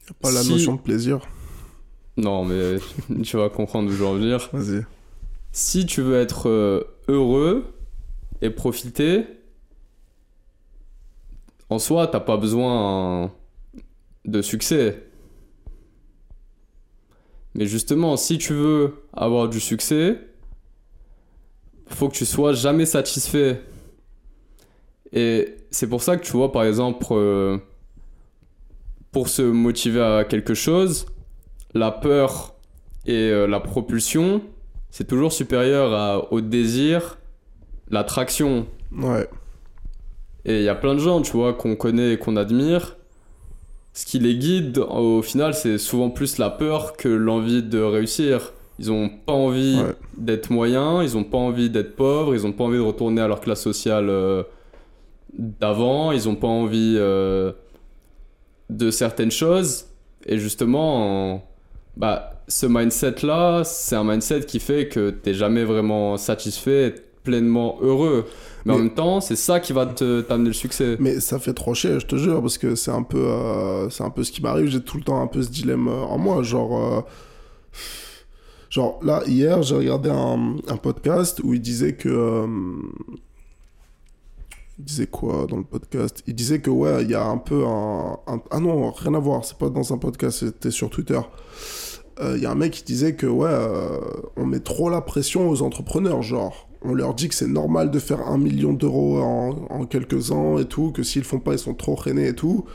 [0.06, 1.20] Y a pas la notion de plaisir.
[2.16, 2.76] Non, mais
[3.24, 4.48] tu vas comprendre où je veux en venir.
[4.52, 4.84] Vas-y.
[5.52, 7.64] Si tu veux être euh, heureux
[8.42, 9.24] et profiter,
[11.70, 13.32] en soi, t'as pas besoin
[14.24, 15.02] de succès.
[17.54, 20.18] Mais justement, si tu veux avoir du succès,
[21.86, 23.62] faut que tu sois jamais satisfait.
[25.12, 27.58] Et c'est pour ça que tu vois, par exemple, euh,
[29.12, 31.06] pour se motiver à quelque chose,
[31.74, 32.56] la peur
[33.06, 34.42] et euh, la propulsion,
[34.90, 37.18] c'est toujours supérieur à- au désir,
[37.90, 38.66] l'attraction.
[38.90, 39.28] Ouais.
[40.44, 42.96] Et il y a plein de gens, tu vois, qu'on connaît et qu'on admire.
[43.94, 48.52] Ce qui les guide, au final, c'est souvent plus la peur que l'envie de réussir.
[48.80, 49.92] Ils ont pas envie Ouais.
[50.16, 53.28] d'être moyens, ils ont pas envie d'être pauvres, ils ont pas envie de retourner à
[53.28, 54.42] leur classe sociale euh,
[55.32, 57.52] d'avant, ils ont pas envie euh,
[58.70, 59.86] de certaines choses.
[60.26, 61.44] Et justement, en-
[61.96, 68.26] bah, ce mindset-là, c'est un mindset qui fait que t'es jamais vraiment satisfait, pleinement heureux.
[68.64, 70.96] Mais, en même temps, c'est ça qui va te t'amener le succès.
[71.00, 74.04] Mais ça fait trop chier, je te jure, parce que c'est un peu, euh, c'est
[74.04, 74.68] un peu ce qui m'arrive.
[74.68, 77.00] J'ai tout le temps un peu ce dilemme euh, en moi, genre, euh,
[78.70, 82.46] genre là hier j'ai regardé un, un podcast où il disait que euh,
[84.78, 86.22] il disait quoi dans le podcast?
[86.26, 89.18] Il disait que ouais, il y a un peu un, un- Ah non, rien à
[89.18, 91.20] voir, c'est pas dans un podcast, c'était sur Twitter.
[92.20, 93.50] Il y a un mec qui disait que ouais,
[94.36, 96.68] on met trop la pression aux entrepreneurs, genre.
[96.84, 100.66] On leur dit que c'est normal de faire un million d'euros en, quelques ans et
[100.66, 102.66] tout, que s'ils font pas, ils sont trop freinés et tout.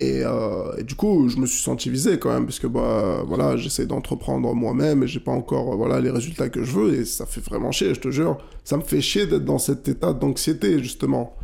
[0.00, 3.56] Et, euh, du coup, je me suis senti visé quand même, parce que bah, voilà,
[3.56, 7.04] j'essaie d'entreprendre moi-même et j'ai pas encore euh, voilà, les résultats que je veux, et
[7.04, 8.38] ça fait vraiment chier, je te jure.
[8.64, 11.36] Ça me fait chier d'être dans cet état d'anxiété, justement,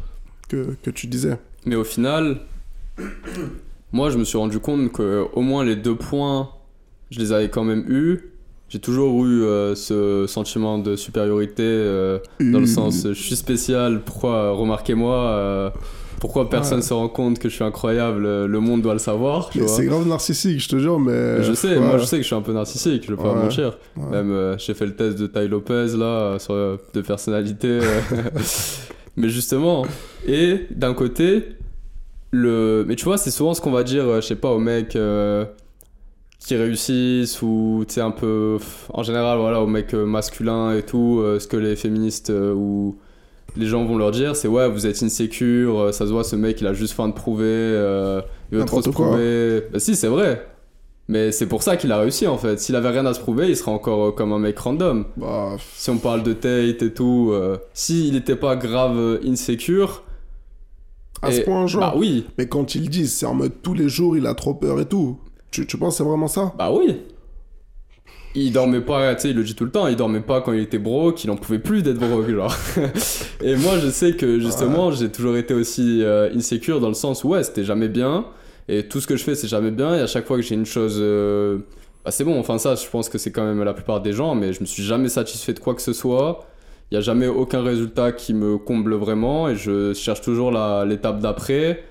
[0.49, 1.39] que, que tu disais.
[1.67, 2.41] Mais au final,
[3.93, 6.51] moi, je me suis rendu compte que au moins les deux points,
[7.11, 8.32] je les avais quand même eus.
[8.73, 13.37] J'ai toujours eu euh, ce sentiment de supériorité euh, dans le Euh, sens je suis
[13.37, 15.71] spécial, pourquoi euh, remarquez-moi euh,
[16.21, 16.83] pourquoi personne Ouais.
[16.83, 20.59] se rend compte que je suis incroyable, le monde doit le savoir, c'est grave narcissique,
[20.61, 21.43] je te jure, mais.
[21.43, 21.81] Je sais, ouais.
[21.81, 23.43] moi je sais que je suis un peu narcissique, je vais pas Ouais.
[23.43, 23.77] mentir.
[24.11, 27.81] Même j'ai fait le test de Ty Lopez là sur de personnalité.
[29.17, 29.85] mais justement,
[30.27, 31.45] et d'un côté,
[32.31, 32.85] le.
[32.89, 35.45] Mais tu vois, c'est souvent ce qu'on va dire, je sais pas, aux mecs euh,
[36.47, 38.59] qui réussissent ou tu sais, un peu.
[38.93, 42.53] En général, voilà, aux mecs euh, masculins et tout, euh, ce que les féministes euh,
[42.55, 42.97] ou
[43.57, 46.37] les gens vont leur dire, c'est ouais, vous êtes insécure, euh, ça se voit, ce
[46.37, 47.45] mec il a juste faim de prouver,
[48.51, 49.07] il veut trop se quoi.
[49.09, 49.63] prouver.
[49.73, 50.47] Bah, si, c'est vrai.
[51.09, 52.59] Mais c'est pour ça qu'il a réussi en fait.
[52.61, 55.05] S'il avait rien à se prouver, il serait encore comme un mec random.
[55.17, 57.33] Bah, Si on parle de Tate et tout,
[57.75, 60.05] s'il était pas grave insecure.
[61.21, 61.81] à ce point, genre.
[61.83, 64.55] Bah oui, Mais quand ils disent, c'est en mode tous les jours, il a trop
[64.55, 65.19] peur et tout.
[65.53, 66.53] Tu, tu penses c'est vraiment ça?
[66.59, 67.01] Bah oui.
[68.35, 70.55] Il dormait pas, tu sais, il le dit tout le temps, il dormait pas quand
[70.55, 72.55] il était broke, il en pouvait plus d'être broke, genre.
[73.43, 77.25] et moi, je sais que justement, j'ai toujours été aussi euh, insécure dans le sens
[77.25, 78.25] où, ouais, c'était jamais bien,
[78.69, 80.55] et tout ce que je fais, c'est jamais bien, et à chaque fois que j'ai
[80.55, 80.97] une chose.
[80.99, 81.59] euh,
[82.07, 84.35] Bah, c'est bon, enfin, ça, je pense que c'est quand même la plupart des gens,
[84.35, 86.47] mais je me suis jamais satisfait de quoi que ce soit.
[86.91, 90.53] Il y a jamais aucun résultat qui me comble vraiment, et je cherche toujours
[90.87, 91.85] l'étape d'après.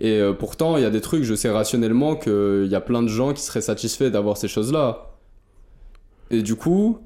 [0.00, 3.02] Et euh, pourtant, il y a des trucs, je sais rationnellement qu'il y a plein
[3.02, 5.10] de gens qui seraient satisfaits d'avoir ces choses-là.
[6.30, 6.98] Et du coup,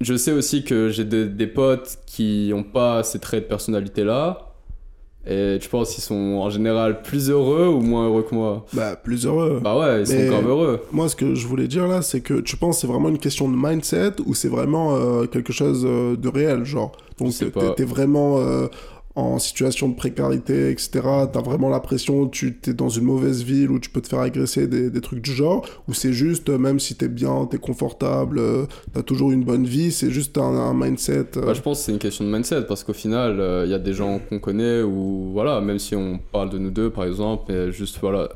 [0.00, 4.50] je sais aussi que j'ai des, des potes qui n'ont pas ces traits de personnalité-là.
[5.26, 8.66] Et tu penses qu'ils sont en général plus heureux ou moins heureux que moi?
[8.74, 9.58] Bah, plus heureux.
[9.62, 10.82] Bah ouais, ils sont Mais- grave heureux.
[10.92, 13.18] Moi, ce que je voulais dire là, c'est que tu penses que c'est vraiment une
[13.18, 16.92] question de mindset ou c'est vraiment euh, quelque chose euh, de réel, genre?
[17.18, 18.66] Donc, t'es t'es vraiment euh,
[19.16, 20.90] en situation de précarité, etc.
[21.32, 24.18] T'as vraiment l'impression que tu t'es dans une mauvaise ville où tu peux te faire
[24.18, 25.64] agresser, des, trucs du genre.
[25.88, 29.66] Ou c'est juste, euh, même si t'es bien, t'es confortable, euh, t'as toujours une bonne
[29.66, 31.26] vie, c'est juste un, mindset.
[31.36, 33.74] euh, Bah, je pense que c'est une question de mindset parce qu'au final, il y
[33.74, 37.04] a des gens qu'on connaît ou voilà, même si on parle de nous deux par
[37.04, 38.28] exemple, et juste voilà,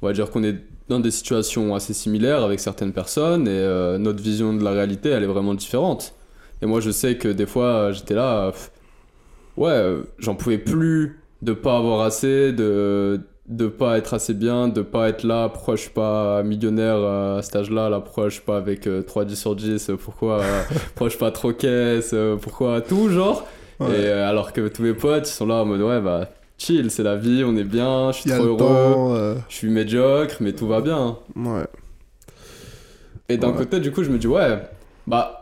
[0.00, 0.56] on va dire qu'on est
[0.88, 5.22] dans des situations assez similaires avec certaines personnes et notre vision de la réalité elle
[5.22, 6.14] est vraiment différente.
[6.62, 8.52] Et moi je sais que des fois j'étais là,
[9.56, 14.68] ouais, euh, j'en pouvais plus de pas avoir assez, de de pas être assez bien,
[14.68, 18.28] de pas être là, pourquoi je suis pas millionnaire euh, à cet âge-là, là, pourquoi
[18.28, 20.62] je suis pas avec euh, 3 10 sur 10, euh, pourquoi, euh,
[20.94, 23.44] pourquoi je suis pas trop caisse, euh, pourquoi tout genre.
[23.80, 23.88] ouais.
[23.90, 26.28] Et euh, alors que tous mes potes, ils sont là en mode ouais, bah
[26.58, 29.14] chill, c'est la vie, on est bien, je suis trop heureux, temps.
[29.16, 31.16] euh, je suis médiocre, mais tout va bien.
[31.34, 31.66] ouais.
[33.28, 33.56] Et d'un Ouais.
[33.58, 34.58] côté, du coup, je me dis ouais,
[35.06, 35.39] bah,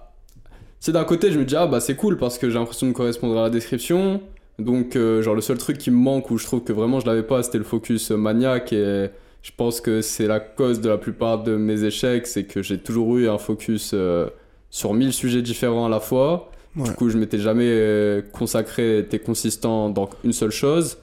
[0.81, 2.93] c'est d'un côté, je me dis ah bah c'est cool parce que j'ai l'impression de
[2.93, 4.21] correspondre à la description.
[4.59, 7.07] Donc, euh, genre, le seul truc qui me manque où je trouve que vraiment je
[7.07, 8.73] l'avais pas, c'était le focus maniaque.
[8.73, 9.09] Et
[9.43, 12.79] je pense que c'est la cause de la plupart de mes échecs, c'est que j'ai
[12.79, 14.29] toujours eu un focus euh,
[14.71, 16.51] sur mille sujets différents à la fois.
[16.77, 16.85] Ouais.
[16.89, 20.99] Du coup, je m'étais jamais euh, consacré, été consistant dans une seule chose.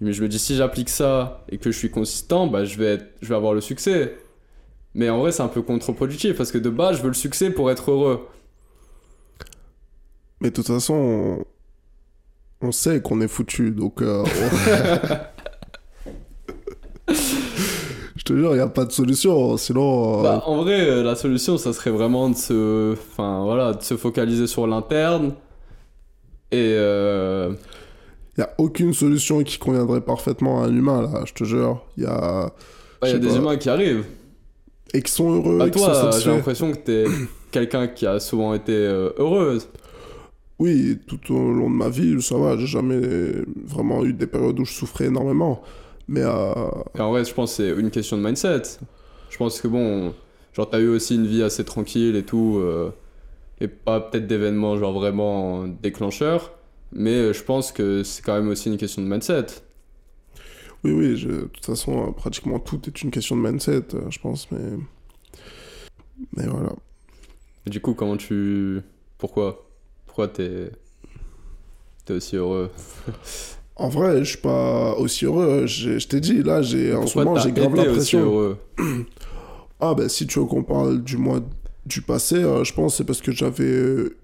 [0.00, 2.86] Mais je me dis, si j'applique ça et que je suis consistant, bah, je, vais
[2.94, 4.14] être- je vais avoir le succès.
[4.94, 7.50] Mais en vrai, c'est un peu contre-productif parce que de base, je veux le succès
[7.50, 8.26] pour être heureux.
[10.40, 11.44] Mais de toute façon,
[12.62, 14.00] on, on sait qu'on est foutu, donc.
[14.02, 15.16] euh, on-
[18.16, 20.20] Je te jure, il n'y a pas de solution, sinon.
[20.20, 23.82] euh, Bah, en vrai, euh, la solution, ça serait vraiment de se, enfin, voilà, de
[23.82, 25.32] se focaliser sur l'interne.
[26.52, 27.52] Et euh,
[28.36, 31.82] Il n'y a aucune solution qui conviendrait parfaitement à un humain, là, je te jure.
[31.96, 32.52] Il y a.
[33.00, 33.34] bah, il y Je a des pas.
[33.36, 34.04] humains qui arrivent.
[34.92, 37.04] Et qui sont heureux, Bah, et toi, j'ai l'impression que t'es
[37.52, 39.66] quelqu'un qui a souvent été heureuse.
[40.60, 43.00] Oui, tout au long de ma vie, ça va, j'ai jamais
[43.64, 45.62] vraiment eu des périodes où je souffrais énormément.
[46.08, 46.54] Mais euh,
[46.98, 48.62] Et en vrai, je pense que c'est une question de mindset.
[49.30, 50.14] Je pense que bon,
[50.52, 52.90] genre t'as eu aussi une vie assez tranquille et tout, euh,
[53.60, 56.52] et pas peut-être d'événements genre vraiment déclencheurs,
[56.92, 59.46] mais je pense que c'est quand même aussi une question de mindset.
[60.84, 64.18] oui, oui, je- de toute façon, euh, pratiquement tout est une question de mindset, je
[64.18, 64.58] pense, mais.
[66.36, 66.72] Mais voilà.
[67.66, 68.82] Et du coup, comment tu...
[69.18, 69.69] Pourquoi?
[70.28, 70.70] Pourquoi t'es...
[72.04, 72.70] t'es aussi heureux
[73.76, 75.66] En vrai, je suis pas aussi heureux.
[75.66, 78.20] J'ai- Je t'ai dit, là, j'ai en ce moment, j'ai grave l'impression.
[79.82, 81.40] Ah, ben si tu veux qu'on parle du mois
[81.86, 83.64] du passé, euh, je pense c'est parce que j'avais.
[83.64, 84.14] euh,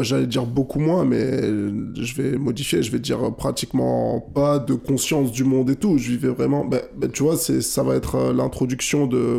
[0.00, 5.30] J'allais dire beaucoup moins, mais je vais modifier, je vais dire pratiquement pas de conscience
[5.30, 5.98] du monde et tout.
[5.98, 6.64] Je vivais vraiment.
[6.64, 9.38] Ben, ben, tu vois, c'est, ça va être euh, l'introduction de,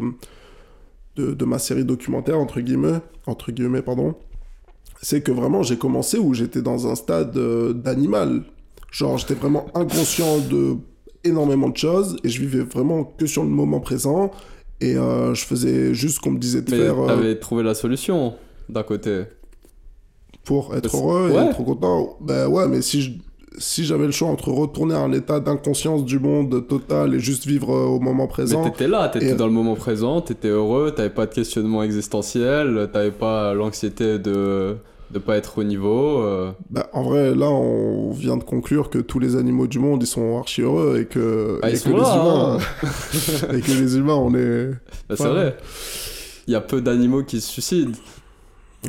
[1.18, 3.00] de, de ma série documentaire, entre guillemets.
[3.28, 4.16] Entre guillemets, pardon.
[5.08, 8.42] C'est que vraiment, j'ai commencé où j'étais dans un stade euh, d'animal.
[8.92, 10.78] Genre, j'étais vraiment inconscient de
[11.24, 14.32] énormément de choses et je vivais vraiment que sur le moment présent
[14.82, 17.62] et euh, je faisais juste ce qu'on me disait de Mais faire euh, t'avais trouvé
[17.62, 18.34] la solution
[18.68, 19.26] d'un côté.
[20.44, 21.46] pour être heureux et Ouais.
[21.50, 22.18] être content.
[22.22, 23.12] Ben ouais, mais si je-
[23.60, 27.46] si j'avais le choix entre retourner à un état d'inconscience du monde total et juste
[27.46, 30.48] vivre euh, au moment Mais présent, t'étais là, t'étais Et- dans le moment présent, t'étais
[30.50, 34.78] heureux, t'avais pas de questionnement existentiel, t'avais pas l'anxiété de
[35.12, 36.20] de pas être au niveau.
[36.22, 36.52] euh.
[36.70, 40.08] ben, en vrai, là, on vient de conclure que tous les animaux du monde, ils
[40.08, 43.54] sont archi heureux et que, Ah, et que les humains, hein.
[43.56, 44.72] et que les humains, on est...
[45.08, 45.30] Bah, c'est Ouais.
[45.30, 45.58] vrai.
[46.48, 47.92] Il y a peu d'animaux qui se suicident.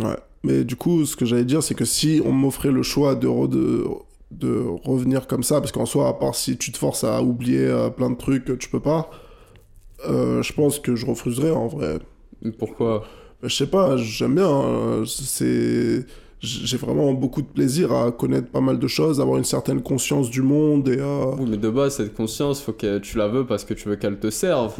[0.00, 0.16] Ouais.
[0.42, 3.26] Mais du coup, ce que j'allais dire, c'est que si on m'offrait le choix de,
[3.26, 3.84] re- de,
[4.30, 7.66] de revenir comme ça, parce qu'en soi, à part si tu te forces à oublier
[7.66, 9.10] euh, plein de trucs, tu peux pas,
[10.08, 11.98] euh, je pense que je refuserais en vrai.
[12.58, 13.04] Pourquoi?
[13.42, 15.02] Je sais pas, j'aime bien.
[15.06, 16.04] c'est.
[16.40, 20.30] J'ai vraiment beaucoup de plaisir à connaître pas mal de choses, avoir une certaine conscience
[20.30, 21.00] du monde et.
[21.38, 23.96] Oui, mais de base, cette conscience, faut que tu la veux parce que tu veux
[23.96, 24.74] qu'elle te serve.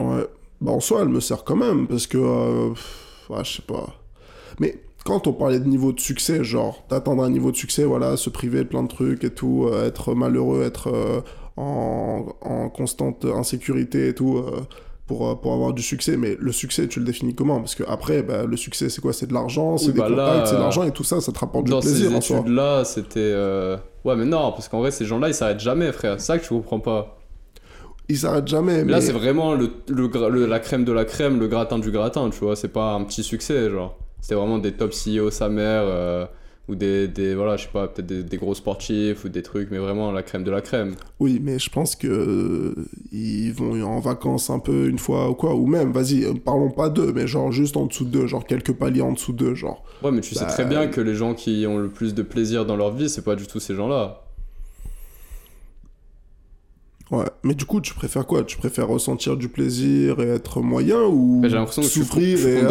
[0.00, 0.26] Ouais.
[0.60, 2.18] Bah, en soi, elle me sert quand même, parce que.
[2.18, 2.68] euh,
[3.28, 3.86] ouais, je sais pas.
[4.60, 8.16] Mais quand on parlait de niveau de succès, genre, d'atteindre un niveau de succès, voilà,
[8.16, 11.20] se priver de plein de trucs et tout, euh, être malheureux, être euh,
[11.56, 14.42] en, en constante insécurité et tout,
[15.08, 16.16] pour, euh, pour avoir du succès.
[16.16, 17.58] Mais le succès, tu le définis comment?
[17.58, 19.12] Parce que après, bah, le succès, c'est quoi?
[19.12, 21.32] C'est de l'argent, c'est Oui, des bah contacts, c'est de l'argent et tout ça, ça
[21.32, 22.36] te rapporte du Dans plaisir ces en soi.
[22.38, 23.18] études-là, c'était.
[23.18, 26.20] euh, Ouais, mais non, parce qu'en vrai, ces gens-là, ils s'arrêtent jamais, frère.
[26.20, 27.18] C'est ça que tu comprends pas.
[28.08, 28.84] Ils s'arrêtent jamais.
[28.84, 31.78] Mais là, c'est vraiment le, le gra- le- la crème de la crème, le gratin
[31.78, 32.56] du gratin, tu vois.
[32.56, 33.98] C'est pas un petit succès, genre.
[34.20, 36.26] C'était vraiment des top CEO, sa mère, euh,
[36.68, 37.34] ou des, des.
[37.34, 40.22] Voilà, je sais pas, peut-être des, des gros sportifs ou des trucs, mais vraiment la
[40.22, 40.94] crème de la crème.
[41.18, 42.74] Oui, mais je pense que euh,
[43.12, 46.70] ils vont en vacances un peu une fois ou quoi, ou même, vas-y, euh, parlons
[46.70, 49.82] pas d'eux, mais genre juste en dessous d'eux, genre quelques paliers en dessous d'eux, genre.
[50.02, 52.22] Ouais, mais tu sais Bah, très bien que les gens qui ont le plus de
[52.22, 54.22] plaisir dans leur vie, c'est pas du tout ces gens-là.
[57.10, 57.24] Ouais.
[57.42, 58.44] Mais du coup, tu préfères quoi?
[58.44, 62.00] Tu préfères ressentir du plaisir et être moyen ou Mais j'ai l'impression que je suis,
[62.02, 62.68] con- souffrir je suis et euh.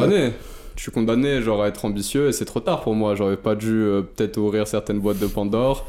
[0.77, 3.15] Je suis condamné, genre, à être ambitieux et c'est trop tard pour moi.
[3.15, 5.87] J'aurais pas dû euh, peut-être ouvrir certaines boîtes de Pandore.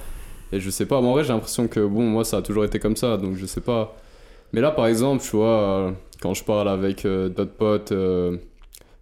[0.51, 2.79] Et je sais pas, en vrai, j'ai l'impression que, bon, moi, ça a toujours été
[2.79, 3.95] comme ça, donc je sais pas.
[4.55, 5.91] Mais là, par exemple, tu vois, euh,
[6.23, 7.93] quand je parle avec euh, d'autres potes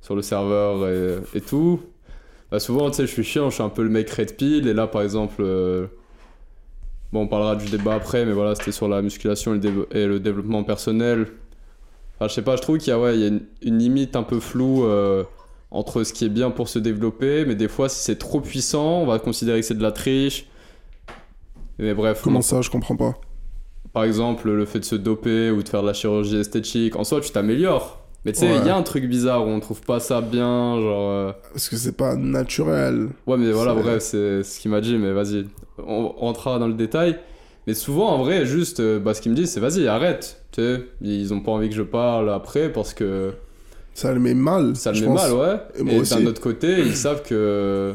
[0.00, 1.80] sur le serveur et, et tout,
[2.50, 4.66] bah souvent, tu sais, je suis chiant, je suis un peu le mec red pill.
[4.66, 5.40] Et là, par exemple,
[7.12, 10.06] bon, on parlera du débat après, mais voilà, c'était sur la musculation et le, et
[10.06, 11.28] le développement personnel.
[12.16, 14.16] Enfin, je sais pas, je trouve qu'il y a, ouais, il y a une, limite
[14.16, 14.84] un peu floue
[15.70, 19.00] entre ce qui est bien pour se développer, mais des fois, si c'est trop puissant,
[19.02, 20.46] on va considérer que c'est de la triche.
[21.78, 23.14] Mais bref, Comment on- ça Je comprends pas.
[23.92, 27.04] par exemple, le fait de se doper ou de faire de la chirurgie esthétique, en
[27.04, 28.02] soi, tu t'améliores.
[28.24, 28.66] Mais tu sais, il Ouais.
[28.66, 31.10] y a un truc bizarre où on trouve pas ça bien, genre.
[31.10, 33.10] euh, Parce que c'est pas naturel.
[33.26, 35.46] Ouais, mais voilà, bref, c'est ce qu'il m'a dit, mais vas-y,
[35.78, 37.18] on rentrera dans le détail.
[37.68, 40.42] Mais souvent, en vrai, juste, euh, bah, ce qu'il me dit, c'est vas-y, arrête.
[40.52, 43.32] Tu sais, ils ont pas envie que je parle après parce que
[43.96, 44.76] Ça le met mal.
[44.76, 45.22] ça le met pense.
[45.22, 45.56] mal, ouais.
[45.78, 46.14] Et moi Et aussi.
[46.14, 47.94] d'un autre côté, ils savent que.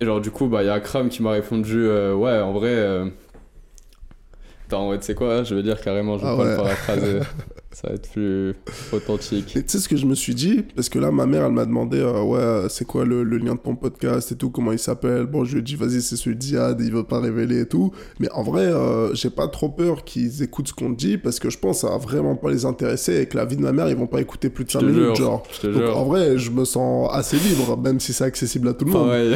[0.00, 2.52] Et genre, du coup, bah, il y a Akram qui m'a répondu euh, ouais, en
[2.52, 2.70] vrai.
[2.70, 3.06] euh,
[4.66, 6.50] Attends, ouais, tu sais quoi, je vais dire carrément, je vais Ah pas ouais.
[6.50, 7.20] le paraphraser.
[7.72, 8.54] ça va être plus
[8.92, 9.54] authentique.
[9.56, 10.62] Et tu sais ce que je me suis dit?
[10.74, 13.54] Parce que là, ma mère, elle m'a demandé euh, Ouais, c'est quoi le, le lien
[13.54, 15.26] de ton podcast et tout, comment il s'appelle?
[15.26, 17.92] Bon, je lui ai dit Vas-y, c'est celui d'Iad, il veut pas révéler et tout.
[18.18, 21.50] Mais en vrai, euh, j'ai pas trop peur qu'ils écoutent ce qu'on dit parce que
[21.50, 23.72] je pense que ça va vraiment pas les intéresser et que la vie de ma
[23.72, 25.42] mère, ils vont pas écouter plus de Je 5 te minutes, jure, genre.
[25.64, 25.98] Donc jure.
[25.98, 29.06] en vrai, je me sens assez libre, même si c'est accessible à tout le monde.
[29.08, 29.34] Pareil.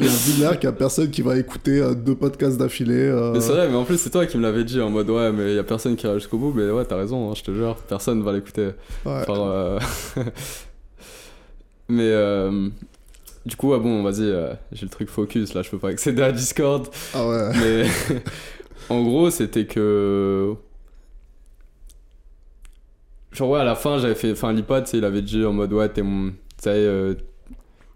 [0.00, 2.58] Il y a une mère qu'il y a personne qui va écouter euh, deux podcasts
[2.58, 3.10] d'affilée.
[3.32, 5.32] Mais c'est vrai, mais en plus, c'est toi qui me l'avais dit en mode ouais,
[5.32, 6.52] mais il y a personne qui ira jusqu'au bout.
[6.54, 8.70] Mais ouais, t'as raison, hein, je te jure, personne va l'écouter.
[9.04, 9.22] ouais.
[9.22, 9.80] Enfin, euh,
[11.88, 12.68] mais euh,
[13.46, 16.22] du coup, ouais, bon, vas-y, euh, j'ai le truc focus là, je peux pas accéder
[16.22, 16.88] à Discord.
[17.14, 17.50] Ah ouais.
[17.60, 17.86] Mais
[18.88, 20.54] en gros, c'était que.
[23.32, 24.32] Genre, ouais, à la fin, j'avais fait.
[24.32, 26.30] Enfin, l'IPAD, tu sais, il avait dit en mode, ouais, t'es mon.
[26.30, 27.16] Tu sais,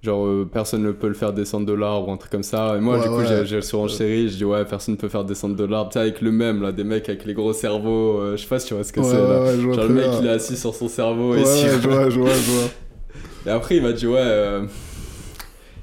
[0.05, 2.77] genre, euh, personne ne peut le faire descendre de l'arbre ou un truc comme ça.
[2.77, 3.45] Et moi, Ouais, du coup, ouais.
[3.47, 5.91] j'ai- surenchéri, je dis, ouais, personne ne peut faire descendre de l'arbre.
[5.91, 8.19] Tu sais, avec le même, là, des mecs avec les gros cerveaux.
[8.21, 9.75] euh, je sais pas si tu vois ce que Ouais, c'est, là.
[9.75, 12.21] Genre, le mec, il est assis sur son cerveau Ouais, et si- je vois, je
[12.21, 12.69] vois, je vois.
[13.47, 14.15] et après, il m'a dit, ouais.
[14.21, 14.63] euh,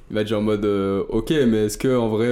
[0.10, 2.28] il va dire en mode ok mais est-ce que en vrai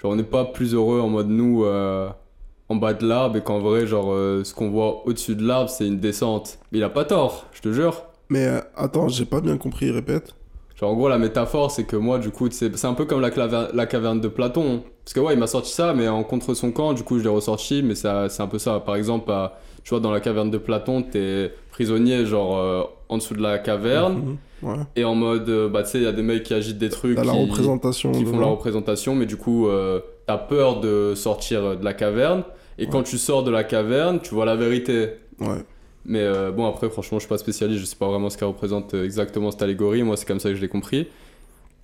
[0.00, 3.60] genre on n'est pas plus heureux en mode nous en bas de l'arbre et qu'en
[3.60, 4.12] vrai genre
[4.44, 7.60] ce qu'on voit au-dessus de l'arbre c'est une descente Mais il a pas tort je
[7.60, 10.34] te jure Mais attends, j'ai pas bien compris, répète.
[10.82, 13.30] Genre en gros la métaphore c'est que moi du coup c'est un peu comme la,
[13.86, 16.92] caverne de Platon parce que ouais il m'a sorti ça mais en contre son camp
[16.92, 20.00] du coup je l'ai ressorti mais c'est un peu ça par exemple à- tu vois
[20.00, 24.36] dans la caverne de Platon t'es prisonnier genre euh, en dessous de la caverne Mhm.
[24.70, 24.76] Ouais.
[24.94, 26.88] et en mode euh, bah tu sais il y a des mecs qui agitent des
[26.88, 28.12] trucs T'as la qui- représentation.
[28.12, 32.44] qui font la représentation, mais du coup, euh, t'as peur de sortir de la caverne.
[32.78, 35.14] Et quand tu sors de la caverne, tu vois la vérité.
[35.40, 35.64] Ouais.
[36.04, 38.48] Mais euh, bon, après, franchement, je suis pas spécialiste, je sais pas vraiment ce qu'elle
[38.48, 40.02] représente euh, exactement cette allégorie.
[40.02, 41.08] Moi, c'est comme ça que je l'ai compris.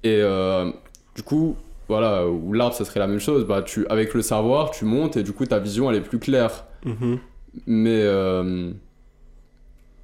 [0.03, 0.71] Et euh,
[1.15, 1.57] du coup,
[1.89, 3.45] voilà, où l'arbre, ça serait la même chose.
[3.47, 6.19] Bah, tu, avec le savoir, tu montes et du coup, ta vision, elle est plus
[6.19, 6.65] claire.
[6.85, 7.19] Mhm.
[7.67, 8.71] Mais euh,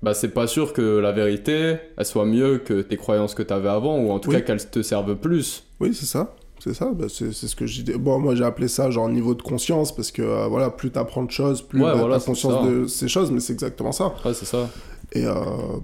[0.03, 3.69] bah, c'est pas sûr que la vérité, elle soit mieux que tes croyances que t'avais
[3.69, 4.37] avant, ou en tout Oui.
[4.37, 5.65] cas qu'elles te servent plus.
[5.81, 6.35] Oui, c'est ça.
[6.65, 7.93] C'est ça, bah, c'est ce que j'ai dit.
[7.93, 11.25] Bon, moi j'ai appelé ça genre niveau de conscience parce que euh, voilà, plus t'apprends
[11.25, 12.71] de choses, plus Ouais, bah, voilà, t'as conscience ça.
[12.71, 14.15] de ces choses, mais c'est exactement ça.
[14.25, 14.71] Ouais, c'est ça.
[15.13, 15.35] Et euh,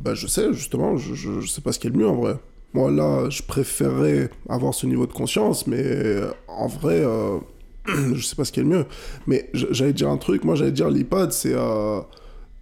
[0.02, 2.14] bah, je sais, justement, je, je, je sais pas ce qui est le mieux en
[2.16, 2.36] vrai.
[2.72, 7.36] Moi là, je préférerais avoir ce niveau de conscience, mais euh, en vrai, euh,
[8.14, 8.86] je sais pas ce qui est le mieux.
[9.26, 11.54] Mais j'allais dire un truc, moi j'allais dire l'iPad, c'est.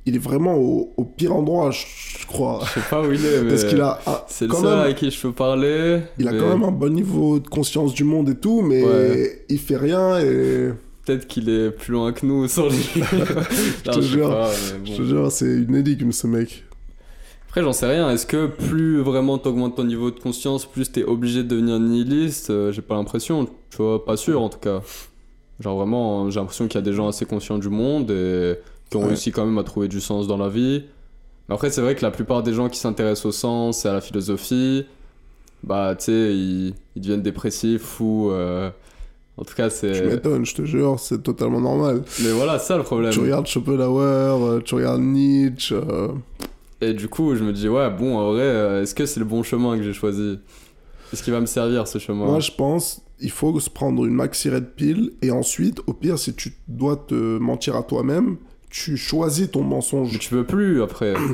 [0.07, 1.85] Il est vraiment au, au pire endroit, je,
[2.21, 2.61] je crois.
[2.65, 3.51] Je sais pas où il est, mais.
[3.51, 3.99] Parce qu'il a.
[4.07, 6.01] ah, C'est le seul même- avec qui je peux parler.
[6.19, 9.45] Il a quand même un bon niveau de conscience du monde et tout, mais Ouais.
[9.49, 10.71] il fait rien et
[11.05, 12.87] Peut-être qu'il est plus loin que nous sans lui.
[12.95, 14.85] je te jure, pas, mais bon.
[14.93, 16.65] je te jure, c'est une énigme ce mec.
[17.47, 18.11] Après, j'en sais rien.
[18.11, 22.51] Est-ce que plus vraiment t'augmentes ton niveau de conscience, plus t'es obligé de devenir nihiliste
[22.51, 23.47] Euh, J'ai pas l'impression.
[23.71, 24.83] Tu vois, pas sûr en tout cas.
[25.61, 28.57] Genre vraiment, j'ai l'impression qu'il y a des gens assez conscients du monde et
[28.91, 29.09] qui ont Ouais.
[29.09, 30.85] réussi quand même à trouver du sens dans la vie.
[31.49, 33.93] Mais après, c'est vrai que la plupart des gens qui s'intéressent au sens et à
[33.93, 34.85] la philosophie,
[35.63, 38.31] bah, tu sais, ils, ils deviennent dépressifs, fous.
[38.31, 38.71] euh,
[39.37, 40.05] En tout cas, Tu c'est.
[40.07, 42.03] m'étonnes, je te jure, c'est totalement normal.
[42.23, 43.13] Mais voilà, ça le problème.
[43.13, 45.75] Tu regardes Schopenhauer, euh, tu regardes Nietzsche.
[45.75, 46.09] euh,
[46.81, 49.27] Et du coup, je me dis, ouais, bon, en vrai, euh, est-ce que c'est le
[49.27, 50.39] bon chemin que j'ai choisi?
[51.13, 52.27] Est-ce qu'il va me servir ce chemin?
[52.27, 56.19] Moi, je pense, il faut se prendre une maxi red pill et ensuite, au pire,
[56.19, 58.37] si tu dois te mentir à toi-même,
[58.71, 60.19] tu choisis ton Mais mensonge.
[60.19, 61.15] tu peux plus après.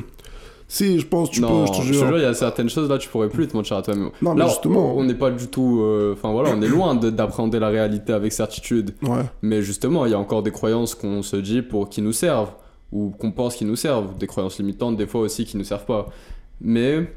[0.67, 2.17] Si, je pense, tu non, peux, je te jure.
[2.19, 4.11] il y a certaines choses là, tu pourrais plus te mentir à toi-même.
[4.23, 4.97] Non, mais Là, justement.
[4.97, 5.81] on n'est pas du tout.
[5.83, 8.95] euh, Enfin voilà, on est loin de- d'appréhender la réalité avec certitude.
[9.03, 12.15] Ouais, Mais justement, il y a encore des croyances qu'on se dit pour qui nous
[12.15, 12.53] servent,
[12.93, 15.85] ou qu'on pense qui nous servent, des croyances limitantes des fois aussi qui nous servent
[15.85, 16.07] pas.
[16.63, 17.13] Mais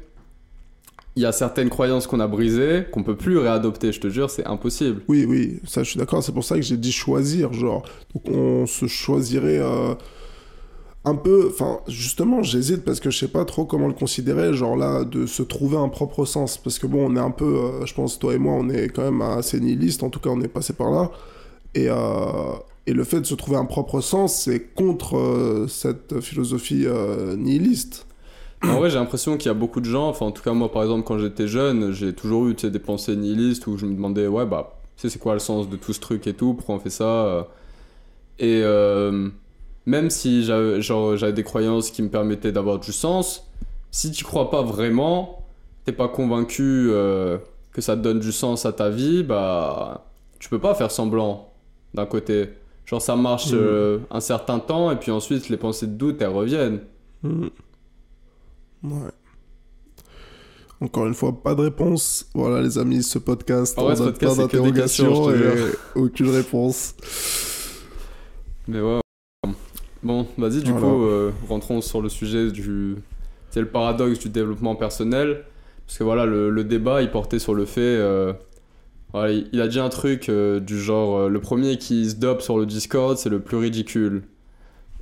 [1.18, 4.30] il y a certaines croyances qu'on a brisées, qu'on peut plus réadopter, je te jure,
[4.30, 5.02] c'est impossible.
[5.08, 6.22] oui, oui, ça, je suis d'accord.
[6.22, 7.82] C'est pour ça que j'ai dit choisir, genre.
[8.14, 9.58] Donc, on se choisirait.
[9.58, 9.94] euh,
[11.04, 14.76] un peu, enfin, justement, j'hésite parce que je sais pas trop comment le considérer, genre
[14.76, 16.56] là, de se trouver un propre sens.
[16.56, 18.88] Parce que bon, on est un peu, euh, je pense, toi et moi, on est
[18.88, 21.10] quand même assez nihiliste, en tout cas, on est passé par là.
[21.74, 21.96] Et, euh,
[22.86, 26.86] et le fait de se trouver un propre sens, c'est contre cette philosophie
[27.36, 28.06] nihiliste.
[28.62, 30.72] En vrai, j'ai l'impression qu'il y a beaucoup de gens, enfin en tout cas moi
[30.72, 34.26] par exemple quand j'étais jeune, j'ai toujours eu des pensées nihilistes où je me demandais
[34.26, 36.74] ouais bah tu sais c'est quoi le sens de tout ce truc et tout, pourquoi
[36.74, 37.42] on fait ça euh.
[38.40, 39.28] Et euh,
[39.86, 43.48] même si j'avais des croyances qui me permettaient d'avoir du sens,
[43.90, 45.44] si tu crois pas vraiment,
[45.84, 47.38] t'es pas convaincu euh,
[47.72, 50.04] que ça te donne du sens à ta vie, bah
[50.38, 51.52] tu peux pas faire semblant
[51.94, 52.50] d'un côté.
[52.86, 56.28] Genre ça marche euh, un certain temps et puis ensuite les pensées de doute elles
[56.28, 56.80] reviennent.
[57.22, 57.50] Mhm.
[58.82, 59.10] Ouais.
[60.80, 62.28] Encore une fois, pas de réponse.
[62.34, 66.30] Voilà, les amis, ce podcast, Ah ouais, on ce a podcast, plein d'interrogations et aucune
[66.30, 66.94] réponse.
[68.68, 69.00] Mais ouais.
[70.04, 70.86] Bon, vas-y, du Voilà.
[70.86, 72.96] coup, euh, rentrons sur le sujet du.
[73.50, 75.44] C'est le paradoxe du développement personnel.
[75.86, 77.80] Parce que voilà, le, le débat, il portait sur le fait.
[77.80, 78.32] euh,
[79.12, 82.42] voilà, il, il a dit un truc euh, du genre le premier qui se dope
[82.42, 84.22] sur le Discord, c'est le plus ridicule.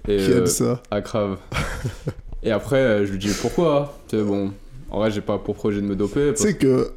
[0.09, 0.83] Et, Qui euh, aime ça?
[0.91, 1.39] ah, grave.
[2.47, 3.99] Et après, euh, je lui dis pourquoi?
[4.09, 4.53] Tu sais, bon,
[4.91, 6.33] en vrai, j'ai pas pour projet de me doper.
[6.35, 6.93] Tu sais que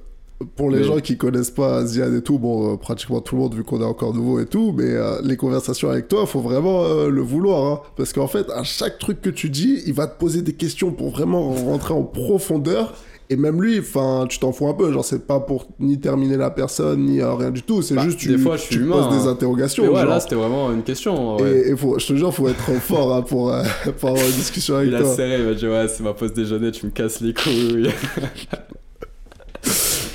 [0.55, 3.41] pour les Mais- gens qui connaissent pas Ziad et tout, bon, euh, pratiquement tout le
[3.41, 6.39] monde vu qu'on est encore nouveau et tout, mais euh, les conversations avec toi, faut
[6.39, 7.65] vraiment euh, le vouloir.
[7.65, 7.81] hein.
[7.97, 10.91] parce qu'en fait, à chaque truc que tu dis, il va te poser des questions
[10.91, 12.93] pour vraiment rentrer en profondeur.
[13.31, 14.91] Et même lui, enfin, tu t'en fous un peu.
[14.91, 17.83] Genre, c'est pas pour ni terminer la personne, ni euh, rien du tout.
[17.83, 19.31] C'est Bah, juste des tu, fois, je suis tu humain, poses des hein.
[19.33, 19.83] interrogations.
[19.83, 20.05] Mais ouais, genre.
[20.09, 21.35] là, c'était vraiment une question.
[21.37, 21.51] ouais.
[21.67, 23.61] Et, et faut, je te jure, faut être fort hein, pour, euh,
[23.99, 25.13] pour avoir une discussion avec Il a toi.
[25.15, 27.89] serré, il m'a dit ouais, c'est ma pause déjeuner, tu me casses les couilles.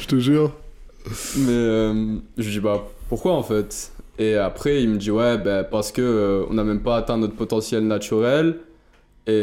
[0.00, 0.50] Je te jure.
[1.36, 3.90] Mais euh, je lui dis bah pourquoi en fait?
[4.18, 7.16] Et après il me dit ouais bah, parce que euh, on n'a même pas atteint
[7.18, 8.56] notre potentiel naturel
[9.26, 9.42] et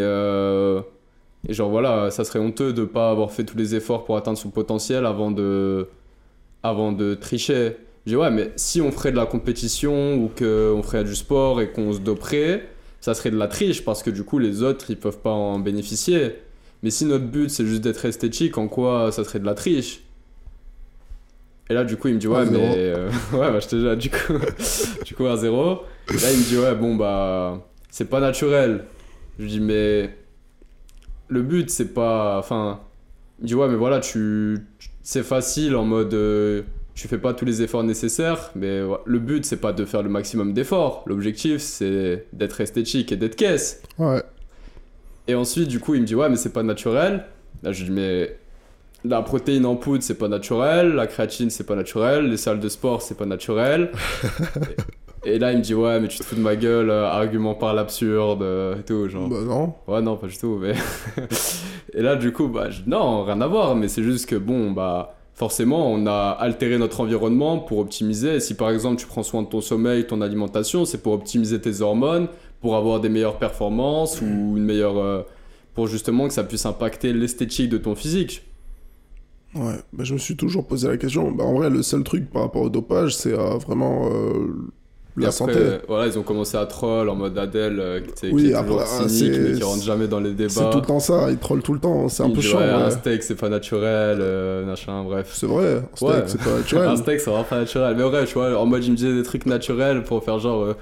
[1.47, 4.37] et genre voilà ça serait honteux de pas avoir fait tous les efforts pour atteindre
[4.37, 5.87] son potentiel avant de
[6.63, 7.77] avant de tricher.
[8.05, 11.61] Je dis ouais, mais si on ferait de la compétition ou qu'on ferait du sport
[11.61, 12.67] et qu'on se doperait,
[12.99, 15.59] ça serait de la triche parce que du coup les autres ils peuvent pas en
[15.59, 16.35] bénéficier.
[16.83, 20.01] Mais si notre but c'est juste d'être esthétique, en quoi ça serait de la triche?
[21.69, 23.83] Et là du coup il me dit ouais, mais euh, ouais bah je te dis
[23.85, 24.33] là, du coup
[25.05, 25.81] du coup à zéro.
[26.09, 28.85] Et là il me dit ouais bon bah c'est pas naturel.
[29.37, 30.09] Je lui dis mais
[31.31, 32.79] le but c'est pas enfin
[33.39, 36.61] il me dit ouais mais voilà tu tu- c'est facile en mode euh,
[36.93, 40.03] tu fais pas tous les efforts nécessaires mais ouais, le but c'est pas de faire
[40.03, 41.03] le maximum d'efforts.
[41.07, 43.81] L'objectif c'est d'être esthétique et d'être caisse.
[43.97, 44.21] Ouais.
[45.27, 47.23] et ensuite du coup il me dit ouais mais c'est pas naturel.
[47.63, 48.37] Là je lui dis mais
[49.03, 50.93] la protéine en poudre c'est pas naturel.
[50.93, 52.29] La créatine c'est pas naturel.
[52.29, 53.91] Les salles de sport c'est pas naturel
[55.25, 57.53] et, là il me dit ouais mais tu te fous de ma gueule euh, argument
[57.55, 59.73] par l'absurde euh, et tout genre Bah non.
[59.87, 60.57] Ouais, non, pas du tout.
[60.61, 60.73] Mais...
[61.93, 63.75] et là, du coup, bah, je- non, rien à voir.
[63.75, 68.39] Mais c'est juste que, bon, bah, forcément, on a altéré notre environnement pour optimiser.
[68.39, 71.81] Si par exemple, tu prends soin de ton sommeil, ton alimentation, c'est pour optimiser tes
[71.81, 72.27] hormones,
[72.61, 74.25] pour avoir des meilleures performances ou
[74.57, 74.97] une meilleure.
[74.97, 75.21] euh,
[75.73, 78.43] pour justement que ça puisse impacter l'esthétique de ton physique.
[79.55, 81.31] Ouais, bah, je me suis toujours posé la question.
[81.31, 84.09] Bah, en vrai, le seul truc par rapport au dopage, c'est vraiment
[85.17, 85.59] la après, santé.
[85.87, 88.81] Voilà, ils ont commencé à troll en mode Adèle, euh, qui, Oui, qui est toujours
[88.81, 90.49] ah, cynique, mais qui rentre jamais dans les débats.
[90.49, 92.59] C'est tout le temps ça, ils trollent tout le temps, c'est un peu chiant.
[92.59, 92.71] ouais, ouais.
[92.71, 95.31] un steak, c'est pas naturel, euh, machin, bref.
[95.33, 96.23] C'est vrai, un steak, Ouais.
[96.27, 96.87] c'est pas naturel.
[96.91, 97.95] Un steak, c'est vraiment pas naturel.
[97.97, 100.63] Mais vrai, tu vois, en mode, il me disait des trucs naturels pour faire genre,
[100.63, 100.73] euh,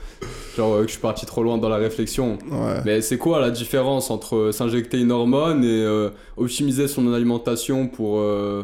[0.58, 2.38] genre euh, que je suis parti trop loin dans la réflexion.
[2.86, 7.88] Mais c'est quoi la différence entre euh, s'injecter une hormone et euh, optimiser son alimentation
[7.88, 8.64] pour, euh,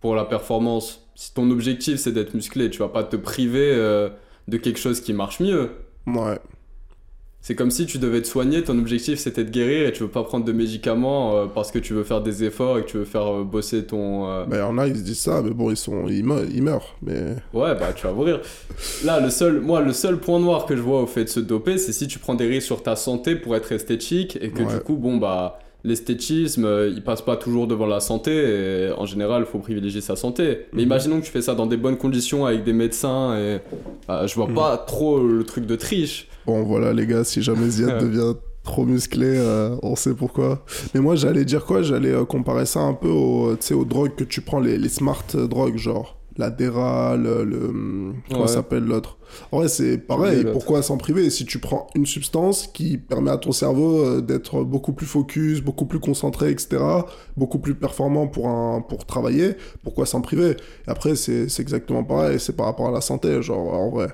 [0.00, 1.00] pour la performance?
[1.16, 4.08] Si ton objectif c'est d'être musclé, tu vas pas te priver euh,
[4.48, 5.70] de quelque chose qui marche mieux.
[6.06, 6.38] Ouais.
[7.40, 10.08] C'est comme si tu devais te soigner, ton objectif c'était de guérir et tu veux
[10.08, 12.96] pas prendre de médicaments euh, parce que tu veux faire des efforts et que tu
[12.96, 14.26] veux faire euh, bosser ton.
[14.30, 16.08] euh, Bah, y en a, ils se disent ça, mais bon, ils, sont...
[16.08, 16.96] ils, meurent, ils meurent.
[17.02, 18.40] Mais Ouais, bah tu vas mourir.
[19.04, 21.40] Là, le seul, moi, le seul point noir que je vois au fait de se
[21.40, 24.62] doper, c'est si tu prends des risques sur ta santé pour être esthétique et que
[24.62, 24.74] Ouais.
[24.74, 29.06] du coup, bon, bah, l'esthétisme, euh, il passe pas toujours devant la santé et en
[29.06, 30.66] général, il faut privilégier sa santé.
[30.72, 30.86] Mais Mhm.
[30.86, 33.58] imaginons que tu fais ça dans des bonnes conditions avec des médecins et
[34.08, 34.54] bah, je vois Mhm.
[34.54, 36.28] pas trop le truc de triche.
[36.46, 40.64] bon, voilà, les gars, si jamais Ziad devient trop musclé, euh, on sait pourquoi.
[40.94, 41.82] Mais moi, j'allais dire quoi?
[41.82, 45.22] J'allais euh, comparer ça un peu aux, aux drogues que tu prends, les, les smart
[45.34, 47.44] drogues, genre l'Adderall, le...
[47.44, 48.48] le- Comment Ouais.
[48.48, 49.18] ça s'appelle l'autre
[49.52, 50.44] En vrai, c'est pareil.
[50.50, 54.62] Pourquoi s'en priver Si tu prends une substance qui permet à ton cerveau euh, d'être
[54.64, 56.82] beaucoup plus focus, beaucoup plus concentré, etc.,
[57.36, 60.50] beaucoup plus performant pour, un, pour travailler, pourquoi s'en priver
[60.86, 62.38] Et après, c'est c'est exactement pareil.
[62.40, 64.08] C'est par rapport à la santé, genre, en vrai.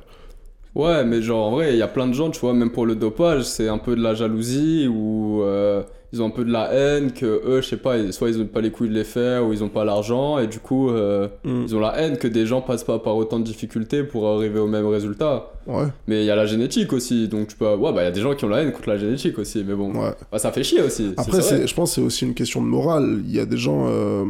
[0.75, 2.87] Ouais, mais genre en vrai, il y a plein de gens, tu vois, même pour
[2.87, 5.83] le dopage, c'est un peu de la jalousie ou euh,
[6.13, 8.47] ils ont un peu de la haine que eux, je sais pas, soit ils ont
[8.47, 11.29] pas les couilles de les faire ou ils ont pas l'argent et du coup, euh,
[11.45, 11.63] Mm.
[11.69, 14.59] ils ont la haine que des gens passent pas par autant de difficultés pour arriver
[14.59, 15.53] au même résultat.
[15.67, 17.67] Ouais, Mais il y a la génétique aussi, donc tu peux.
[17.77, 19.63] Ouais, bah il y a des gens qui ont la haine contre la génétique aussi,
[19.65, 20.11] mais bon, ouais.
[20.33, 21.13] bah, ça fait chier aussi.
[21.17, 23.23] Après, c'est- je pense que c'est aussi une question de morale.
[23.27, 24.25] Il y a des gens, euh,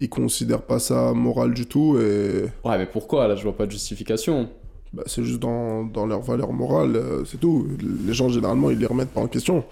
[0.00, 3.28] ils considèrent pas ça moral du tout et Ouais, mais pourquoi?
[3.28, 4.48] Là, je vois pas de justification.
[4.92, 7.66] bah, c'est juste dans, dans leur valeur morale, euh, c'est tout.
[8.06, 9.64] Les gens, généralement, ils les remettent pas en question.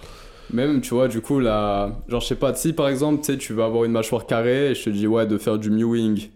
[0.50, 3.38] Même, tu vois, du coup, là, genre, je sais pas, si par exemple, tu sais,
[3.38, 6.28] tu vas avoir une mâchoire carrée et je te dis, ouais, de faire du mewing.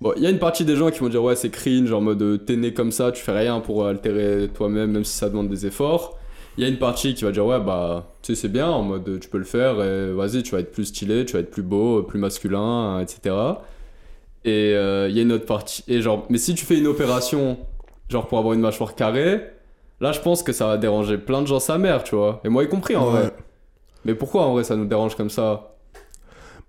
[0.00, 2.00] Bon, il y a une partie des gens qui vont dire, ouais, c'est cringe, en
[2.00, 5.28] mode, euh, t'es né comme ça, tu fais rien pour altérer toi-même, même si ça
[5.28, 6.18] demande des efforts.
[6.58, 8.82] Il y a une partie qui va dire, ouais, bah, tu sais, c'est bien, en
[8.82, 11.50] mode, tu peux le faire, et vas-y, tu vas être plus stylé, tu vas être
[11.50, 13.36] plus beau, plus masculin, etc.
[14.44, 16.86] Et euh, il y a une autre partie, et genre, mais si tu fais une
[16.86, 17.58] opération,
[18.08, 19.40] genre, pour avoir une mâchoire carrée,
[20.00, 22.40] là, je pense que ça va déranger plein de gens sa mère, tu vois.
[22.44, 23.20] Et moi y compris, en Ouais.
[23.20, 23.36] vrai.
[24.04, 25.72] Mais pourquoi en vrai ça nous dérange comme ça?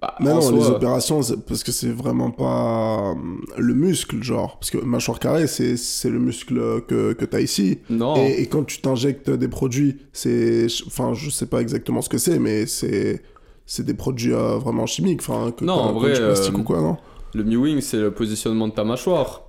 [0.01, 3.15] Bah, Mais non, soi, les opérations, parce que c'est vraiment pas euh,
[3.57, 4.59] le muscle, genre.
[4.59, 5.75] Parce que mâchoire carrée, c'est
[6.09, 7.79] le muscle que, que t'as ici.
[7.89, 8.15] Non.
[8.15, 10.67] Et, et quand tu t'injectes des produits, c'est.
[10.85, 13.23] Enfin, je sais pas exactement ce que c'est, mais c'est.
[13.65, 16.97] C'est des produits euh, vraiment chimiques, enfin, que Non, en vrai, euh, ou quoi, non?
[17.33, 19.41] Le mewing c'est le positionnement de ta mâchoire.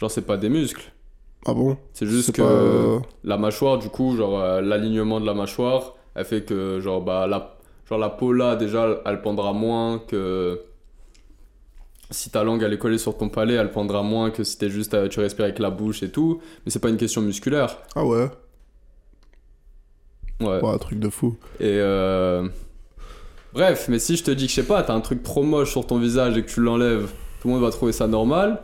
[0.00, 0.91] Genre c'est pas des muscles.
[1.46, 1.76] Ah bon?
[1.92, 2.42] C'est juste que
[3.00, 7.00] pas, la mâchoire du coup, genre euh, l'alignement de la mâchoire, elle fait que genre
[7.00, 7.56] bah la
[7.88, 10.60] genre la peau là déjà elle pendra moins que
[12.10, 14.70] si ta langue elle est collée sur ton palais, elle pendra moins que si t'es
[14.70, 17.78] juste euh, tu respires avec la bouche et tout, mais c'est pas une question musculaire.
[17.96, 18.28] Ah ouais?
[20.40, 20.60] Ouais.
[20.60, 21.36] Ouais, un truc de fou.
[21.60, 22.48] Et euh...
[23.52, 25.70] Bref, mais si je te dis que je sais pas, t'as un truc trop moche
[25.70, 28.62] sur ton visage et que tu l'enlèves, tout le monde va trouver ça normal.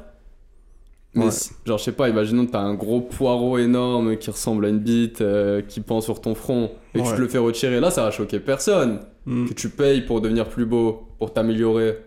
[1.15, 1.31] Mais Ouais.
[1.65, 4.79] genre, je sais pas, imaginons que t'as un gros poireau énorme qui ressemble à une
[4.79, 7.81] bite euh, qui pend sur ton front et que tu te le fais retirer.
[7.81, 9.01] Là, ça va choquer personne.
[9.27, 9.47] Hmm.
[9.47, 11.99] Que tu payes pour devenir plus beau, pour t'améliorer.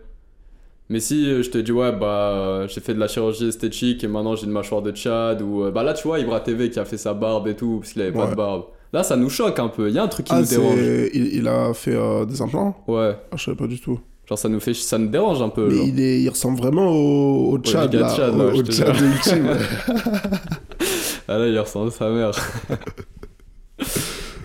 [0.88, 4.08] Mais si euh, je te dis, ouais, bah, j'ai fait de la chirurgie esthétique et
[4.08, 6.78] maintenant j'ai une mâchoire de Tchad, ou euh, bah là, tu vois, Ibra TV qui
[6.78, 8.64] a fait sa barbe et tout, parce qu'il avait pas de barbe.
[8.92, 9.88] Là, ça nous choque un peu.
[9.88, 10.78] Il y a un truc qui Ah, nous dérange.
[11.14, 12.76] Il, il a fait euh, des implants?
[12.86, 13.98] Ouais, ah, Je savais pas du tout.
[14.32, 15.68] Genre ça nous fait, ça nous dérange un peu.
[15.68, 16.22] Mais il, est...
[16.22, 18.14] il ressemble vraiment au, au Tchad, là.
[18.14, 19.48] Tchad, là, au, Tchad ultime.
[21.28, 22.30] Ah là, il ressemble à sa mère.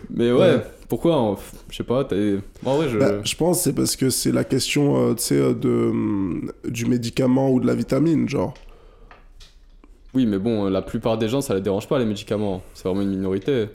[0.09, 0.63] Mais ouais, Ouais.
[0.89, 1.38] pourquoi
[1.69, 2.07] Je sais pas.
[2.65, 2.97] En vrai, je.
[2.97, 5.69] Bah, je pense que c'est parce que c'est la question, euh, tu sais, euh, de,
[5.69, 8.53] hum, du médicament ou de la vitamine, genre.
[10.13, 12.61] Oui, mais bon, euh, la plupart des gens, ça les dérange pas les médicaments.
[12.73, 13.67] C'est vraiment une minorité.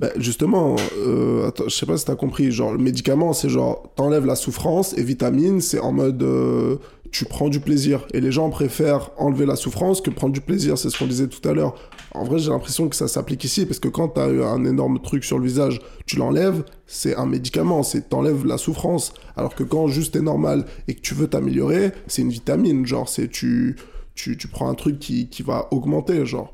[0.00, 4.26] Bah, justement, euh, je sais pas si t'as compris, genre, le médicament, c'est genre, t'enlèves
[4.26, 6.76] la souffrance, et vitamine, c'est en mode, euh,
[7.10, 8.06] tu prends du plaisir.
[8.14, 11.26] Et les gens préfèrent enlever la souffrance que prendre du plaisir, c'est ce qu'on disait
[11.26, 11.74] tout à l'heure.
[12.12, 15.24] En vrai, j'ai l'impression que ça s'applique ici, parce que quand t'as un énorme truc
[15.24, 19.12] sur le visage, tu l'enlèves, c'est un médicament, c'est t'enlèves la souffrance.
[19.36, 23.08] Alors que quand juste t'es normal et que tu veux t'améliorer, c'est une vitamine, genre,
[23.08, 23.74] c'est tu,
[24.14, 26.52] tu, tu prends un truc qui, qui va augmenter, genre.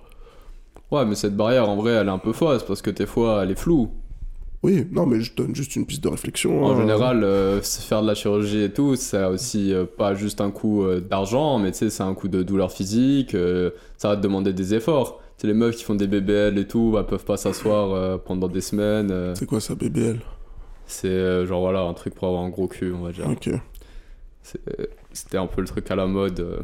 [0.90, 3.42] Ouais, mais cette barrière, en vrai, elle est un peu fausse parce que des fois,
[3.42, 3.90] elle est floue.
[4.64, 6.64] Oui, non, mais je donne juste une piste de réflexion.
[6.64, 6.80] En hein.
[6.80, 10.84] général, euh, faire de la chirurgie et tout, c'est aussi euh, pas juste un coût
[10.84, 13.36] euh, d'argent, mais tu sais, c'est un coût de douleur physique,
[13.98, 15.20] ça va te demander des efforts.
[15.36, 18.48] Tu sais, les meufs qui font des BBL et tout, elles peuvent pas s'asseoir pendant
[18.48, 19.34] des semaines.
[19.34, 20.20] C'est quoi ça, BBL
[20.86, 23.26] c'est genre voilà, un truc pour avoir un gros cul, on va dire.
[23.26, 23.48] Ok.
[25.14, 26.62] C'était un peu le truc à la mode.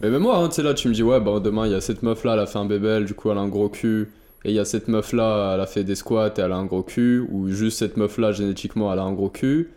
[0.00, 1.74] Mais même moi, hein, tu sais, là, tu me dis, ouais, bah demain, il y
[1.74, 3.68] a cette meuf là, elle a fait un BBL, du coup, elle a un gros
[3.68, 4.10] cul.
[4.44, 6.56] Et il y a cette meuf là, elle a fait des squats et elle a
[6.56, 7.24] un gros cul.
[7.30, 9.70] Ou juste cette meuf là, génétiquement, elle a un gros cul.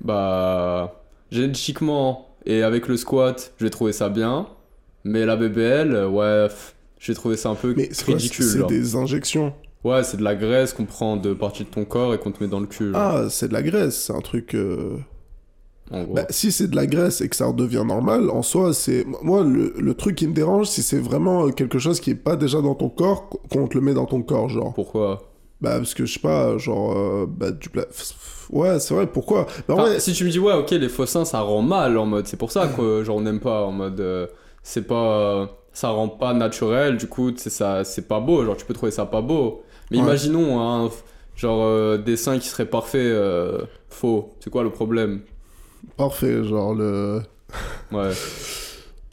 [0.00, 1.02] Bah.
[1.32, 4.46] Génétiquement et avec le squat, je vais trouver ça bien.
[5.04, 6.46] Mais la BBL, ouais,
[7.00, 8.44] j'ai trouvé ça un peu Mais ridicule.
[8.44, 9.52] C'est des injections?
[9.84, 12.42] Ouais, c'est de la graisse qu'on prend de parties de ton corps et qu'on te
[12.42, 12.92] met dans le cul.
[12.92, 14.54] genre, Ah, c'est de la graisse, c'est un truc.
[14.54, 14.96] euh.
[15.90, 19.06] Bah, si c'est de la graisse et que ça redevient normal, en soi, c'est.
[19.22, 22.14] Moi, le, le truc qui me dérange, si c'est vraiment euh, quelque chose qui est
[22.16, 24.74] pas déjà dans ton corps, qu'on te le met dans ton corps, genre.
[24.74, 25.22] Pourquoi?
[25.60, 26.92] Bah, parce que je sais pas, genre.
[26.96, 27.86] euh, bah, du pla-
[28.50, 29.46] Ouais, c'est vrai, pourquoi?
[29.68, 31.96] Bah, Enfin, ouais, Si tu me dis, ouais, ok, les faux seins, ça rend mal
[31.98, 32.26] en mode.
[32.26, 34.00] C'est pour ça que genre, on n'aime pas en mode.
[34.00, 34.26] euh,
[34.64, 35.18] c'est pas.
[35.42, 38.44] euh, ça rend pas naturel, du coup, c'est ça, c'est pas beau.
[38.44, 39.62] Genre, tu peux trouver ça pas beau.
[39.92, 40.02] Mais Ouais.
[40.04, 40.90] imaginons, hein,
[41.36, 43.14] genre, des seins qui seraient parfaits,
[43.88, 44.30] faux.
[44.40, 45.20] C'est quoi le problème?
[45.96, 47.20] Parfait, genre le.
[47.92, 48.10] Ouais.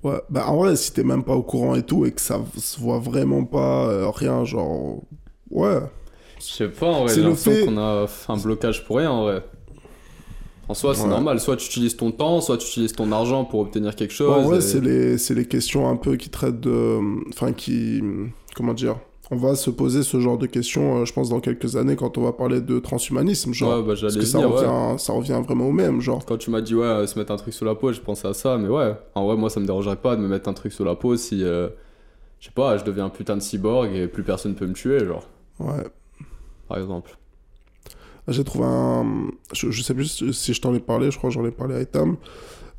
[0.03, 2.37] Ouais, bah en vrai, si t'es même pas au courant et tout, et que ça
[2.57, 5.01] se voit vraiment pas, euh, rien, genre.
[5.49, 5.79] Ouais.
[6.39, 8.97] Je sais pas, en vrai, C'est j'ai le l'impression fait- qu'on a un blocage pour
[8.97, 9.45] rien, en vrai.
[10.67, 11.07] En soi, c'est Ouais.
[11.07, 11.39] normal.
[11.39, 14.29] Soit tu utilises ton temps, soit tu utilises ton argent pour obtenir quelque chose.
[14.29, 16.99] en vrai, et- c'est les, c'est les questions un peu qui traitent de.
[17.29, 18.01] Enfin, qui.
[18.55, 18.97] Comment dire
[19.33, 22.19] On va se poser ce genre de questions, euh, je pense, dans quelques années, quand
[22.19, 23.79] on va parler de transhumanisme, genre.
[23.79, 24.45] Ouais, bah, parce que ça ouais.
[24.45, 26.23] revient, ça revient vraiment au même, genre.
[26.23, 28.27] Quand tu m'as dit ouais, euh, se mettre un truc sous la peau, je pensais
[28.27, 30.53] à ça, mais ouais, en vrai, moi ça me dérangerait pas de me mettre un
[30.53, 31.69] truc sous la peau si, euh,
[32.39, 35.03] je sais pas, je deviens un putain de cyborg et plus personne peut me tuer,
[35.03, 35.27] genre,
[35.59, 35.83] Ouais.
[36.67, 37.17] par exemple.
[38.27, 39.31] J'ai trouvé un.
[39.51, 41.75] Je, je sais plus si je t'en ai parlé, je crois que j'en ai parlé
[41.75, 42.17] à Etam.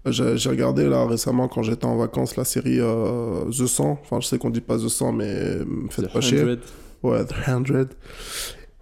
[0.06, 4.00] J'ai regardé là récemment quand j'étais en vacances la série euh, The 100.
[4.02, 6.40] Enfin, je sais qu'on dit pas The 100, mais euh, me faites The pas chier.
[7.02, 7.08] 100.
[7.08, 7.86] Ouais, The 100.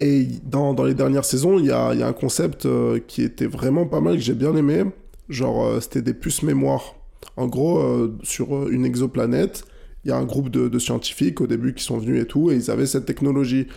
[0.01, 3.23] Et dans, dans les dernières saisons, il y a, y a un concept euh, qui
[3.23, 4.85] était vraiment pas mal, que j'ai bien aimé.
[5.29, 6.97] Genre, euh, c'était des puces mémoire.
[7.37, 7.81] En gros,
[8.25, 9.65] sur une exoplanète,
[10.05, 12.51] il y a un groupe de, de scientifiques au début qui sont venus et tout,
[12.51, 13.69] et ils avaient cette technologie.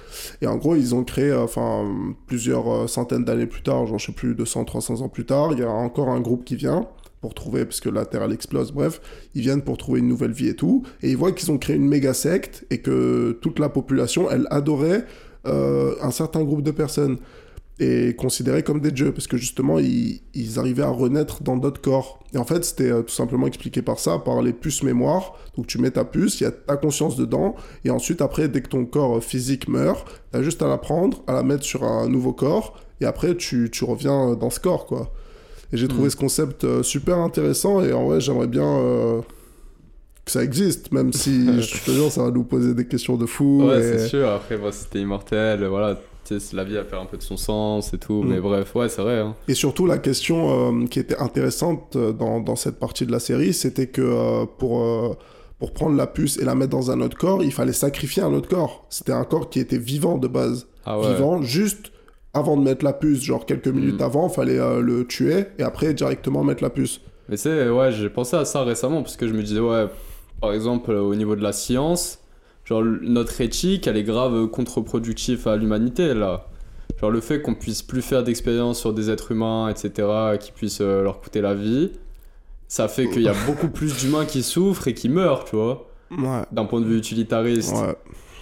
[0.42, 1.86] Et en gros, ils ont créé, enfin,
[2.26, 5.60] plusieurs centaines d'années plus tard, genre, je sais plus, 200, 300 ans plus tard, il
[5.60, 6.90] y a encore un groupe qui vient
[7.26, 9.02] pour trouver, parce que la Terre, elle explose, bref,
[9.34, 11.76] ils viennent pour trouver une nouvelle vie et tout, et ils voient qu'ils ont créé
[11.76, 15.06] une méga secte, et que toute la population, elle adorait
[15.48, 17.18] euh, un certain groupe de personnes,
[17.80, 21.82] et considérés comme des dieux, parce que justement, ils, ils arrivaient à renaître dans d'autres
[21.82, 22.20] corps.
[22.36, 25.34] Et en fait, c'était euh, tout simplement expliqué par ça, par les puces mémoire.
[25.58, 27.56] Donc tu mets ta puce, il y a ta conscience dedans,
[27.86, 31.34] et ensuite, après, dès que ton corps physique meurt, t'as juste à la prendre, à
[31.34, 35.12] la mettre sur un nouveau corps, et après, tu, tu reviens dans ce corps, quoi.
[35.76, 36.12] Et j'ai trouvé Mm.
[36.12, 39.20] ce concept euh, super intéressant, et en vrai, j'aimerais bien euh,
[40.24, 43.26] que ça existe, même si, je te jure, ça va nous poser des questions de
[43.26, 43.64] fou.
[43.68, 46.00] Ouais, et- c'est sûr, après, bah, c'était immortel, voilà,
[46.54, 48.30] la vie a fait un peu de son sens et tout, Mm.
[48.30, 49.36] mais bref, ouais, c'est vrai, hein.
[49.50, 50.38] Et surtout, la question
[50.82, 54.82] euh, qui était intéressante dans, dans cette partie de la série, c'était que euh, pour,
[54.82, 55.14] euh,
[55.60, 58.34] pour prendre la puce et la mettre dans un autre corps, il fallait sacrifier un
[58.34, 58.86] autre corps.
[58.90, 60.68] C'était un corps qui était vivant de base.
[60.86, 61.14] Ah ouais.
[61.14, 61.92] Vivant, juste
[62.36, 64.04] avant de mettre la puce, genre quelques minutes Mm.
[64.04, 67.02] avant, fallait euh, le tuer et après directement mettre la puce.
[67.30, 69.88] Mais c'est, ouais, j'ai pensé à ça récemment parce que je me disais, ouais,
[70.42, 72.20] par exemple, euh, au niveau de la science,
[72.66, 76.46] genre notre éthique, elle est grave contre-productive à l'humanité, là.
[77.02, 80.08] Genre le fait qu'on puisse plus faire d'expériences sur des êtres humains, etc.,
[80.40, 81.92] qui puissent euh, leur coûter la vie,
[82.68, 85.88] ça fait qu'il y a beaucoup plus d'humains qui souffrent et qui meurent, tu vois,
[86.12, 86.44] Ouais.
[86.52, 87.74] d'un point de vue utilitariste.
[87.76, 87.96] Ouais.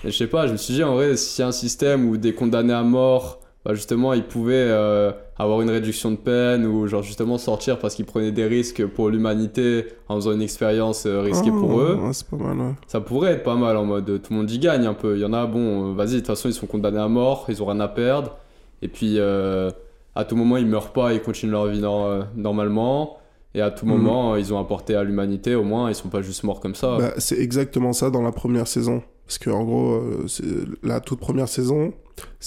[0.04, 2.10] Et je sais pas, je me suis dit en vrai, s'il y a un système
[2.10, 6.66] où des condamnés à mort, bah justement, ils pouvaient euh, avoir une réduction de peine
[6.66, 11.06] ou genre justement sortir parce qu'ils prenaient des risques pour l'humanité en faisant une expérience
[11.06, 12.74] euh, risquée Ah, pour eux, Ouais, c'est pas mal, ouais.
[12.88, 15.16] ça pourrait être pas mal en mode tout le monde y gagne un peu.
[15.16, 17.46] Il y en a, bon, euh, vas-y, de toute façon, ils sont condamnés à mort,
[17.48, 18.36] ils ont rien à perdre.
[18.82, 19.72] Et puis, euh,
[20.16, 23.18] à tout moment, ils meurent pas, ils continuent leur vie nor- normalement.
[23.56, 23.92] Et à tout Mhm.
[23.92, 26.98] moment, ils ont apporté à l'humanité, au moins, ils sont pas juste morts comme ça.
[26.98, 29.04] Bah, c'est exactement ça dans la première saison.
[29.26, 30.44] Parce que en gros, c'est
[30.84, 31.94] la toute première saison,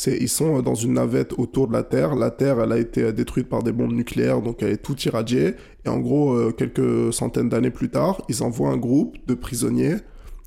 [0.07, 2.15] ils sont euh, dans une navette autour de la Terre.
[2.15, 4.97] La Terre, elle a été euh, détruite par des bombes nucléaires, donc elle est tout
[5.01, 5.55] irradiée.
[5.85, 9.97] Et en gros, euh, quelques centaines d'années plus tard, ils envoient un groupe de prisonniers.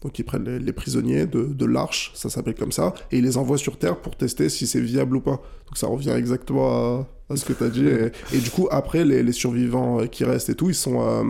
[0.01, 3.57] Donc ils prennent les, prisonniers de, l'Arche, ça s'appelle comme ça, et ils les envoient
[3.57, 5.41] sur Terre pour tester si c'est viable ou pas.
[5.67, 7.85] Donc ça revient exactement à, ce que tu as dit.
[8.33, 11.23] Et, du coup, après, les, survivants qui restent et tout, ils sont, euh,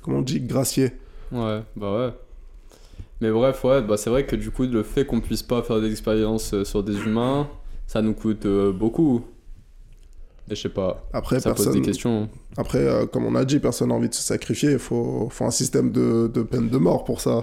[0.00, 0.92] comment on dit, graciés.
[1.30, 2.12] Ouais, bah ouais.
[3.20, 5.80] Mais bref, ouais, bah c'est vrai que du coup, le fait qu'on puisse pas faire
[5.80, 7.48] des expériences euh, sur des humains,
[7.86, 9.24] ça nous coûte euh, beaucoup.
[10.50, 12.28] Et je sais pas, Après, ça pose personne, des questions.
[12.56, 14.72] Après, euh, comme on a dit, personne n'a envie de se sacrifier.
[14.72, 17.42] Il faut, faut un système de, de peine de mort pour ça.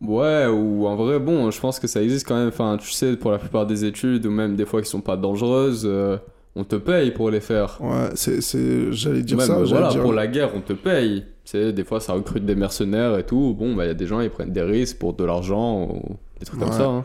[0.00, 2.48] Ouais, ou en vrai, bon, je pense que ça existe quand même.
[2.48, 5.16] Enfin, tu sais, pour la plupart des études, ou même des fois qui sont pas
[5.16, 6.18] dangereuses, euh,
[6.56, 7.78] on te paye pour les faire.
[7.80, 8.92] Ouais, c'est, c'est...
[8.92, 9.62] j'allais dire Même, ça.
[9.62, 11.24] voilà, dire- pour la guerre, on te paye.
[11.44, 13.54] Tu sais, des fois, ça recrute des mercenaires et tout.
[13.58, 16.16] Bon, bah, il y a des gens, ils prennent des risques pour de l'argent ou
[16.40, 16.84] des trucs comme ça.
[16.86, 17.04] hein.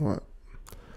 [0.00, 0.16] Ouais.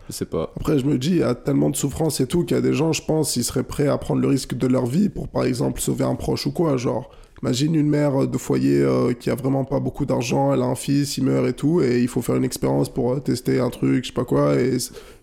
[0.07, 0.51] Je sais pas.
[0.55, 2.61] Après, je me dis, il y a tellement de souffrance et tout qu'il y a
[2.63, 5.27] des gens, je pense, ils seraient prêts à prendre le risque de leur vie pour,
[5.27, 6.77] par exemple, sauver un proche ou quoi.
[6.77, 10.65] Genre, imagine une mère de foyer euh, qui a vraiment pas beaucoup d'argent, elle a
[10.65, 13.59] un fils, il meurt et tout, et il faut faire une expérience pour euh, tester
[13.59, 14.77] un truc, je sais pas quoi, et,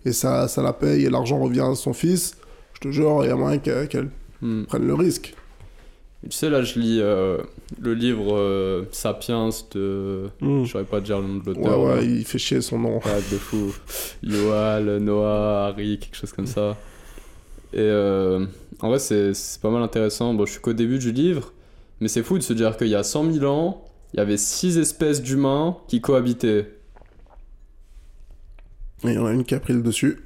[0.05, 2.35] et ça, ça la paye et l'argent revient à son fils.
[2.73, 4.09] Je te jure, il y a moyen qu'elle,
[4.41, 4.63] Hmm.
[4.65, 5.33] prenne le risque.
[6.23, 7.37] Tu sais, là, je lis euh,
[7.79, 10.29] le livre euh, Sapiens de.
[10.41, 11.81] Je saurais pas dire le nom de Ouais, l'auteur.
[11.83, 12.95] ouais, mais- il fait chier son nom.
[12.97, 13.73] Ouais, de fou.
[14.23, 16.75] Yoal, Noah, Harry, quelque chose comme ça.
[17.73, 18.45] Et euh,
[18.81, 20.33] en vrai, c'est pas mal intéressant.
[20.33, 21.53] Bon, je suis qu'au début du livre,
[21.99, 24.37] mais c'est fou de se dire qu'il y a 100 000 ans, il y avait
[24.37, 26.71] six espèces d'humains qui cohabitaient.
[29.03, 30.23] Et il y en a une qui a pris le dessus.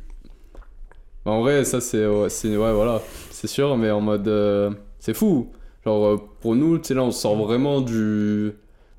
[1.25, 2.05] Bah, En vrai, ça, c'est.
[2.05, 3.01] Ouais, ouais, voilà,
[3.31, 4.27] c'est sûr, mais en mode.
[4.27, 5.49] euh, c'est fou.
[5.85, 8.51] Genre, euh, pour nous, tu sais, là, on sort vraiment du,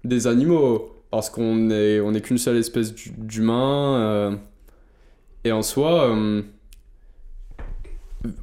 [0.04, 0.96] des animaux.
[1.10, 3.96] Parce qu'on est, on est qu'une seule espèce d'hu- d'humain.
[4.00, 4.36] euh,
[5.44, 6.42] et en soi, euh,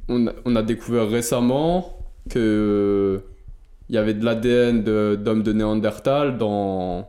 [0.08, 1.98] on, a- on a découvert récemment
[2.30, 3.22] que.
[3.88, 7.08] Il y avait de l'ADN d'hommes de Néandertal dans,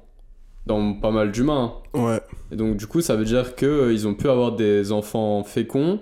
[0.66, 1.74] dans pas mal d'humains.
[1.94, 2.22] Ouais.
[2.52, 6.00] Et donc, du coup, ça veut dire qu'ils ont pu avoir des enfants féconds.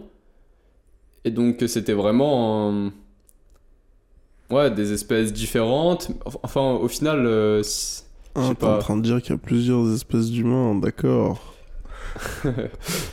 [1.26, 2.72] Et donc, que c'était vraiment.
[2.72, 2.90] euh,
[4.50, 6.10] Ouais, des espèces différentes.
[6.44, 7.26] Enfin, au final.
[7.26, 7.62] euh,
[8.36, 8.76] Ah, t'es pas.
[8.78, 11.54] en train de dire qu'il y a plusieurs espèces d'humains, d'accord.
[12.46, 12.50] Et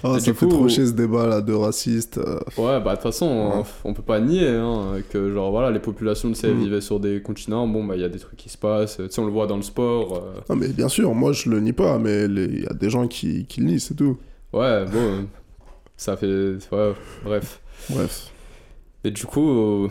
[0.03, 2.19] ça du fait coup- trop chier ce débat là de racistes.
[2.19, 2.39] euh.
[2.57, 3.63] Ouais, bah, de toute façon, Ouais.
[3.85, 6.59] on, on peut pas nier hein, que, genre, voilà, les populations, tu sais, Mm.
[6.63, 7.67] vivaient sur des continents.
[7.67, 8.97] Bon, bah, il y a des trucs qui se passent.
[8.99, 10.17] Tu sais, on le voit dans le sport.
[10.17, 12.91] euh, Ah, mais bien sûr, moi je le nie pas, mais il y a des
[12.91, 14.17] gens qui, qui le nient, c'est tout.
[14.53, 15.27] Ouais, bon.
[15.97, 16.57] ça fait.
[16.73, 16.93] Ouais,
[17.25, 17.61] bref.
[17.91, 18.31] Bref.
[19.05, 19.89] Et du coup, euh,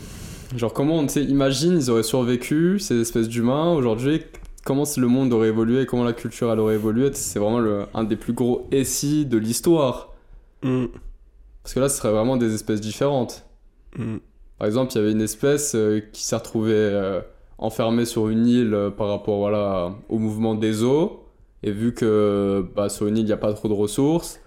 [0.57, 4.24] genre comment, tu sais, imagine, ils auraient survécu, ces espèces d'humains, aujourd'hui,
[4.66, 8.03] comment le monde aurait évolué, comment la culture elle aurait évolué, c'est vraiment le, un
[8.03, 10.13] des plus gros essais de l'histoire.
[10.63, 10.86] Mm.
[11.62, 13.46] Parce que là, ce serait vraiment des espèces différentes.
[13.97, 14.17] Mm.
[14.58, 17.21] Par exemple, il y avait une espèce euh, qui s'est retrouvée euh,
[17.58, 21.25] enfermée sur une île euh, par rapport voilà, au mouvement des eaux.
[21.63, 24.39] Et vu que bah, sur une île, il n'y a pas trop de ressources,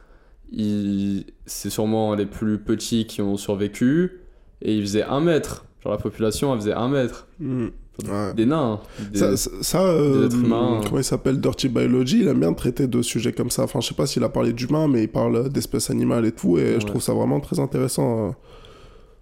[0.53, 4.20] il- c'est sûrement les plus petits qui ont survécu.
[4.62, 5.66] Et ils faisaient un mètre.
[5.82, 7.27] Genre la population, elle faisait un mètre.
[7.40, 7.69] Mm.
[8.05, 8.35] Ouais.
[8.35, 8.81] Des nains.
[9.10, 10.81] Des- Ça, ça, ça, euh, êtres humains.
[10.85, 13.62] comment il s'appelle Dirty Biology, il aime bien traiter de sujets comme ça.
[13.64, 16.59] Enfin, je sais pas s'il a parlé d'humains, mais il parle d'espèces animales et tout,
[16.59, 16.81] et Ouais.
[16.81, 18.31] je trouve ça vraiment très intéressant, euh,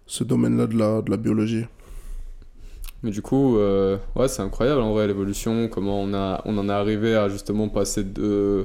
[0.06, 1.66] ce domaine-là de la, de la biologie.
[3.04, 6.68] Mais du coup, euh, ouais, c'est incroyable en vrai l'évolution, comment on, a, on en
[6.68, 8.64] est arrivé à justement passer de,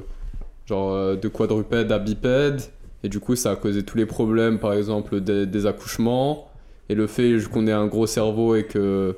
[0.66, 2.62] genre, de quadrupède à bipède.
[3.04, 6.48] Et du coup, ça a causé tous les problèmes, par exemple, des, des accouchements.
[6.88, 9.14] Et le fait qu'on ait un gros cerveau et que.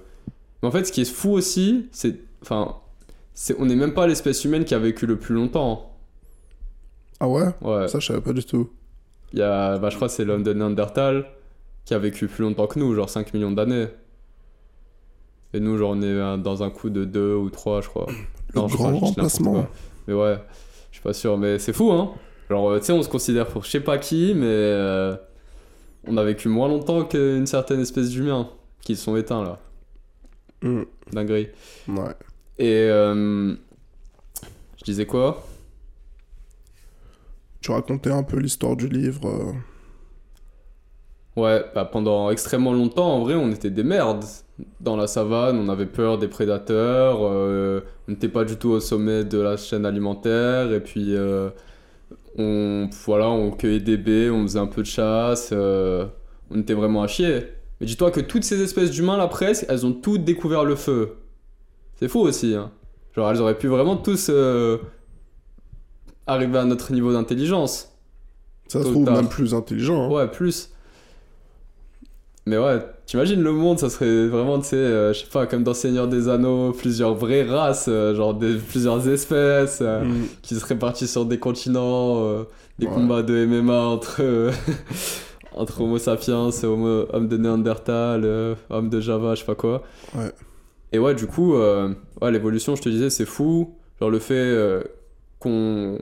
[0.62, 2.16] Mais en fait, ce qui est fou aussi, c'est.
[2.42, 2.76] Enfin,
[3.34, 5.96] c'est, on n'est même pas l'espèce humaine qui a vécu le plus longtemps.
[7.20, 7.48] Ah ouais?
[7.60, 7.88] Ouais.
[7.88, 8.70] Ça, je savais pas du tout.
[9.32, 11.26] Il y a, bah, je crois que c'est l'homme de Néandertal
[11.84, 13.86] qui a vécu plus longtemps que nous, genre 5 millions d'années.
[15.54, 18.06] Et nous, genre, on est euh, dans un coup de 2 ou 3, je crois.
[18.08, 19.66] Le Non, grand crois, je n'importe remplacement.
[20.06, 20.38] Mais ouais,
[20.90, 21.38] je suis pas sûr.
[21.38, 22.12] Mais c'est fou, hein.
[22.50, 25.16] Genre, euh, tu sais, on se considère pour je sais pas qui, mais euh,
[26.06, 28.48] on a vécu moins longtemps qu'une certaine espèce d'humains
[28.82, 29.58] qui sont éteints là.
[30.62, 30.82] Mm.
[31.12, 31.48] Dinguerie.
[31.88, 32.14] Ouais.
[32.58, 33.54] Et euh,
[34.78, 35.44] je disais quoi?
[37.60, 39.28] Tu racontais un peu l'histoire du livre.
[39.28, 39.52] euh.
[41.40, 44.24] Ouais, bah pendant extrêmement longtemps, en vrai, on était des merdes.
[44.80, 48.80] Dans la savane, on avait peur des prédateurs, euh, on n'était pas du tout au
[48.80, 51.16] sommet de la chaîne alimentaire, et puis
[52.36, 57.02] on, voilà, on cueillait des baies, on faisait un peu de chasse, on était vraiment
[57.02, 57.44] à chier.
[57.82, 61.16] Mais dis-toi que toutes ces espèces d'humains, là, presque, elles ont toutes découvert le feu.
[61.98, 62.70] C'est fou aussi, hein.
[63.16, 64.78] Genre, elles auraient pu vraiment tous euh,
[66.28, 67.90] arriver à notre niveau d'intelligence.
[68.68, 70.04] Ça se trouve même plus intelligent.
[70.04, 70.08] hein.
[70.14, 70.70] Ouais, plus.
[72.46, 75.62] Mais ouais, t'imagines le monde, ça serait vraiment, tu sais, euh, je sais pas, comme
[75.64, 80.26] dans Seigneur des Anneaux, plusieurs vraies races, euh, genre des, plusieurs espèces euh, Mm.
[80.42, 82.24] qui seraient parties sur des continents,
[82.78, 82.92] des Ouais.
[82.92, 84.50] combats de MMA entre, euh,
[85.54, 89.82] entre Homo sapiens, homo, homme de Néandertal, euh, homme de Java, je sais pas quoi.
[90.14, 90.30] Ouais.
[90.92, 93.74] Et ouais, du coup, euh, ouais, l'évolution, je te disais, c'est fou.
[94.00, 94.82] Genre le fait euh,
[95.38, 95.98] qu'on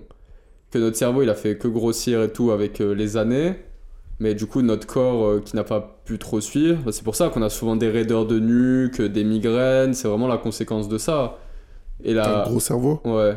[0.70, 3.56] que notre cerveau, il a fait que grossir et tout avec euh, les années.
[4.20, 7.30] Mais du coup, notre corps qui n'a pas pu trop suivre, bah, c'est pour ça
[7.30, 11.38] qu'on a souvent des raideurs de nuque, des migraines, c'est vraiment la conséquence de ça.
[12.04, 13.00] Et T'as la, un gros cerveau.
[13.04, 13.36] ouais.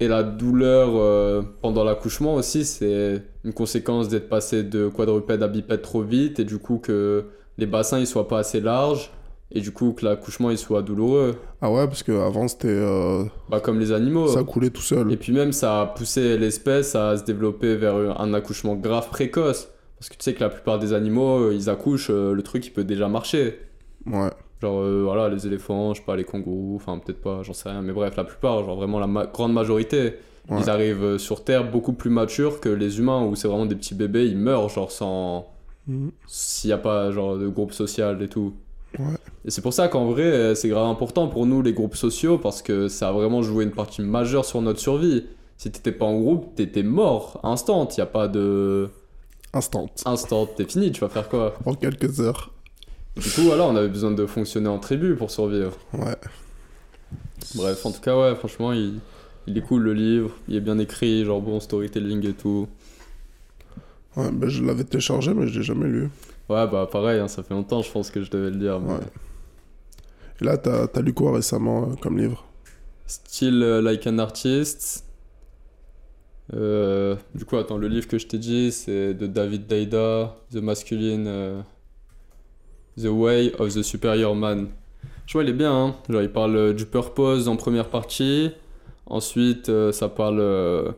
[0.00, 5.48] Et la douleur euh, pendant l'accouchement aussi, c'est une conséquence d'être passé de quadrupède à
[5.48, 7.24] bipède trop vite et du coup que
[7.56, 9.10] les bassins ils soient pas assez larges
[9.50, 11.34] et du coup que l'accouchement il soit douloureux.
[11.60, 12.68] Ah ouais, parce qu'avant c'était.
[12.68, 14.28] euh, Bah comme les animaux.
[14.28, 15.10] Ça coulait tout seul.
[15.10, 19.68] Et puis même, ça a poussé l'espèce à se développer vers un accouchement grave précoce.
[19.98, 22.70] Parce que tu sais que la plupart des animaux, euh, ils accouchent, le truc, il
[22.70, 23.58] peut déjà marcher.
[24.06, 24.30] Ouais.
[24.60, 27.68] Genre, euh, voilà, les éléphants, je sais pas, les kangourous, enfin, peut-être pas, j'en sais
[27.68, 27.80] rien.
[27.82, 30.14] Mais bref, la plupart, genre vraiment la ma- grande majorité,
[30.50, 30.58] Ouais.
[30.62, 33.76] ils arrivent euh, sur Terre beaucoup plus matures que les humains, où c'est vraiment des
[33.76, 35.46] petits bébés, ils meurent, genre, sans...
[35.86, 36.10] Mhm.
[36.26, 38.54] S'il n'y a pas, genre, de groupe social et tout.
[38.98, 39.04] Ouais.
[39.44, 42.38] Et c'est pour ça qu'en vrai, euh, c'est grave important pour nous, les groupes sociaux,
[42.38, 45.26] parce que ça a vraiment joué une partie majeure sur notre survie.
[45.58, 47.86] Si t'étais pas en groupe, t'étais mort, instant.
[47.96, 48.88] Y a pas de
[49.52, 49.86] Instant.
[50.06, 51.54] instant, t'es fini, tu vas faire quoi?
[51.66, 52.52] En quelques heures.
[53.16, 55.76] Du coup, voilà, on avait besoin de fonctionner en tribu pour survivre.
[55.92, 56.16] Ouais.
[57.56, 59.00] Bref, en tout cas, ouais, franchement, il,
[59.46, 62.68] il est cool le livre, il est bien écrit, genre bon storytelling et tout.
[64.16, 66.02] Ouais, ben je l'avais téléchargé, mais je l'ai jamais lu.
[66.48, 69.00] Ouais, bah pareil, hein, ça fait longtemps, je pense que je devais le mais- Ouais.
[70.40, 72.44] Et là, t'as as lu quoi récemment euh, comme livre?
[73.06, 75.04] Style euh, Like an Artist.
[76.54, 80.56] Euh, du coup, attends, le livre que je t'ai dit, c'est de David Daida, The
[80.56, 81.64] Masculine.
[82.98, 84.68] The Way of the Superior Man.
[85.26, 85.94] Je vois, il est bien, hein.
[86.08, 88.50] Genre, il parle euh, du purpose en première partie.
[89.06, 90.90] Ensuite, euh, ça parle euh,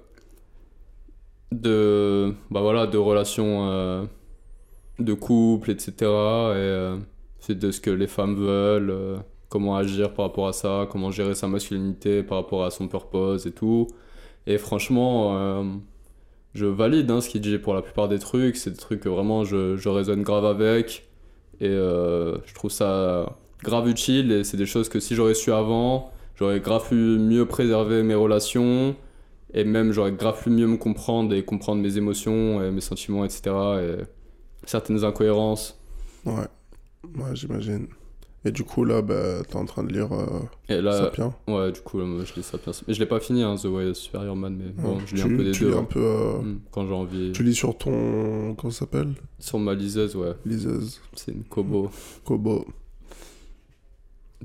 [1.50, 4.08] de, bah voilà, de relations
[5.00, 5.92] de couple, etc.
[6.56, 6.94] Et
[7.40, 11.34] c'est de ce que les femmes veulent, comment agir par rapport à ça, comment gérer
[11.34, 13.88] sa masculinité par rapport à son purpose et tout.
[14.46, 15.64] Et franchement,
[16.54, 18.56] je valide hein, ce qu'il dit pour la plupart des trucs.
[18.56, 21.09] C'est des trucs que vraiment je, je résonne grave avec.
[21.60, 24.32] Et euh, je trouve ça grave utile.
[24.32, 28.14] Et c'est des choses que si j'aurais su avant, j'aurais grave pu mieux préserver mes
[28.14, 28.96] relations.
[29.52, 33.24] Et même j'aurais grave pu mieux me comprendre et comprendre mes émotions et mes sentiments,
[33.24, 33.42] etc.
[33.82, 34.04] Et
[34.64, 35.78] certaines incohérences.
[36.24, 36.46] Ouais.
[37.16, 37.88] Ouais, j'imagine.
[38.46, 40.26] Et du coup, là, bah, t'es en train de lire euh,
[40.70, 41.34] Et là, Sapien.
[41.46, 42.72] ouais, du coup, là, moi, je lis Sapiens.
[42.88, 45.02] Mais je l'ai pas fini, hein, The Way of Superior Man, mais bon, Ouais.
[45.04, 45.70] je lis tu, un peu des tu deux.
[45.70, 45.80] lis hein.
[45.80, 46.00] un peu.
[46.02, 47.32] euh, Mm, Quand j'ai envie.
[47.32, 48.54] Tu lis sur ton.
[48.54, 49.12] Comment ça s'appelle?
[49.38, 50.32] Sur ma liseuse, ouais.
[50.46, 51.02] Liseuse.
[51.16, 51.90] C'est une Kobo.
[52.24, 52.64] Kobo.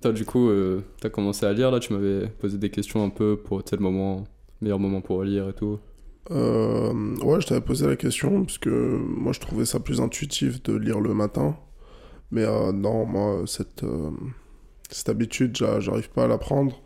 [0.02, 3.10] Toi, du coup, euh, t'as commencé à lire, là, tu m'avais posé des questions un
[3.10, 4.26] peu pour tel moment,
[4.62, 5.80] meilleur moment pour lire et tout.
[6.32, 10.62] Euh, ouais, je t'avais posé la question, parce que moi, je trouvais ça plus intuitif
[10.64, 11.56] de lire le matin.
[12.36, 14.12] Mais euh, non, moi, cette, euh,
[14.92, 16.82] cette habitude, j'a- j'arrive pas à la prendre.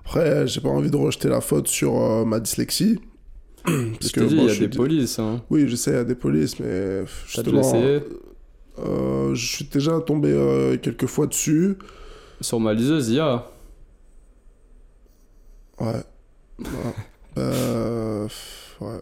[0.00, 2.98] Après, j'ai pas envie de rejeter la faute sur euh, ma dyslexie.
[3.66, 5.42] Dit, moi, il y a des polices, hein.
[5.50, 8.02] Oui, je sais, il y a des polices, mais justement, essayé
[9.34, 11.76] je suis déjà tombé quelques fois dessus.
[12.40, 13.46] Sur ma liseuse, il y a.
[15.80, 16.02] Ouais.
[16.58, 16.66] Ouais.
[18.80, 19.00] Ouais.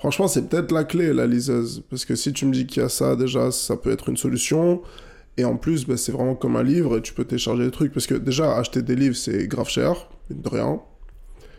[0.00, 1.82] Franchement, c'est peut-être la clé, la liseuse.
[1.90, 4.16] Parce que si tu me dis qu'il y a ça, déjà, ça peut être une
[4.16, 4.82] solution.
[5.36, 7.92] Et en plus, bah, c'est vraiment comme un livre et tu peux télécharger des trucs.
[7.92, 10.80] Parce que déjà, acheter des livres, c'est grave cher, de rien.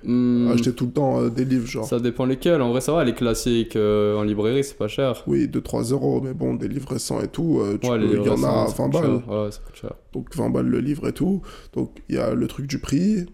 [0.04, 1.86] Hmm, Acheter tout le temps euh, des livres, genre.
[1.86, 2.60] Ça dépend lesquels.
[2.64, 5.24] En vrai, ça va, les classiques euh, en librairie, c'est pas cher.
[5.28, 8.16] Oui, 2-3 euros, mais bon, des livres récents et tout, euh, tu Ouais, peux- les
[8.18, 9.12] il y en a à ça 20 coûte balles.
[9.30, 9.94] Ouais, ça coûte cher.
[10.14, 11.44] Donc 20 balles le livre et tout.
[11.74, 13.28] Donc il y a le truc du prix.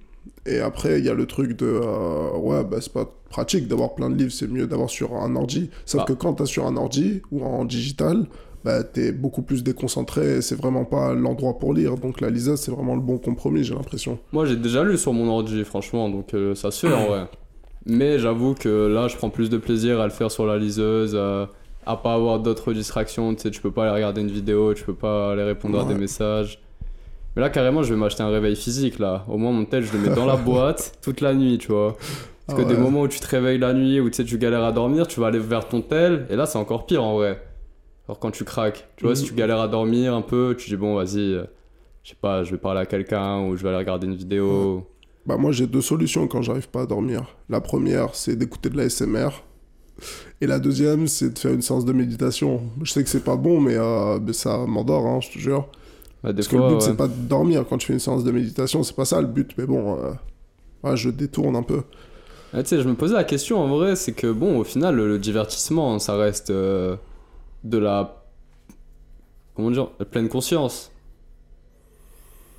[0.45, 1.79] Et après, il y a le truc de.
[2.37, 5.69] ouais, bah, c'est pas pratique d'avoir plein de livres, c'est mieux d'avoir sur un ordi.
[5.85, 6.05] Sauf Ah.
[6.05, 8.25] que quand t'as sur un ordi ou en digital,
[8.63, 10.37] bah, t'es beaucoup plus déconcentré.
[10.37, 11.95] et C'est vraiment pas l'endroit pour lire.
[11.95, 14.17] Donc la liseuse, c'est vraiment le bon compromis, j'ai l'impression.
[14.33, 17.25] Moi, j'ai déjà lu sur mon ordi, franchement, donc euh, ça se fait en vrai.
[17.85, 21.15] Mais j'avoue que là, je prends plus de plaisir à le faire sur la liseuse,
[21.15, 21.49] à,
[21.85, 23.33] à pas avoir d'autres distractions.
[23.35, 25.83] Tu sais, tu peux pas aller regarder une vidéo, tu peux pas aller répondre à
[25.85, 25.93] Ouais.
[25.93, 26.59] des messages.
[27.35, 29.23] Mais là, carrément, je vais m'acheter un réveil physique, là.
[29.29, 31.95] Au moins, mon tel, je le mets dans la boîte toute la nuit, tu vois.
[32.47, 34.63] Parce que des moments où tu te réveilles la nuit, où tu sais, tu galères
[34.63, 37.43] à dormir, tu vas aller vers ton tel, et là, c'est encore pire en vrai.
[38.07, 40.77] Alors quand tu craques, tu vois, si tu galères à dormir un peu, tu dis
[40.77, 41.43] bon, vas-y, euh,
[42.03, 44.87] je sais pas, je vais parler à quelqu'un, ou je vais aller regarder une vidéo.
[45.25, 47.35] Bah moi j'ai deux solutions quand j'arrive pas à dormir.
[47.49, 49.43] La première c'est d'écouter de la SMR.
[50.39, 52.61] Et la deuxième c'est de faire une séance de méditation.
[52.81, 55.67] Je sais que c'est pas bon mais, euh, mais ça m'endort, hein, je te jure.
[56.23, 56.79] Bah, Parce que le but ouais.
[56.79, 59.27] c'est pas de dormir quand tu fais une séance de méditation, c'est pas ça le
[59.27, 59.51] but.
[59.57, 60.13] Mais bon, euh,
[60.83, 61.81] ouais, je détourne un peu.
[62.53, 64.95] Ah, tu sais, je me posais la question en vrai, c'est que bon, au final,
[64.95, 66.95] le, le divertissement, ça reste euh,
[67.63, 68.23] de la.
[69.55, 70.91] Comment dire La pleine conscience.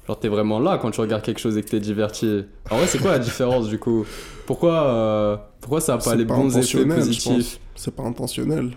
[0.06, 2.44] Genre, t'es vraiment là quand tu regardes quelque chose et que t'es diverti.
[2.70, 4.06] En vrai, c'est quoi la différence du coup?
[4.46, 7.60] Pourquoi, euh, pourquoi ça a pas les pas bons effets positifs?
[7.74, 8.70] C'est pas intentionnel.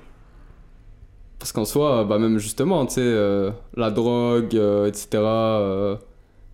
[1.39, 4.53] Parce qu'en soi, bah même justement, tu sais, euh, la drogue,
[4.87, 5.07] etc.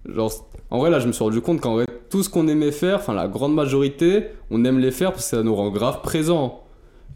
[0.08, 0.32] genre,
[0.70, 2.98] en vrai, là, je me suis rendu compte qu'en vrai, tout ce qu'on aimait faire,
[2.98, 6.64] enfin, la grande majorité, on aime les faire parce que ça nous rend grave présents.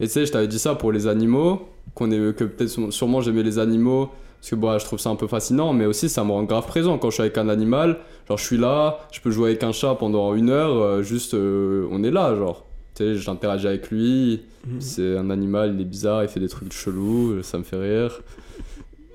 [0.00, 1.62] Et tu sais, je t'avais dit ça pour les animaux,
[1.94, 4.08] qu'on est, que peut-être sûrement j'aimais les animaux,
[4.40, 6.66] parce que bah, je trouve ça un peu fascinant, mais aussi ça me rend grave
[6.66, 7.98] présent quand je suis avec un animal.
[8.28, 11.34] Genre, je suis là, je peux jouer avec un chat pendant une heure, euh, juste,
[11.34, 12.64] euh, on est là, genre.
[12.94, 14.80] Tu sais, j'interagis avec lui, Mhm.
[14.80, 18.20] c'est un animal, il est bizarre, il fait des trucs chelous, ça me fait rire.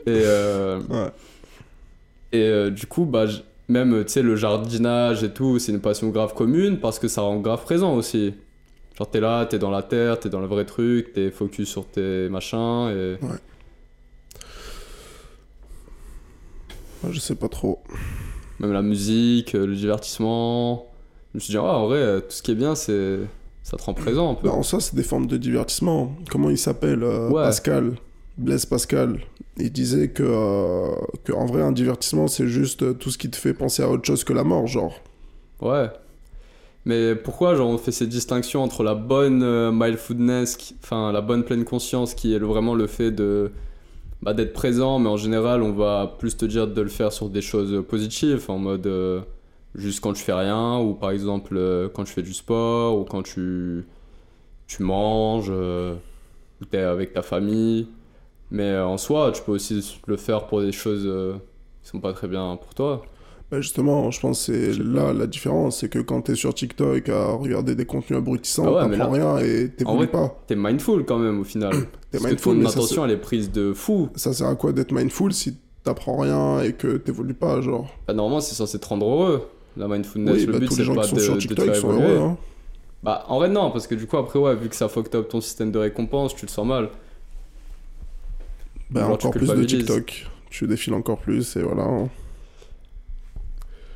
[0.05, 1.11] Et, euh, Ouais.
[2.67, 3.25] et du coup, bah,
[3.69, 7.22] même tu sais, le jardinage et tout, c'est une passion grave commune parce que ça
[7.22, 8.34] rend grave présent aussi.
[8.98, 11.85] Genre, t'es là, t'es dans la terre, t'es dans le vrai truc, t'es focus sur
[11.85, 12.89] tes machins.
[12.89, 13.18] Et...
[17.03, 17.84] Ouais, je sais pas trop.
[18.60, 20.88] Même la musique, le divertissement.
[21.34, 23.19] Je me suis dit, ah, en vrai, tout ce qui est bien, c'est
[23.68, 24.48] ça te rend présent un peu.
[24.48, 26.15] Bah, en soi, c'est des formes de divertissement.
[26.31, 27.44] Comment il s'appelle euh, Ouais.
[27.44, 27.95] Pascal?
[28.38, 29.19] Blaise Pascal.
[29.59, 33.29] Il disait que, euh, que en vrai, un divertissement, c'est juste euh, tout ce qui
[33.29, 34.99] te fait penser à autre chose que la mort, genre.
[35.61, 35.89] Ouais.
[36.85, 41.43] Mais pourquoi genre on fait ces distinctions entre la bonne euh, mindfulness, enfin la bonne
[41.43, 43.51] pleine conscience qui est vraiment le fait de
[44.21, 47.29] bah, d'être présent, mais en général on va plus te dire de le faire sur
[47.29, 49.19] des choses positives, en mode euh,
[49.75, 51.59] juste quand tu fais rien, ou par exemple
[51.93, 53.85] quand tu fais du sport, ou quand tu,
[54.67, 57.88] tu manges, ou t'es avec ta famille.
[58.51, 61.33] Mais euh, en soi, tu peux aussi le faire pour des choses euh,
[61.83, 63.01] qui sont pas très bien pour toi.
[63.51, 65.79] Bah, justement, je pense que c'est là la différence.
[65.79, 69.37] C'est que quand t'es sur TikTok à regarder des contenus abrutissants, Ah ouais, t'apprends rien
[69.39, 70.37] et t'évolues pas.
[70.47, 71.71] T'es mindful quand même au final.
[72.11, 74.09] T'es Parce que mindful, ton attention elle est prise de fou.
[74.15, 77.87] ça sert à quoi d'être mindful si t'apprends rien et que t'évolues pas, genre?
[78.07, 79.47] Bah, normalement c'est censé te rendre heureux.
[79.77, 81.39] La mindfulness, Oui, le bah, but c'est les gens pas qui sont de, sur de
[81.39, 82.01] te TikTok faire évoluer.
[82.03, 82.37] heureux, hein.
[83.03, 85.29] Bah en vrai non, parce que du coup après ouais, vu que ça fucked up
[85.29, 86.89] ton système de récompense, tu te sens mal.
[88.89, 89.64] Bah, Genre, encore plus de.
[89.65, 90.27] TikTok.
[90.49, 91.84] Tu défiles encore plus et voilà.
[91.84, 92.09] hein.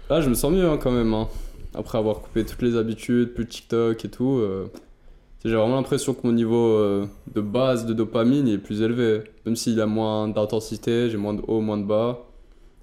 [0.09, 1.13] Là je me sens mieux hein, quand même.
[1.13, 1.27] hein.
[1.73, 4.39] Après avoir coupé toutes les habitudes, plus de TikTok et tout.
[4.39, 4.67] euh,
[5.45, 9.21] J'ai vraiment l'impression que mon niveau euh, de base de dopamine est plus élevé.
[9.45, 12.27] Même s'il a moins d'intensité, j'ai moins de haut, moins de bas.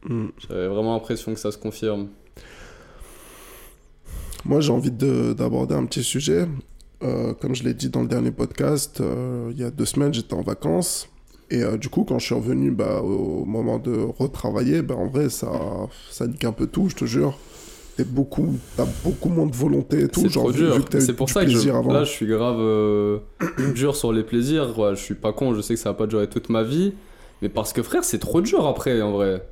[0.09, 0.29] Hmm.
[0.49, 2.09] J'avais vraiment l'impression que ça se confirme.
[4.47, 6.49] Moi, j'ai envie de- d'aborder un petit sujet.
[7.03, 9.03] Euh, comme je l'ai dit dans le dernier podcast,
[9.51, 11.09] il y a deux semaines, j'étais en vacances.
[11.51, 15.07] Et euh, du coup, quand je suis revenu bah, au moment de retravailler, bah, en
[15.07, 15.51] vrai, ça,
[16.11, 17.39] ça nique un peu tout, je te jure.
[17.97, 20.21] T'es beaucoup, t'as beaucoup moins de volonté et tout.
[20.21, 20.53] C'est genre,
[20.89, 21.93] t'as C'est pour ça que je, avant.
[21.93, 23.19] là, je suis grave euh,
[23.75, 24.73] dur sur les plaisirs.
[24.75, 24.95] quoi.
[24.95, 26.93] Je suis pas con, je sais que ça va pas durer toute ma vie.
[27.43, 29.49] Mais parce que frère, c'est trop dur après, en vrai.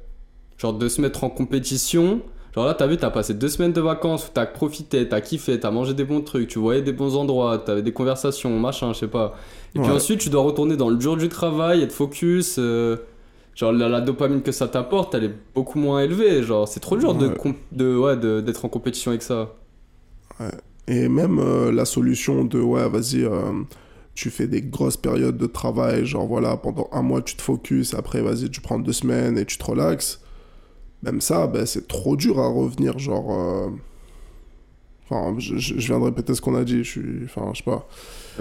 [0.58, 2.20] Genre de se mettre en compétition.
[2.56, 5.60] Genre là, t'as vu, t'as passé deux semaines de vacances où t'as profité, t'as kiffé,
[5.60, 9.00] t'as mangé des bons trucs, tu voyais des bons endroits, t'avais des conversations, machin, je
[9.00, 9.34] sais pas.
[9.74, 9.94] Et puis Ouais.
[9.96, 12.56] ensuite, tu dois retourner dans le dur du travail, être focus.
[12.58, 12.96] euh,
[13.54, 16.42] genre la, la dopamine que ça t'apporte, elle est beaucoup moins élevée.
[16.42, 17.34] Genre, c'est trop dur de, Ouais.
[17.36, 19.54] comp- de, ouais, de- d'être en compétition avec ça.
[20.88, 23.52] Et même euh, la solution de, ouais, vas-y, euh,
[24.14, 27.94] tu fais des grosses périodes de travail, genre voilà, pendant un mois tu te focuses,
[27.94, 30.20] après vas-y, tu prends deux semaines et tu te relaxes.
[31.02, 33.32] Même ça, ben, c'est trop dur à revenir, genre.
[33.32, 33.68] euh,
[35.08, 37.20] Enfin, je, je- viens de répéter ce qu'on a dit, je suis.
[37.24, 37.86] Enfin, je sais pas.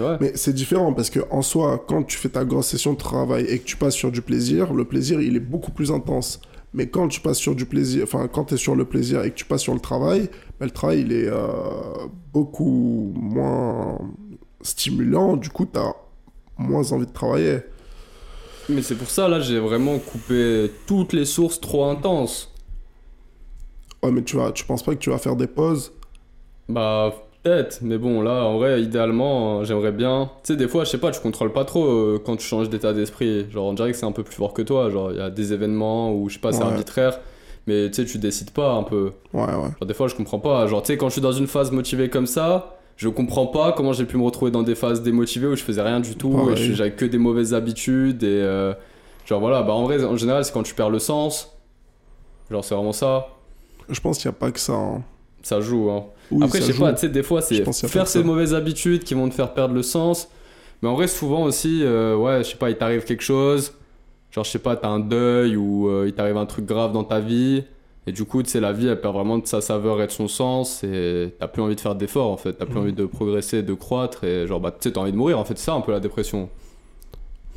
[0.00, 0.16] Ouais.
[0.20, 3.44] Mais c'est différent parce que en soi, quand tu fais ta grosse session de travail
[3.44, 6.40] et que tu passes sur du plaisir, le plaisir il est beaucoup plus intense.
[6.74, 9.30] Mais quand tu passes sur du plaisir, enfin quand tu es sur le plaisir et
[9.30, 10.28] que tu passes sur le travail,
[10.58, 11.46] ben, le travail il est euh,
[12.32, 13.98] beaucoup moins
[14.60, 15.94] stimulant, du coup tu as
[16.58, 17.58] moins envie de travailler.
[18.68, 22.52] Mais c'est pour ça, là, j'ai vraiment coupé toutes les sources trop intenses.
[24.02, 25.92] Ouais, mais tu, vas, tu penses pas que tu vas faire des pauses?
[26.68, 27.12] Bah,
[27.42, 30.30] peut-être, mais bon, là, en vrai, idéalement, euh, j'aimerais bien.
[30.44, 32.68] Tu sais, des fois, je sais pas, tu contrôles pas trop euh, quand tu changes
[32.68, 33.48] d'état d'esprit.
[33.50, 34.90] Genre, on dirait que c'est un peu plus fort que toi.
[34.90, 36.64] Genre, il y a des événements où, je sais pas, c'est Ouais.
[36.64, 37.20] arbitraire,
[37.66, 39.12] mais tu sais, tu décides pas un peu.
[39.32, 39.70] Ouais, ouais.
[39.78, 40.66] Genre, des fois, je comprends pas.
[40.66, 43.72] Genre, tu sais, quand je suis dans une phase motivée comme ça, je comprends pas
[43.72, 46.30] comment j'ai pu me retrouver dans des phases démotivées où je faisais rien du tout
[46.30, 46.70] Pareil.
[46.70, 48.26] et j'avais que des mauvaises habitudes et.
[48.42, 48.72] euh,
[49.26, 51.56] genre, voilà, bah en vrai, en général, c'est quand tu perds le sens.
[52.50, 53.28] Genre, c'est vraiment ça.
[53.88, 54.72] Je pense qu'il n'y a pas que ça.
[54.74, 55.02] hein.
[55.42, 56.06] Ça joue, hein.
[56.30, 56.82] Oui, Après, je sais joue.
[56.82, 59.74] pas, tu sais, des fois, c'est faire ces mauvaises habitudes qui vont te faire perdre
[59.74, 60.28] le sens.
[60.82, 63.72] Mais en vrai, souvent aussi, euh, ouais, je sais pas, il t'arrive quelque chose.
[64.30, 67.04] Genre, je sais pas, t'as un deuil ou euh, il t'arrive un truc grave dans
[67.04, 67.64] ta vie.
[68.08, 70.12] Et du coup, tu sais, la vie, elle perd vraiment de sa saveur et de
[70.12, 70.84] son sens.
[70.84, 72.52] Et t'as plus envie de faire d'efforts, en fait.
[72.52, 72.80] T'as plus Mhm.
[72.82, 74.22] envie de progresser, de croître.
[74.24, 75.38] Et genre, bah, tu sais, t'as envie de mourir.
[75.40, 76.48] En fait, c'est ça un peu la dépression.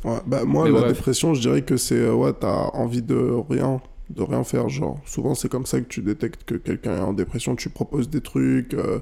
[0.04, 0.92] Ouais, bah, moi, Mais la bref.
[0.96, 1.94] dépression, je dirais que c'est.
[2.00, 3.16] euh, Ouais, t'as envie de
[3.48, 3.80] rien.
[4.08, 4.98] De rien faire, genre.
[5.06, 7.54] Souvent, c'est comme ça que tu détectes que quelqu'un est en dépression.
[7.54, 8.74] Tu proposes des trucs.
[8.74, 8.98] euh,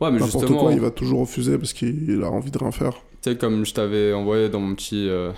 [0.00, 2.72] Ouais, mais N'importe justement, quoi, il va toujours refuser parce qu'il a envie de rien
[2.72, 2.94] faire.
[3.22, 5.30] tu sais, comme je t'avais envoyé dans mon petit euh,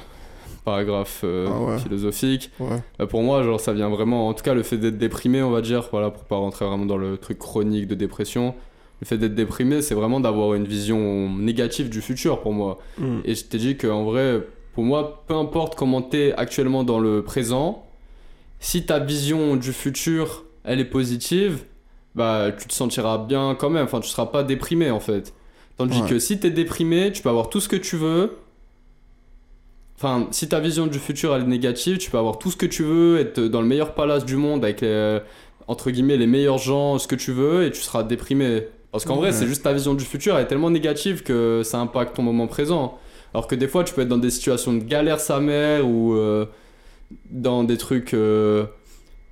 [0.64, 1.78] paragraphe euh, Ah ouais.
[1.78, 2.50] philosophique.
[2.58, 2.82] Ouais.
[2.98, 5.50] Bah, pour moi, genre, ça vient vraiment, en tout cas, le fait d'être déprimé, on
[5.50, 8.54] va dire, voilà, pour pas rentrer vraiment dans le truc chronique de dépression.
[9.00, 12.78] Le fait d'être déprimé, c'est vraiment d'avoir une vision négative du futur pour moi.
[12.98, 13.18] Mm.
[13.24, 14.40] Et je t'ai dit qu'en vrai,
[14.72, 17.84] pour moi, peu importe comment t'es actuellement dans le présent,
[18.60, 21.64] si ta vision du futur, elle est positive,
[22.14, 23.84] bah, tu te sentiras bien quand même.
[23.84, 25.34] Enfin, tu seras pas déprimé, en fait.
[25.76, 26.08] Tandis Ouais.
[26.08, 28.36] que si t'es déprimé, tu peux avoir tout ce que tu veux.
[29.96, 32.66] Enfin, si ta vision du futur elle est négative, tu peux avoir tout ce que
[32.66, 35.20] tu veux, être dans le meilleur palace du monde avec les,
[35.68, 38.66] entre guillemets les meilleurs gens, ce que tu veux, et tu seras déprimé.
[38.92, 41.78] Parce qu'en vrai, c'est juste ta vision du futur, elle est tellement négative que ça
[41.78, 42.98] impacte ton moment présent.
[43.32, 46.14] Alors que des fois, tu peux être dans des situations de galère sa mère ou
[46.14, 46.46] euh,
[47.30, 48.66] dans des trucs euh,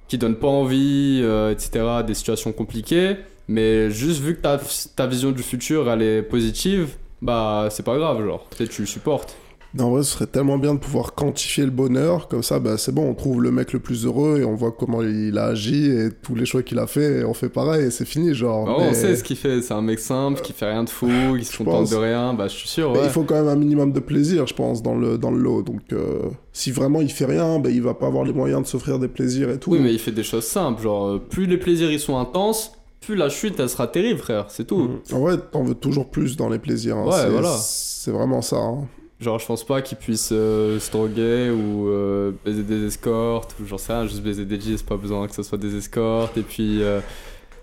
[0.08, 3.16] qui donnent pas envie, euh, etc., des situations compliquées.
[3.46, 4.60] Mais juste vu que ta,
[4.96, 8.86] ta vision du futur elle est positive, bah c'est pas grave, genre, sais, tu le
[8.86, 9.36] supportes.
[9.78, 12.28] En vrai, ce serait tellement bien de pouvoir quantifier le bonheur.
[12.28, 14.70] Comme ça, bah, c'est bon, on trouve le mec le plus heureux et on voit
[14.72, 17.20] comment il a agi et tous les choix qu'il a fait.
[17.20, 18.66] Et on fait pareil et c'est fini, genre.
[18.66, 20.90] Bah, Mais- On sait ce qu'il fait, c'est un mec simple qui fait rien de
[20.90, 21.08] fou,
[21.38, 21.90] qui se contente pense.
[21.90, 23.00] de rien, bah je suis sûr, ouais.
[23.04, 25.62] il faut quand même un minimum de plaisir, je pense, dans le, dans le lot.
[25.62, 26.18] Donc, euh,
[26.52, 29.08] si vraiment il fait rien, bah, il va pas avoir les moyens de s'offrir des
[29.08, 29.70] plaisirs et tout.
[29.70, 32.72] Oui, mais il fait des choses simples, genre euh, plus les plaisirs ils sont intenses,
[33.00, 34.82] plus la chute elle sera terrible, frère, c'est tout.
[35.10, 35.14] Mm.
[35.14, 36.98] En vrai, t'en veux toujours plus dans les plaisirs.
[36.98, 37.06] hein.
[37.06, 37.56] Ouais, C'est- voilà.
[37.58, 38.56] C'est vraiment ça.
[38.58, 38.86] hein.
[39.22, 43.66] Genre, je pense pas qu'il puisse euh, se droguer ou euh, baiser des escortes, ou
[43.66, 46.36] j'en sais rien, juste baiser des G, c'est pas besoin que ce soit des escortes.
[46.36, 47.00] Et puis, euh,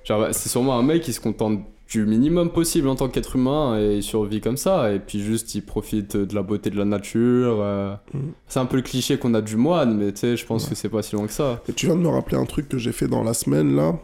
[0.06, 1.60] genre, bah, c'est sûrement un mec qui se contente
[1.92, 4.94] du minimum possible en tant qu'être humain et il survit comme ça.
[4.94, 7.58] Et puis, juste, il profite de la beauté de la nature.
[7.62, 7.94] euh.
[8.14, 8.32] Mhm.
[8.48, 10.70] C'est un peu le cliché qu'on a du moine, mais tu sais, je pense Ouais.
[10.70, 11.62] que c'est pas si loin que ça.
[11.68, 13.96] Et tu viens de me rappeler un truc que j'ai fait dans la semaine là.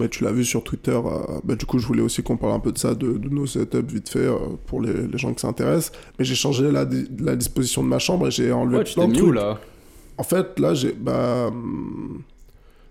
[0.00, 0.92] Mais tu l'as vu sur Twitter.
[0.92, 3.28] euh, bah, du coup, je voulais aussi qu'on parle un peu de ça, de, de
[3.30, 4.36] nos setups vite fait euh,
[4.66, 5.92] pour les, les gens qui s'intéressent.
[6.18, 6.86] Mais j'ai changé la,
[7.20, 9.32] la disposition de ma chambre et j'ai enlevé Ouais, tu plein t'es de mis où
[9.32, 9.58] là?
[10.18, 10.92] En fait, là, j'ai.
[10.92, 11.50] Bah.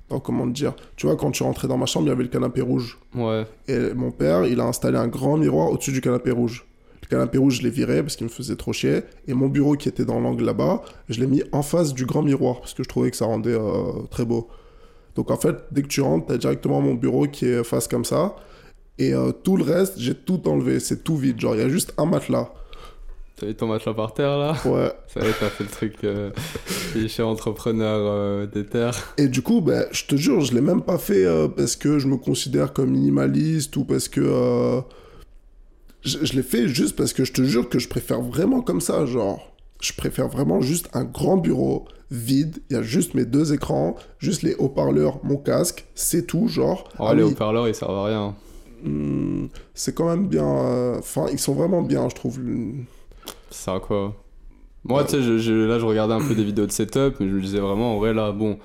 [0.10, 0.74] attends, comment te dire?
[0.96, 2.98] Tu vois, quand tu rentrais dans ma chambre, il y avait le canapé rouge.
[3.16, 3.46] Ouais.
[3.68, 6.66] Et mon père, il a installé un grand miroir au-dessus du canapé rouge.
[7.04, 9.02] Le canapé rouge, je l'ai viré parce qu'il me faisait trop chier.
[9.28, 12.24] Et mon bureau qui était dans l'angle là-bas, je l'ai mis en face du grand
[12.24, 14.48] miroir parce que je trouvais que ça rendait euh, très beau.
[15.18, 18.06] Donc en fait, dès que tu rentres, t'as directement mon bureau qui est face comme
[18.06, 18.36] ça.
[19.00, 20.80] Et euh, tout le reste, j'ai tout enlevé.
[20.80, 21.40] C'est tout vide.
[21.40, 22.52] Genre, il y a juste un matelas.
[23.36, 24.56] T'as mis ton matelas par terre là?
[24.66, 24.92] Ouais.
[25.08, 26.32] Ça y est, t'as fait le truc euh,
[26.92, 29.14] cliché entrepreneur euh, des terres.
[29.18, 32.00] Et du coup, ben, je te jure, je l'ai même pas fait euh, parce que
[32.00, 34.82] je me considère comme minimaliste ou parce que.
[36.02, 38.82] Je, je l'ai fait juste parce que je te jure que je préfère vraiment comme
[38.82, 39.06] ça.
[39.06, 42.58] Genre, je préfère vraiment juste un grand bureau vide.
[42.70, 46.48] Il y a juste mes deux écrans, juste les haut-parleurs, mon casque, c'est tout.
[46.48, 48.36] Genre, En Ah les oui, haut-parleurs ils servent à rien.
[48.84, 50.46] hmm, c'est quand même bien.
[50.48, 52.40] euh, Enfin, ils sont vraiment bien, je trouve.
[53.50, 54.16] Ça sert à quoi?
[54.84, 57.42] Moi, tu sais, là, je regardais un peu des vidéos de setup, mais je me
[57.42, 58.58] disais vraiment, en vrai, là, bon,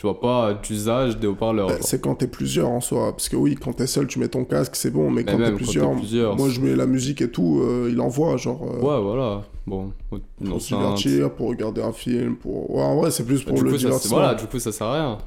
[0.00, 1.66] je vois pas d'usage des haut-parleurs.
[1.66, 1.82] Ben, genre.
[1.82, 3.10] c'est quand t'es plusieur en soi.
[3.10, 5.10] Parce que oui, quand t'es seul, tu mets ton casque, c'est bon.
[5.10, 8.00] Mais Mais quand t'es plusieurs, plusieurs, moi je mets la musique et tout, euh, il
[8.00, 8.36] envoie.
[8.36, 8.62] Genre.
[8.62, 9.42] euh, Ouais, voilà.
[9.66, 12.74] Bon, pour se divertir, pour regarder un film, pour...
[12.74, 14.16] Ouais, en vrai, c'est plus Bah, pour le coup, ça, divertissement.
[14.18, 15.18] voilà, du coup, ça sert à rien.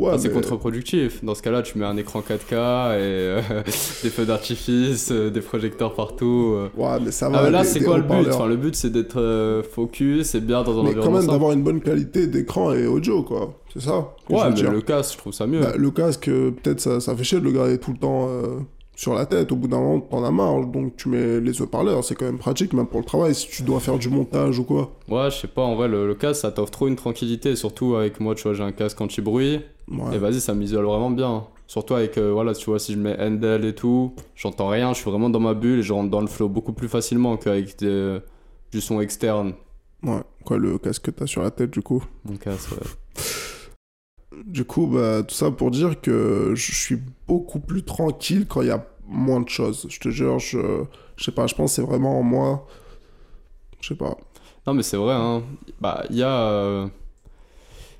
[0.00, 1.22] Ouais, Ah, c'est mais- contre-productif.
[1.24, 3.40] Dans ce cas-là, tu mets un écran 4K et euh,
[4.02, 6.54] des feux d'artifice, euh, des projecteurs partout.
[6.56, 6.68] euh.
[6.76, 7.38] Ouais, mais ça va.
[7.38, 8.28] Ah, mais là, c'est quoi le but?
[8.32, 11.32] Enfin, Le but, c'est d'être focus et bien dans un Mais quand environnement même simple.
[11.32, 13.54] d'avoir une bonne qualité d'écran et audio, quoi.
[13.72, 15.60] C'est ça Ouais, mais le casque, je trouve ça mieux.
[15.60, 18.28] Bah, le casque, peut-être ça, ça fait chier de le garder tout le temps
[19.00, 19.50] sur la tête.
[19.50, 22.04] Au bout d'un moment, t'en as marre, donc tu mets les haut-parleurs.
[22.04, 24.64] C'est quand même pratique, même pour le travail, si tu dois faire du montage ou
[24.64, 24.92] quoi.
[25.08, 27.94] Ouais, je sais pas, en vrai, le, le casque, ça t'offre trop une tranquillité, surtout
[27.94, 29.62] avec moi, tu vois, j'ai un casque anti-bruit.
[29.90, 30.14] Ouais.
[30.14, 31.44] Et vas-y, ça m'isole vraiment bien.
[31.66, 34.98] Surtout avec, euh, voilà, tu vois, si je mets Handel et tout, j'entends rien, je
[35.00, 37.78] suis vraiment dans ma bulle et je rentre dans le flow beaucoup plus facilement qu'avec
[37.78, 38.18] des-
[38.70, 39.54] du son externe.
[40.02, 40.20] Ouais.
[40.44, 42.04] Quoi, le casque que t'as sur la tête, du coup.
[42.26, 42.86] Mon casque, ouais.
[44.46, 48.68] Du coup, bah, tout ça pour dire que je suis beaucoup plus tranquille quand il
[48.68, 49.86] y a moins de choses.
[49.90, 50.58] Je te jure, je,
[51.16, 52.66] je sais pas, je pense que c'est vraiment en moi.
[53.80, 54.16] Je sais pas.
[54.66, 55.42] Non, mais c'est vrai, hein.
[55.80, 56.28] Bah, il y a.
[56.50, 56.86] euh,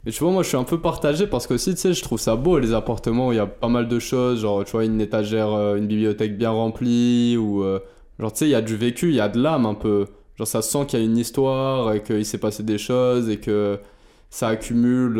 [0.04, 2.02] Mais tu vois, moi, je suis un peu partagé parce que aussi, tu sais, je
[2.02, 4.40] trouve ça beau, les appartements où il y a pas mal de choses.
[4.40, 7.62] Genre, tu vois, une étagère, euh, une bibliothèque bien remplie, ou.
[7.62, 7.80] euh,
[8.18, 10.06] Genre, tu sais, il y a du vécu, il y a de l'âme un peu.
[10.36, 13.38] Genre, ça sent qu'il y a une histoire et qu'il s'est passé des choses et
[13.38, 13.78] que
[14.30, 15.18] ça accumule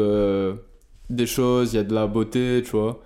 [1.11, 3.01] des choses, il y a de la beauté, tu vois.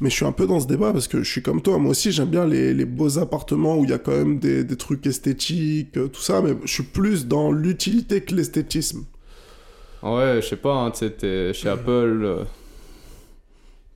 [0.00, 1.78] Mais je suis un peu dans ce débat parce que je suis comme toi.
[1.78, 4.62] Moi aussi, j'aime bien les, les beaux appartements où il y a quand même des,
[4.62, 6.40] des trucs esthétiques, euh, tout ça.
[6.40, 9.04] Mais je suis plus dans l'utilité que l'esthétisme.
[10.02, 12.22] Ouais, je sais pas, hein, tu sais, t'es chez Apple.
[12.24, 12.44] euh,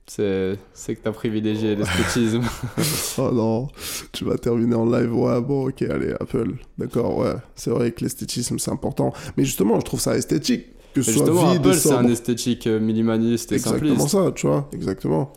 [0.05, 2.41] C'est que t'as privilégié l'esthétisme.
[3.19, 3.67] Oh non,
[4.11, 5.15] tu vas terminer en live.
[5.15, 6.55] Ouais, bon, ok, allez, Apple.
[6.79, 7.35] D'accord, ouais.
[7.55, 9.13] C'est vrai que l'esthétisme, c'est important.
[9.37, 10.65] Mais justement, je trouve ça esthétique.
[10.95, 14.09] Que ce soit vide Apple, c'est un esthétique euh, minimaliste et Exactement simpliste.
[14.25, 14.69] ça, tu vois.
[14.73, 15.31] Exactement.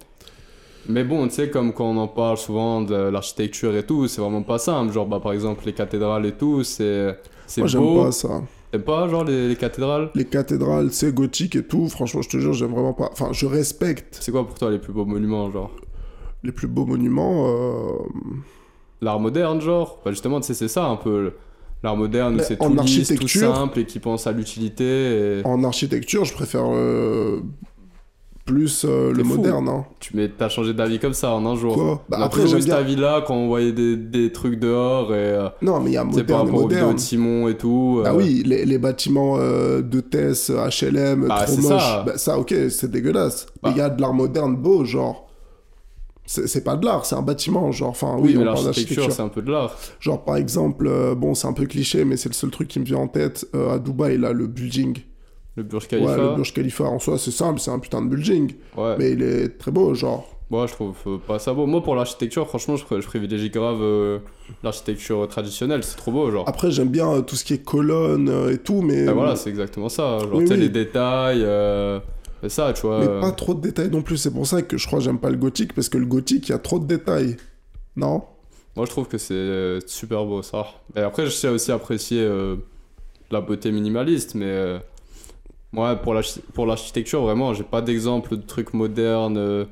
[0.88, 4.20] Mais bon, tu sais, comme quand on en parle souvent de l'architecture et tout, c'est
[4.20, 4.92] vraiment pas simple.
[4.92, 8.42] Genre, bah, par exemple, les cathédrales et tout, c'est c'est Moi, j'aime pas ça.
[8.72, 10.10] T'aimes pas, genre, les, les cathédrales?
[10.14, 11.88] Les cathédrales, c'est gothique et tout.
[11.88, 13.08] Franchement, je te jure, j'aime vraiment pas.
[13.12, 15.70] Enfin, je respecte C'est quoi pour toi les plus beaux monuments, genre?
[16.42, 17.48] Les plus beaux monuments.
[17.48, 17.92] euh,
[19.00, 20.00] L'art moderne, genre?
[20.04, 21.32] Bah, justement, tu sais, c'est ça un peu.
[21.82, 24.84] L'art moderne, c'est tout lisse, tout simple et qui pense à l'utilité.
[25.38, 25.42] Et...
[25.44, 27.42] En architecture, je préfère euh,
[28.46, 29.36] plus euh, le fou.
[29.36, 29.68] moderne.
[29.68, 29.84] Hein.
[30.00, 31.74] Tu mets, t'as changé d'avis comme ça en un jour.
[31.74, 32.60] Quoi Bah, après, eu bien.
[32.60, 35.18] cet avis-là quand on voyait des, des trucs dehors et.
[35.18, 36.94] euh, Non, mais il y a moderne aux moderne.
[36.94, 38.00] de Simon et tout.
[38.04, 40.50] Ah euh, oui, les, les bâtiments de TES,
[40.80, 41.82] HLM, Bah, trop moches.
[41.82, 42.02] ça.
[42.06, 43.46] Bah, ça, ok, c'est dégueulasse.
[43.62, 43.68] Bah.
[43.68, 45.24] Mais il y a de l'art moderne beau, genre.
[46.28, 47.90] C'est pas de l'art, c'est un bâtiment, genre.
[47.90, 49.12] Enfin, Oui, oui, mais on parle d'architecture.
[49.12, 49.76] c'est un peu de l'art.
[50.00, 52.84] Genre, par exemple, bon, c'est un peu cliché, mais c'est le seul truc qui me
[52.84, 54.98] vient en tête à Dubaï, là, le building.
[55.56, 56.16] Le Burj Ouais, Khalifa.
[56.16, 58.52] le Burj Khalifa, en soi, c'est simple, c'est un putain de building.
[58.76, 58.94] Ouais.
[58.98, 60.28] Mais il est très beau, genre.
[60.50, 61.66] Moi, je trouve euh, pas ça beau.
[61.66, 64.18] Moi, pour l'architecture, franchement, je, pr- je privilégie grave euh,
[64.62, 65.82] l'architecture traditionnelle.
[65.82, 66.48] C'est trop beau, genre.
[66.48, 69.08] Après, j'aime bien euh, tout ce qui est colonnes euh, et tout, mais.
[69.08, 70.18] Ah, voilà, c'est exactement ça.
[70.20, 70.60] Genre, Oui, tu sais, oui.
[70.60, 71.44] les détails.
[72.42, 73.00] c'est ça, tu vois.
[73.00, 74.18] Mais pas trop de détails non plus.
[74.18, 76.48] C'est pour ça que je crois que j'aime pas le gothique, parce que le gothique,
[76.48, 77.36] il y a trop de détails.
[77.96, 78.22] Non?
[78.76, 80.66] Moi, je trouve que c'est super beau, ça.
[80.94, 82.24] Et après, je sais aussi apprécier
[83.32, 84.76] la beauté minimaliste, mais.
[85.76, 89.36] Moi, pour l'archi- pour l'architecture, vraiment, j'ai pas d'exemple de trucs modernes.
[89.38, 89.64] euh,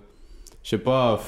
[0.63, 1.19] je sais pas.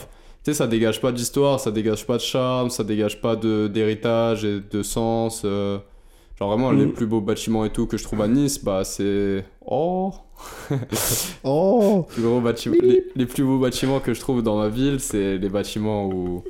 [0.45, 4.45] Tu sais, ça dégage pas d'histoire, ça dégage pas de charme, ça dégage pas d'héritage
[4.45, 5.43] et de sens.
[5.45, 5.79] euh.
[6.39, 6.93] genre, vraiment, les Mm.
[6.93, 9.45] plus beaux bâtiments et tout que je trouve à Nice, bah, c'est.
[9.67, 10.13] Oh
[11.45, 12.43] Oh plus gros
[12.83, 16.45] les, les plus beaux bâtiments que je trouve dans ma ville, c'est les bâtiments où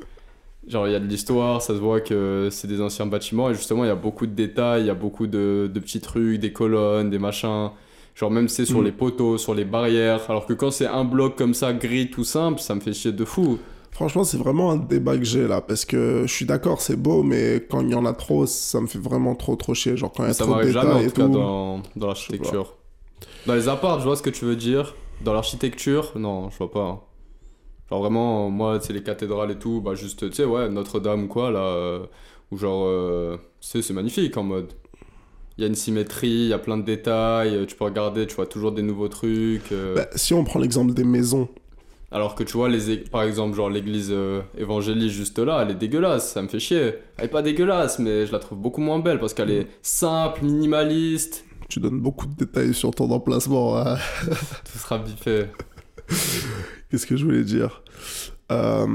[0.67, 3.53] genre il y a de l'histoire, ça se voit que c'est des anciens bâtiments et
[3.53, 6.39] justement il y a beaucoup de détails, il y a beaucoup de, de petits trucs,
[6.39, 7.69] des colonnes, des machins.
[8.17, 8.85] Genre même c'est sur Mm.
[8.85, 10.29] les poteaux, sur les barrières.
[10.29, 13.11] Alors que quand c'est un bloc comme ça gris tout simple, ça me fait chier
[13.13, 13.59] de fou.
[13.91, 17.23] Franchement, c'est vraiment un débat que j'ai là, parce que je suis d'accord, c'est beau,
[17.23, 19.97] mais quand il y en a trop, ça me fait vraiment trop trop chier.
[19.97, 21.81] Genre quand il y a ça trop de jamais en détails tout et cas dans,
[21.95, 22.75] dans l'architecture.
[23.45, 24.95] Dans les apparts, je vois ce que tu veux dire.
[25.21, 27.07] Dans l'architecture, non, je vois pas.
[27.89, 31.27] Genre vraiment, moi, c'est les cathédrales et tout, bah juste, tu sais, ouais, Notre-Dame ou
[31.27, 32.05] quoi, là, euh,
[32.51, 34.73] où genre, euh, c'est magnifique en mode.
[35.57, 38.27] Il y a une symétrie, il y a plein de détails, euh, tu peux regarder,
[38.27, 39.71] tu vois toujours des nouveaux trucs.
[39.71, 39.95] euh.
[39.95, 41.49] Bah, si on prend l'exemple des maisons,
[42.11, 45.75] Alors que tu vois, les, par exemple, genre l'église euh, évangéliste juste là, elle est
[45.79, 46.93] dégueulasse, ça me fait chier.
[47.17, 50.43] Elle est pas dégueulasse, mais je la trouve beaucoup moins belle parce qu'elle est simple,
[50.45, 53.77] minimaliste, tu donnes beaucoup de détails sur ton emplacement.
[53.77, 53.97] hein.
[54.71, 55.47] tout sera biffé.
[56.89, 57.81] Qu'est-ce que je voulais dire?
[58.51, 58.87] Euh,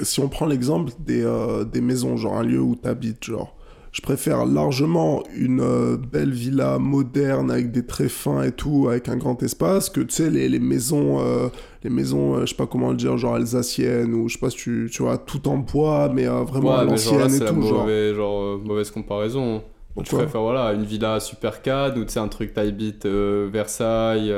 [0.00, 3.54] Si on prend l'exemple des, euh, des maisons, genre un lieu où tu habites, genre,
[3.92, 9.08] je préfère largement une euh, belle villa moderne avec des traits fins et tout, avec
[9.08, 11.48] un grand espace, que tu sais, les, les maisons, euh,
[11.84, 14.50] les maisons, euh, je sais pas comment le dire, genre alsaciennes, ou je sais pas
[14.50, 17.60] si tu, tu vois, tout en bois, mais euh, vraiment Ouais, l'ancienne et la tout,
[17.62, 17.80] genre.
[17.82, 19.58] mauvaise, genre, mauvaise comparaison.
[19.58, 20.18] Je Pourquoi?
[20.22, 24.32] préfère voilà, une villa super cadre ou tu sais, un truc taille bit Versailles.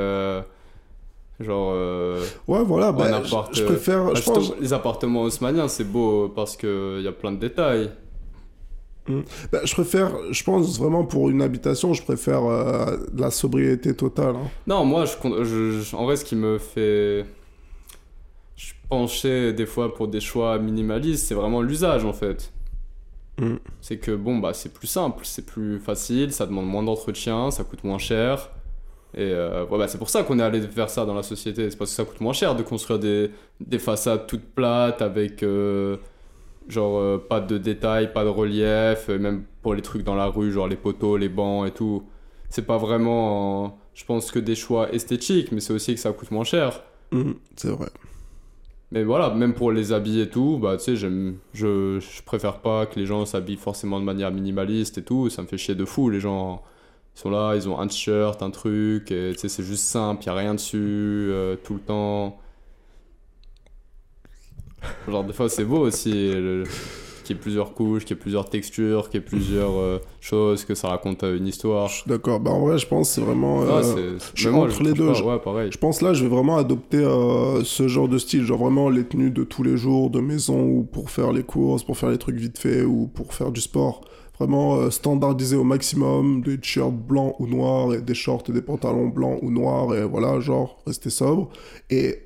[1.39, 1.71] genre.
[1.75, 6.29] euh, Ouais, voilà, bah, je, appart, je préfère, je pense, Les appartements haussmanniens, c'est beau
[6.29, 7.89] parce qu'il y a plein de détails.
[9.51, 13.95] Bah, je préfère, je pense vraiment pour une habitation, je préfère euh, de la sobriété
[13.95, 14.35] totale.
[14.35, 14.47] hein.
[14.67, 17.25] Non, moi, je, con- je- je- en vrai, ce qui me fait.
[18.55, 22.51] je penchais des fois pour des choix minimalistes, c'est vraiment l'usage en fait.
[23.39, 23.55] Mm.
[23.81, 27.63] C'est que bon, bah c'est plus simple, c'est plus facile, ça demande moins d'entretien, ça
[27.63, 28.49] coûte moins cher.
[29.13, 31.69] Et euh, ouais, bah, c'est pour ça qu'on est allé faire ça dans la société,
[31.69, 35.41] c'est parce que ça coûte moins cher de construire des, des façades toutes plates avec
[35.43, 35.97] euh,
[36.67, 40.27] genre euh, pas de détails, pas de relief, et même pour les trucs dans la
[40.27, 42.03] rue, genre les poteaux, les bancs et tout.
[42.49, 46.11] C'est pas vraiment, euh, je pense, que des choix esthétiques, mais c'est aussi que ça
[46.11, 46.83] coûte moins cher.
[47.11, 47.89] Mm, c'est vrai.
[48.91, 52.59] Mais voilà, même pour les habits et tout, bah tu sais, j'aime, je, je préfère
[52.59, 55.75] pas que les gens s'habillent forcément de manière minimaliste et tout, ça me fait chier
[55.75, 56.09] de fou.
[56.09, 56.61] Les gens,
[57.15, 60.29] sont là, ils ont un t-shirt, un truc, et tu sais, c'est juste simple, y
[60.29, 60.77] a rien dessus,
[61.31, 62.37] euh, tout le temps.
[65.07, 66.63] Genre, des fois, c'est beau aussi, le-
[67.23, 69.97] qu'il y ait plusieurs couches, qu'il y ait plusieurs textures, qu'il y ait plusieurs euh,
[70.21, 71.89] choses, que ça raconte euh, une histoire.
[72.05, 72.39] D'accord.
[72.39, 73.63] Bah, en vrai, je pense que c'est vraiment.
[73.63, 75.69] Euh, je suis entre les deux, pas- je- Ouais, pareil.
[75.71, 76.99] Je pense là, je vais vraiment adopter
[77.63, 80.83] ce genre de style, genre vraiment les tenues de tous les jours, de maison, ou
[80.83, 84.01] pour faire les courses, pour faire les trucs vite fait, ou pour faire du sport.
[84.37, 88.61] Vraiment euh, standardisé au maximum, des t-shirts blancs ou noirs, et des shorts et des
[88.61, 91.49] pantalons blancs ou noirs, et voilà, genre, rester sobre.
[91.89, 92.19] Et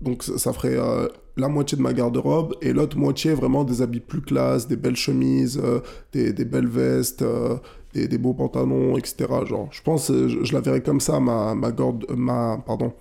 [0.00, 3.82] donc ça, ça ferait euh, la moitié de ma garde-robe, et l'autre moitié vraiment des
[3.82, 5.80] habits plus classe, des belles chemises, euh,
[6.12, 7.56] des, des belles vestes, euh,
[7.92, 9.26] des, des beaux pantalons, etc.
[9.44, 12.92] Genre, je pense, euh, je, je la verrais comme ça, ma, ma, garde, ma, pardon,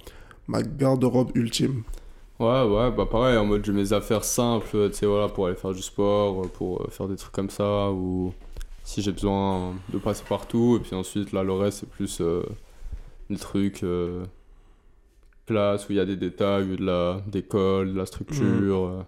[0.47, 1.83] ma garde-robe ultime.
[2.37, 5.55] Ouais, ouais, bah pareil, en mode j'ai mes affaires simples, tu sais, voilà, pour aller
[5.55, 8.33] faire du sport, pour faire des trucs comme ça, ou
[8.83, 12.43] si j'ai besoin de passer partout, et puis ensuite, là, le reste, c'est plus euh,
[13.29, 13.83] des trucs
[15.45, 18.85] classe, où il y a des détails, de la décolle, de la structure.
[18.87, 19.01] euh.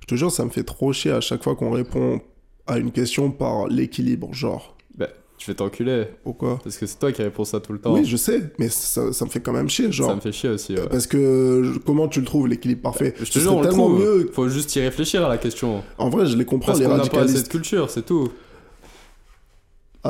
[0.00, 2.20] Je te jure, ça me fait trop chier à chaque fois qu'on répond
[2.66, 4.76] à une question par l'équilibre, genre.
[4.96, 6.58] Ben, je vais t'enculer, Pourquoi?
[6.62, 7.92] Parce que c'est toi qui réponds ça tout le temps.
[7.94, 10.10] Oui, je sais, mais ça, ça me fait quand même chier, genre.
[10.10, 10.88] Ça me fait chier aussi, ouais.
[10.88, 13.14] Parce que comment tu le trouves l'équilibre parfait?
[13.18, 14.00] Je te jure, on serait le tellement trouve.
[14.00, 14.30] mieux.
[14.32, 15.82] Faut juste y réfléchir à la question.
[15.98, 17.46] En vrai, je les comprends, Parce les qu'on n'a pas assez radicalistes.
[17.46, 18.28] de culture, c'est tout.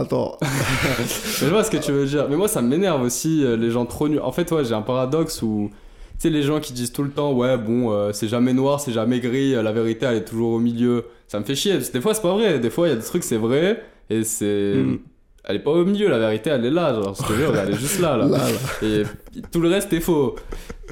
[0.01, 0.39] Attends.
[1.41, 2.27] Je vois ce que tu veux dire.
[2.29, 4.21] Mais moi, ça m'énerve aussi, euh, les gens trop nuls.
[4.21, 5.77] En fait, ouais, j'ai un paradoxe où, tu
[6.19, 8.93] sais, les gens qui disent tout le temps, ouais, bon, euh, c'est jamais noir, c'est
[8.93, 11.05] jamais gris, euh, la vérité, elle est toujours au milieu.
[11.29, 11.75] Ça me fait chier.
[11.75, 12.59] Parce que des fois, c'est pas vrai.
[12.59, 14.75] Des fois, il y a des trucs, c'est vrai, et c'est.
[14.77, 14.99] Mm.
[15.49, 16.93] Elle est pas au milieu, la vérité, elle est là.
[16.93, 18.27] Genre, je te jure, elle est juste là, là.
[18.27, 18.87] Là, là.
[18.89, 19.05] Et
[19.53, 20.35] tout le reste est faux.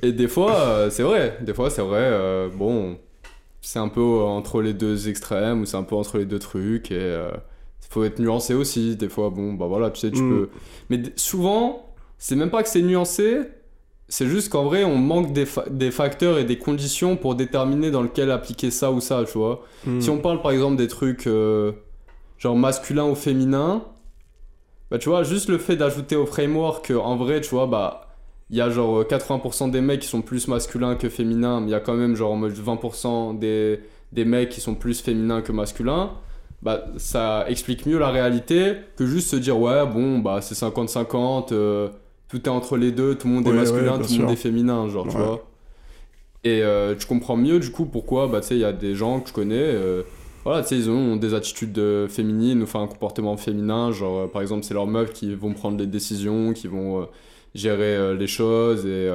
[0.01, 1.39] Et des fois, euh, c'est vrai.
[1.41, 1.99] Des fois, c'est vrai.
[2.03, 2.97] euh, bon,
[3.61, 6.93] c'est un peu entre les deux extrêmes ou c'est un peu entre les deux trucs.
[6.93, 7.17] Et
[7.95, 8.97] faut être nuancé aussi.
[8.97, 10.31] Des fois, bon, bah voilà, tu sais, tu Mm.
[10.31, 10.49] peux.
[10.91, 11.87] Mais souvent,
[12.19, 13.41] c'est même pas que c'est nuancé.
[14.09, 17.91] C'est juste qu'en vrai, on manque des, fa- des facteurs et des conditions pour déterminer
[17.91, 19.63] dans lequel appliquer ça ou ça, tu vois.
[19.87, 20.01] Hmm.
[20.01, 21.73] Si on parle par exemple des trucs euh,
[22.39, 23.83] genre masculin ou féminin,
[24.91, 28.01] bah tu vois, juste le fait d'ajouter au framework que, en vrai, tu vois, bah
[28.51, 31.69] il y a genre euh, 80% des mecs qui sont plus masculins que féminins, mais
[31.69, 33.81] il y a quand même genre en mode 20% des,
[34.13, 36.11] des mecs qui sont plus féminins que masculins.
[36.65, 41.53] Bah ça explique mieux la réalité que juste se dire ouais, bon, bah c'est 50-50,
[41.53, 41.91] euh,
[42.29, 44.37] tout est entre les deux, tout le monde est masculin, ouais, tout le monde est
[44.37, 45.47] féminin, genre, tu vois.
[46.43, 48.95] Et euh, tu comprends mieux du coup pourquoi, bah tu sais, il y a des
[48.95, 50.03] gens que je connais, euh,
[50.45, 54.41] voilà, tu sais, ils ont des attitudes féminines ou enfin un comportement féminin, genre par
[54.41, 57.07] exemple, c'est leurs meufs qui vont prendre les décisions, qui vont
[57.55, 59.11] gérer les choses et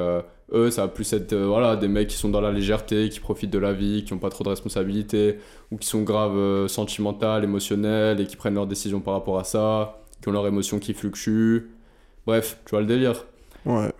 [0.52, 3.20] eux, ça va plus être euh, voilà, des mecs qui sont dans la légèreté, qui
[3.20, 5.38] profitent de la vie, qui ont pas trop de responsabilités
[5.70, 9.44] ou qui sont graves euh, sentimentales, émotionnelles et qui prennent leurs décisions par rapport à
[9.44, 11.70] ça, qui ont leurs émotions qui fluctuent.
[12.26, 13.24] Bref, tu vois le délire.
[13.64, 13.92] Ouais.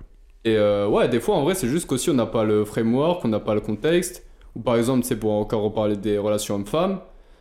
[0.45, 3.25] Et euh, ouais, des fois, en vrai, c'est juste qu'aussi, on n'a pas le framework,
[3.25, 4.25] on n'a pas le contexte.
[4.57, 7.01] Ou par exemple, c'est pour encore reparler des relations hommes-femmes.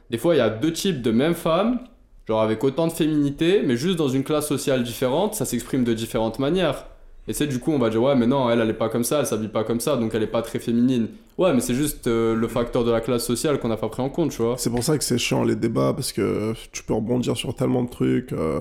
[0.10, 1.80] Des fois, il y a deux types de mêmes femmes,
[2.28, 5.94] genre avec autant de féminité, mais juste dans une classe sociale différente, ça s'exprime de
[5.94, 6.86] différentes manières.
[7.30, 9.04] Et c'est du coup, on va dire, ouais, mais non, elle, elle est pas comme
[9.06, 11.10] ça, elle s'habille pas comme ça, donc elle est pas très féminine.
[11.38, 14.02] Ouais, mais c'est juste euh, le facteur de la classe sociale qu'on n'a pas pris
[14.02, 14.56] en compte, tu vois.
[14.58, 17.84] C'est pour ça que c'est chiant les débats, parce que tu peux rebondir sur tellement
[17.84, 18.34] de trucs.
[18.34, 18.60] euh,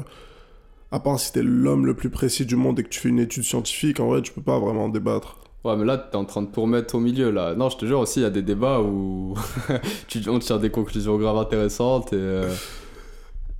[0.93, 3.19] À part si t'es l'homme le plus précis du monde et que tu fais une
[3.21, 5.39] étude scientifique, en vrai, tu peux pas vraiment débattre.
[5.65, 7.55] Ouais, mais là, t'es en train de tout remettre au milieu, là.
[7.55, 9.35] Non, je te jure aussi, il y a des débats où
[10.29, 12.17] on tire des conclusions graves intéressantes et.
[12.17, 12.49] euh,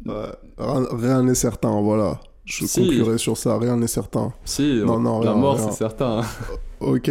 [0.07, 0.29] Ouais.
[0.59, 2.21] Rien n'est certain, voilà.
[2.51, 2.81] Je Si.
[2.87, 4.33] conclurai sur ça, rien n'est certain.
[4.45, 5.71] Si, Non, on- non, la rien, mort, rien.
[5.71, 6.23] c'est certain.
[6.81, 7.05] Ok,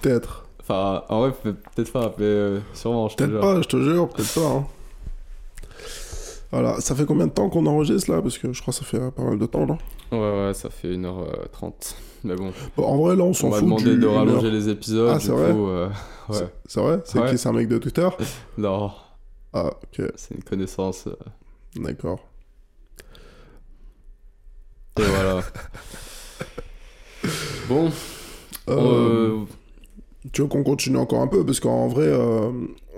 [0.00, 0.46] peut-être.
[0.60, 3.40] Enfin, en vrai, peut- peut-être pas, mais euh, sûrement, je te Peut-être jure.
[3.40, 4.46] pas, je te jure, peut-être pas.
[4.46, 4.66] hein.
[6.50, 8.20] Voilà, ça fait combien de temps qu'on enregistre là?
[8.22, 9.78] Parce que je crois que ça fait euh, pas mal de temps là.
[10.12, 11.94] Ouais, ouais, ça fait 1h30.
[12.24, 14.14] Mais bon, Bon, en vrai, là, on on s'en m'a fout demandé du de une
[14.16, 15.50] rallonger les épisodes, Ah, c'est vrai?
[15.54, 15.92] euh, ouais.
[16.36, 17.00] C'est- C'est vrai?
[17.04, 17.30] C'est Ouais.
[17.30, 18.08] qui C'est un mec de Twitter?
[18.58, 18.90] Non,
[19.54, 21.06] Ah, ok, c'est une connaissance.
[21.08, 21.14] euh,
[21.76, 22.20] d'accord.
[25.00, 25.42] Et voilà.
[27.68, 27.90] bon,
[28.68, 29.38] Euh, euh,
[30.32, 31.44] Tu veux qu'on continue encore un peu?
[31.44, 32.50] Parce qu'en vrai, euh,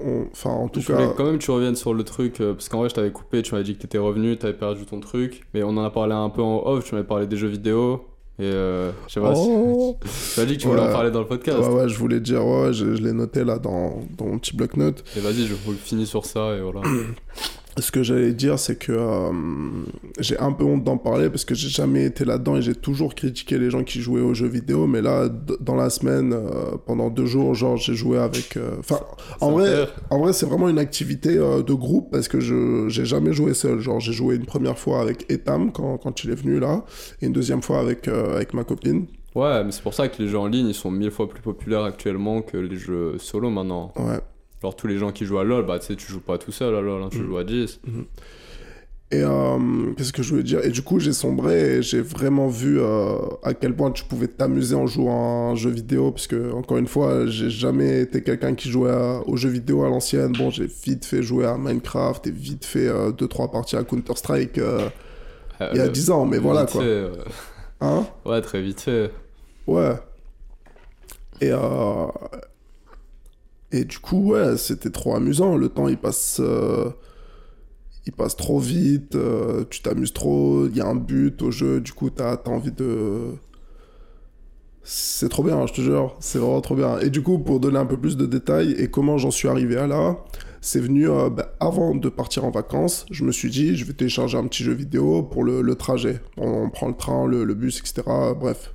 [0.04, 1.06] on- enfin, en tout Je cas.
[1.16, 3.52] quand même tu reviennes sur le truc, euh, parce qu'en vrai, je t'avais coupé, tu
[3.52, 6.28] m'avais dit que t'étais revenu, t'avais perdu ton truc, mais on en a parlé un
[6.28, 8.04] peu en off, tu m'avais parlé des jeux vidéo,
[8.38, 9.96] et je sais pas, si- Oh
[10.34, 10.88] tu m'as dit que tu voulais Ouais.
[10.88, 11.58] en parler dans le podcast.
[11.60, 14.54] Ouais, ouais, je voulais dire, ouais, je, je l'ai noté là dans, dans mon petit
[14.54, 15.02] bloc-notes.
[15.16, 16.82] Et vas-y, je finis sur ça, et voilà.
[17.76, 19.32] Ce que j'allais dire, c'est que euh,
[20.20, 23.16] j'ai un peu honte d'en parler parce que j'ai jamais été là-dedans et j'ai toujours
[23.16, 24.86] critiqué les gens qui jouaient aux jeux vidéo.
[24.86, 25.28] Mais là,
[25.60, 28.56] dans la semaine, euh, pendant deux jours, genre, j'ai joué avec.
[28.56, 28.76] euh,
[29.40, 33.32] en vrai, en vrai, c'est vraiment une activité de groupe parce que je j'ai jamais
[33.32, 33.80] joué seul.
[33.80, 36.84] Genre, j'ai joué une première fois avec Etam quand, quand il est venu là,
[37.20, 39.06] et une deuxième fois avec, avec ma copine.
[39.34, 41.42] Ouais, mais c'est pour ça que les jeux en ligne, ils sont mille fois plus
[41.42, 43.92] populaires actuellement que les jeux solo maintenant.
[43.96, 44.20] Ouais.
[44.64, 46.50] Genre, tous les gens qui jouent à LoL, bah, tu sais, tu joues pas tout
[46.50, 47.26] seul à LoL, hein, tu Mm.
[47.26, 47.80] joues à 10.
[49.10, 50.64] Et euh, qu'est-ce que je voulais dire?
[50.64, 54.26] Et du coup, j'ai sombré et j'ai vraiment vu euh, à quel point tu pouvais
[54.26, 56.12] t'amuser en jouant à un jeu vidéo.
[56.12, 59.84] Parce que, encore une fois, j'ai jamais été quelqu'un qui jouait à- aux jeux vidéo
[59.84, 60.32] à l'ancienne.
[60.32, 64.88] Bon, j'ai vite fait jouer à Minecraft et vite fait 2-3 parties à Counter-Strike euh,
[65.60, 66.80] Euh, il y a le- 10 ans, mais voilà quoi.
[66.80, 67.10] fait, euh,
[67.82, 68.06] Hein?
[68.24, 69.10] Ouais, très vite fait.
[69.66, 69.92] Ouais.
[71.42, 72.06] Et, euh,
[73.74, 75.56] et du coup, ouais, c'était trop amusant.
[75.56, 76.90] Le temps, il passe, euh,
[78.06, 79.16] il passe trop vite.
[79.16, 80.66] euh, tu t'amuses trop.
[80.68, 81.80] Il y a un but au jeu.
[81.80, 83.32] Du coup, t'as as envie de.
[84.84, 86.14] C'est trop bien, je te jure.
[86.20, 87.00] C'est vraiment trop bien.
[87.00, 89.76] Et du coup, pour donner un peu plus de détails et comment j'en suis arrivé
[89.76, 90.18] à là,
[90.60, 93.06] c'est venu euh, bah, avant de partir en vacances.
[93.10, 96.20] Je me suis dit, je vais télécharger un petit jeu vidéo pour le, trajet.
[96.36, 98.02] On, prend le train, le bus, etc.
[98.38, 98.74] Bref.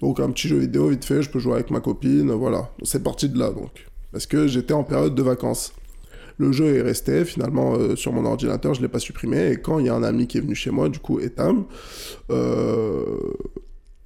[0.00, 2.70] Donc un petit jeu vidéo vite fait, je peux jouer avec ma copine, voilà.
[2.82, 3.86] C'est parti de là donc.
[4.12, 5.72] Parce que j'étais en période de vacances.
[6.38, 9.50] Le jeu est resté finalement euh, sur mon ordinateur, je l'ai pas supprimé.
[9.50, 11.64] Et quand il y a un ami qui est venu chez moi, du coup Etam,
[12.30, 13.04] euh,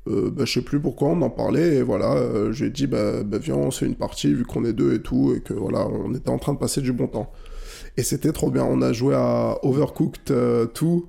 [0.08, 1.76] euh, bah, je sais plus pourquoi on en parlait.
[1.76, 4.44] Et voilà, euh, je lui ai dit bah, bah, viens on fait une partie vu
[4.44, 6.92] qu'on est deux et tout et que voilà on était en train de passer du
[6.92, 7.30] bon temps.
[7.96, 8.64] Et c'était trop bien.
[8.64, 10.86] On a joué à Overcooked euh, 2.
[10.86, 11.02] On,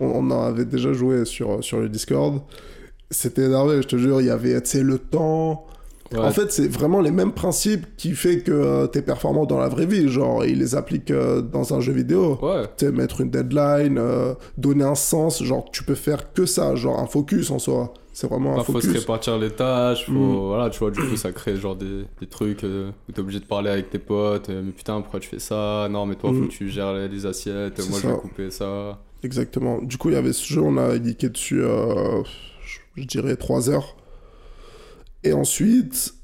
[0.00, 2.42] on en avait déjà joué sur, sur le Discord.
[3.10, 4.20] C'était énervé, je te jure.
[4.20, 5.66] Il y avait, tu le temps.
[6.12, 9.58] Ouais, En fait, c'est vraiment les mêmes principes qui fait que euh, t'es performant dans
[9.58, 10.08] la vraie vie.
[10.08, 12.38] Genre, ils les appliquent euh, dans un jeu vidéo.
[12.42, 12.62] ouais.
[12.76, 15.42] Tu sais, mettre une deadline, euh, donner un sens.
[15.42, 16.74] Genre, tu peux faire que ça.
[16.76, 17.92] Genre, un focus en soi.
[18.12, 19.00] C'est vraiment un Bah, faut se focus.
[19.00, 20.12] répartir les tâches, faut...
[20.12, 20.46] Mm.
[20.46, 23.40] voilà, tu vois, du coup, ça crée genre des, des trucs euh, où t'es obligé
[23.40, 25.86] de parler avec tes potes, mais putain, pourquoi tu fais ça?
[25.90, 26.48] Non, mais toi, faut Mm.
[26.48, 28.98] que tu gères les, les assiettes, moi, je vais couper ça.
[29.22, 29.82] Exactement.
[29.82, 32.22] Du coup, il y avait ce jeu, on a geeké dessus, je,
[32.96, 33.96] je dirais, 3 heures.
[35.26, 36.14] Et ensuite,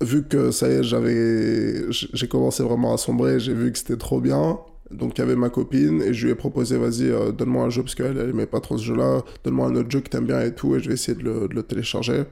[0.00, 3.96] vu que ça y est, j'avais, j'ai commencé vraiment à sombrer, j'ai vu que c'était
[3.96, 4.60] trop bien.
[4.92, 7.70] Donc, il y avait ma copine et je lui ai proposé, vas-y, euh, donne-moi un
[7.70, 10.26] jeu, parce qu'elle elle aimait pas trop ce jeu-là, donne-moi un autre jeu que t'aimes
[10.26, 12.24] bien et tout, et je vais essayer de le, de le télécharger.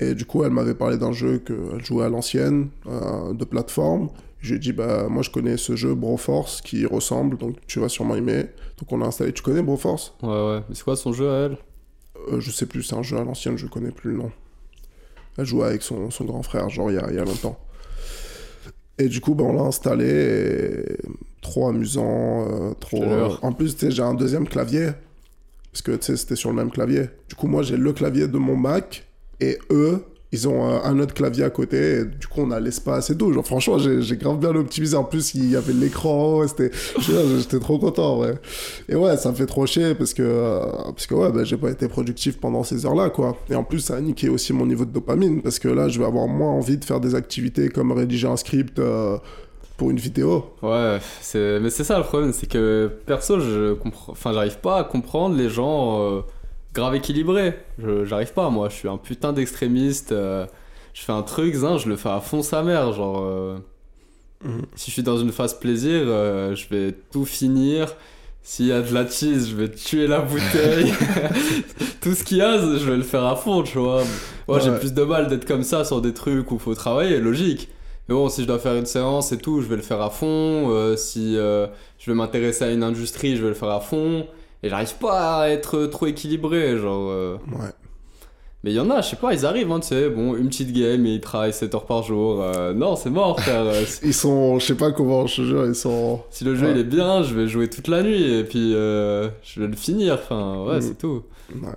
[0.00, 4.10] Et du coup, elle m'avait parlé d'un jeu qu'elle jouait à l'ancienne, euh, de plateforme.
[4.40, 7.78] Je lui ai dit, bah, moi je connais ce jeu Broforce qui ressemble, donc tu
[7.78, 8.46] vas sûrement aimer.
[8.78, 9.32] Donc on a installé.
[9.32, 10.14] Tu connais Broforce?
[10.22, 10.60] Ouais, ouais.
[10.68, 11.56] Mais c'est quoi son jeu à elle?
[12.32, 14.32] Euh, Je sais plus, c'est un jeu à l'ancienne, je connais plus le nom.
[15.38, 17.58] Elle jouait avec son, son grand frère, genre il y a, il y a longtemps.
[18.98, 20.96] Et du coup, bah, on l'a installé, et
[21.40, 23.02] trop amusant, euh, trop.
[23.02, 23.38] Jure.
[23.42, 24.90] En plus, j'ai un deuxième clavier,
[25.72, 27.06] parce que c'était sur le même clavier.
[27.28, 29.06] Du coup, moi j'ai le clavier de mon Mac,
[29.40, 33.16] et eux, ils ont un autre clavier à côté, du coup, on a l'espace et
[33.16, 33.32] tout.
[33.32, 34.96] Genre, franchement, j'ai grave bien optimisé.
[34.96, 36.70] En plus, il y avait l'écran, c'était.
[37.00, 38.22] J'étais trop content.
[38.88, 41.58] Et ouais, ça me fait trop chier parce que, euh, parce que ouais, bah, j'ai
[41.58, 43.36] pas été productif pendant ces heures-là, quoi.
[43.50, 45.98] Et en plus, ça a niqué aussi mon niveau de dopamine parce que là, je
[45.98, 49.18] vais avoir moins envie de faire des activités comme rédiger un script euh,
[49.76, 50.46] pour une vidéo.
[50.62, 50.98] Ouais,
[51.34, 54.12] mais c'est ça le problème, c'est que perso, je comprends...
[54.12, 56.20] enfin, j'arrive pas à comprendre les gens euh,
[56.74, 57.54] grave équilibrés.
[57.78, 58.04] Je...
[58.04, 60.12] J'arrive pas, moi, je suis un putain d'extrémiste.
[60.12, 60.46] euh,
[60.94, 63.20] Je fais un truc, zin, je le fais à fond sa mère, genre.
[63.22, 63.58] euh,
[64.44, 64.62] Mhm.
[64.74, 67.94] Si je suis dans une phase plaisir, euh, je vais tout finir.
[68.42, 70.92] S'il y a de la cheese, je vais tuer la bouteille.
[72.00, 74.02] tout ce qu'il y a, je vais le faire à fond, tu vois.
[74.48, 77.68] Moi, j'ai plus de mal d'être comme ça sur des trucs où faut travailler, logique.
[78.08, 80.10] Mais bon, si je dois faire une séance et tout, je vais le faire à
[80.10, 80.94] fond.
[80.96, 81.68] Si je
[82.08, 84.26] vais m'intéresser à une industrie, je vais le faire à fond.
[84.62, 87.08] Et j'arrive pas à être trop équilibré, genre.
[87.10, 87.36] euh.
[87.52, 87.70] Ouais.
[88.64, 90.48] Mais il y en a, je sais pas, ils arrivent, hein, tu sais, bon, une
[90.48, 92.40] petite game et ils travaillent 7 heures par jour.
[92.40, 93.62] Euh, non, c'est mort, frère.
[93.64, 96.20] Euh, Ils sont, je sais pas comment, je te jure, ils sont.
[96.30, 96.72] si le jeu Ouais.
[96.72, 99.74] il est bien, je vais jouer toute la nuit et puis euh, je vais le
[99.74, 100.14] finir.
[100.14, 100.82] Enfin, ouais, Mm.
[100.82, 101.24] c'est tout.
[101.56, 101.68] Ouais.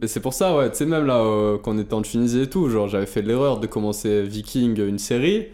[0.00, 2.42] Mais c'est pour ça, ouais, tu sais, même là, euh, quand on était en Tunisie
[2.42, 5.46] et tout, genre, j'avais fait l'erreur de commencer Viking, une série.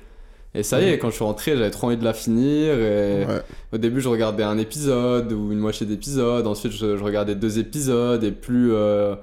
[0.55, 2.75] Et ça y est, quand je suis rentré, j'avais trop envie de la finir.
[2.75, 3.43] Et Ouais.
[3.73, 6.47] au début, je regardais un épisode ou une moitié d'épisode.
[6.47, 8.25] Ensuite, je, je regardais deux épisodes.
[8.25, 9.15] Et plus, euh,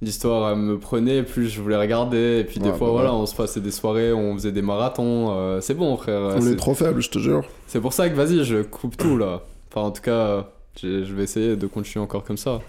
[0.00, 2.38] l'histoire me prenait, plus je voulais regarder.
[2.40, 3.18] Et puis des Ouais, fois, bah voilà, ouais.
[3.18, 5.32] on se passait des soirées, on faisait des marathons.
[5.36, 6.20] euh, c'est bon, frère.
[6.36, 7.44] On c'est- est trop faible, je te jure.
[7.66, 9.42] C'est pour ça que vas-y, je coupe tout là.
[9.72, 10.46] Enfin, en tout cas,
[10.80, 12.60] je vais essayer de continuer encore comme ça.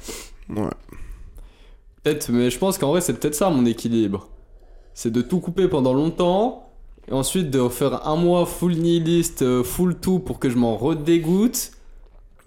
[0.49, 0.63] Ouais.
[2.03, 4.27] Peut-être, mais je pense qu'en vrai, c'est peut-être ça mon équilibre.
[4.93, 6.66] C'est de tout couper pendant longtemps,
[7.07, 10.75] et ensuite de faire un mois full nihiliste, euh, full tout pour que je m'en
[10.77, 11.71] redégoûte.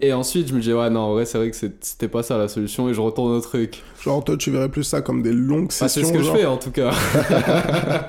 [0.03, 2.23] Et ensuite, je me dis, ouais, non, en vrai, c'est vrai que c'est- c'était pas
[2.23, 3.83] ça la solution, et je retourne au truc.
[4.01, 6.07] Genre, toi, tu verrais plus ça comme des longues Bah, c'est sessions.
[6.09, 6.91] ce que genre, je fais en tout cas.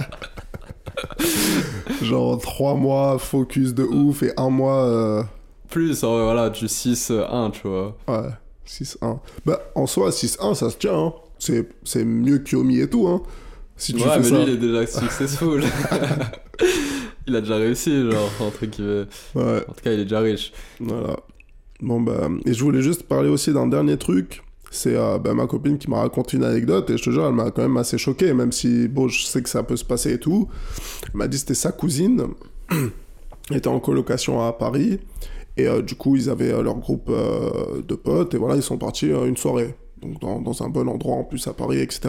[2.02, 4.84] genre, trois mois focus de ouf et un mois.
[4.86, 5.22] euh,
[5.68, 7.96] Plus, vrai, voilà, du 6-1, tu vois.
[8.08, 8.28] Ouais,
[8.66, 9.20] 6-1.
[9.46, 10.94] Bah, en soi, 6-1, ça se tient.
[10.98, 11.12] Hein.
[11.38, 13.06] C'est, c'est mieux que Yomi et tout.
[13.08, 13.22] Hein.
[13.82, 14.36] Si tu ouais, fais mais ça.
[14.36, 15.60] lui, il est déjà successful.
[17.26, 19.06] il a déjà réussi, genre, entre guillemets.
[19.34, 20.52] Ouais, En tout cas, il est déjà riche.
[20.78, 21.16] voilà.
[21.80, 22.28] Bon, bah.
[22.46, 24.44] Et je voulais juste parler aussi d'un dernier truc.
[24.70, 27.34] C'est euh, bah, ma copine qui m'a raconté une anecdote et je te jure, elle
[27.34, 30.12] m'a quand même assez choqué, même si, bon, je sais que ça peut se passer
[30.12, 30.48] et tout.
[31.06, 32.28] Elle m'a dit que c'était sa cousine.
[32.70, 35.00] Elle était en colocation à Paris.
[35.56, 38.62] Et euh, du coup, ils avaient euh, leur groupe euh, de potes et voilà, ils
[38.62, 39.74] sont partis euh, une soirée.
[40.02, 42.08] Donc dans, dans un bon endroit en plus à Paris, etc.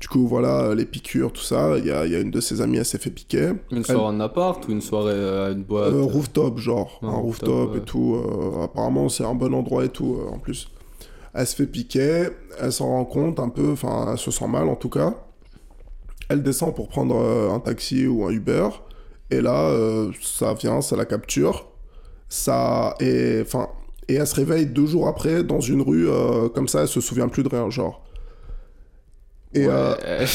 [0.00, 1.78] Du coup, voilà, euh, les piqûres, tout ça.
[1.78, 3.52] Il y a, y a une de ses amies, elle s'est fait piquer.
[3.70, 5.92] Une soirée en appart ou une soirée à une boîte?
[5.92, 7.78] Euh, rooftop, genre, Ah, un rooftop, rooftop, ouais.
[7.78, 8.16] et tout.
[8.16, 10.68] euh, apparemment, c'est un bon endroit et tout, euh, en plus.
[11.32, 12.28] Elle se fait piquer,
[12.60, 15.14] elle s'en rend compte un peu, enfin, elle se sent mal en tout cas.
[16.28, 18.68] Elle descend pour prendre euh, un taxi ou un Uber,
[19.30, 21.66] et là, euh, ça vient, ça la capture.
[22.28, 23.68] Ça, et, enfin,
[24.08, 27.00] et elle se réveille deux jours après dans une rue, euh, comme ça, elle se
[27.00, 28.02] souvient plus de rien, genre.
[29.54, 29.72] Et, Ouais.
[29.72, 30.26] euh,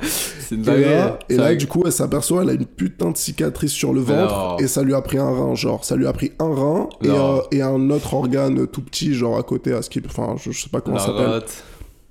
[0.50, 3.10] une et là, et C'est là, vrai du coup, elle s'aperçoit, elle a une putain
[3.10, 4.56] de cicatrice sur le ventre non.
[4.58, 5.84] et ça lui a pris un rein, genre.
[5.84, 9.38] Ça lui a pris un rein et, euh, et un autre organe tout petit, genre
[9.38, 10.02] à côté, à ce qui.
[10.06, 11.42] Enfin, je, je sais pas comment ça s'appelle.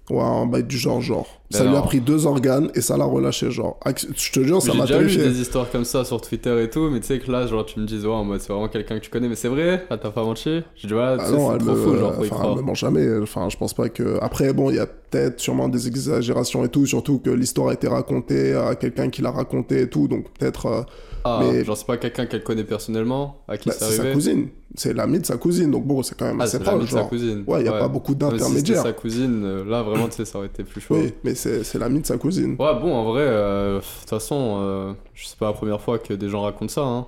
[0.09, 1.27] Ouais, un bail du genre, genre.
[1.49, 3.77] Ça lui a pris deux organes et ça l'a relâché, genre.
[3.85, 6.63] Ac- Je te jure, ça J'ai m'a déjà lu des histoires comme ça sur Twitter
[6.63, 8.51] et tout, mais tu sais que là, genre, tu me dis, ouais, en mode, c'est
[8.53, 11.01] vraiment quelqu'un que tu connais, mais c'est vrai, à ta pas menti J'ai dit, ouais,
[11.01, 13.05] Ah c'est elle trop me, fou, genre, enfin, elle me ment jamais.
[13.21, 14.17] Enfin, je pense pas que.
[14.21, 17.73] Après, bon, il y a peut-être sûrement des exagérations et tout, surtout que l'histoire a
[17.73, 20.65] été racontée à quelqu'un qui l'a raconté et tout, donc peut-être.
[20.67, 20.81] euh,
[21.23, 24.47] Ah, mais- genre, c'est pas quelqu'un qu'elle connaît personnellement, à qui bah, c'est sa cousine.
[24.75, 26.97] C'est l'ami de sa cousine, donc bon, c'est quand même Ah, assez proche, de sa
[26.99, 27.09] genre.
[27.09, 27.43] cousine.
[27.47, 28.83] Ouais, il y a pas beaucoup Mais si d'intermédiaires.
[28.83, 30.95] sa cousine, euh, là, vraiment, tu sais, ça aurait été plus chaud.
[30.95, 32.51] Oui, mais c'est c'est l'ami de sa cousine.
[32.59, 35.99] Ouais, bon, en vrai, euh, de toute façon, euh, je sais pas la première fois
[35.99, 37.07] que des gens racontent ça, hein.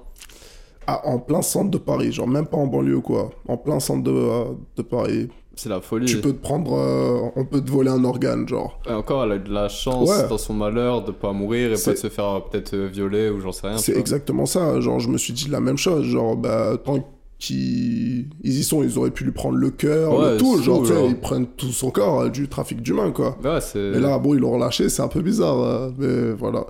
[0.88, 3.30] Ah, en plein centre de Paris, genre même pas en banlieue quoi.
[3.48, 4.45] En plein centre de, euh,
[4.76, 5.30] de Paris.
[5.60, 6.06] C'est la folie.
[6.06, 6.73] Tu peux te prendre.
[6.77, 8.80] euh, on peut te voler un organe, genre.
[8.90, 10.27] Et encore, elle a eu de la chance Ouais.
[10.30, 13.30] dans son malheur de pas mourir et pas de se faire euh, peut-être euh, violer
[13.30, 13.77] ou j'en sais rien.
[13.77, 14.80] C'est exactement ça.
[14.80, 16.06] Genre, je me suis dit la même chose.
[16.06, 17.06] Genre, bah, tant
[17.40, 20.61] qu'ils ils y sont, ils auraient pu lui prendre le cœur, Ouais, le tout.
[20.61, 21.07] Genre, genre.
[21.10, 23.38] ils prennent tout son corps, du trafic d'humains, quoi.
[23.44, 23.60] Ouais.
[23.76, 25.91] Et là, bon, ils l'ont relâché, c'est un peu bizarre.
[25.98, 26.65] mais voilà.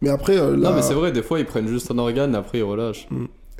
[0.00, 0.50] Mais après, là.
[0.50, 3.08] Non, mais c'est vrai, des fois ils prennent juste un organe et après ils relâchent.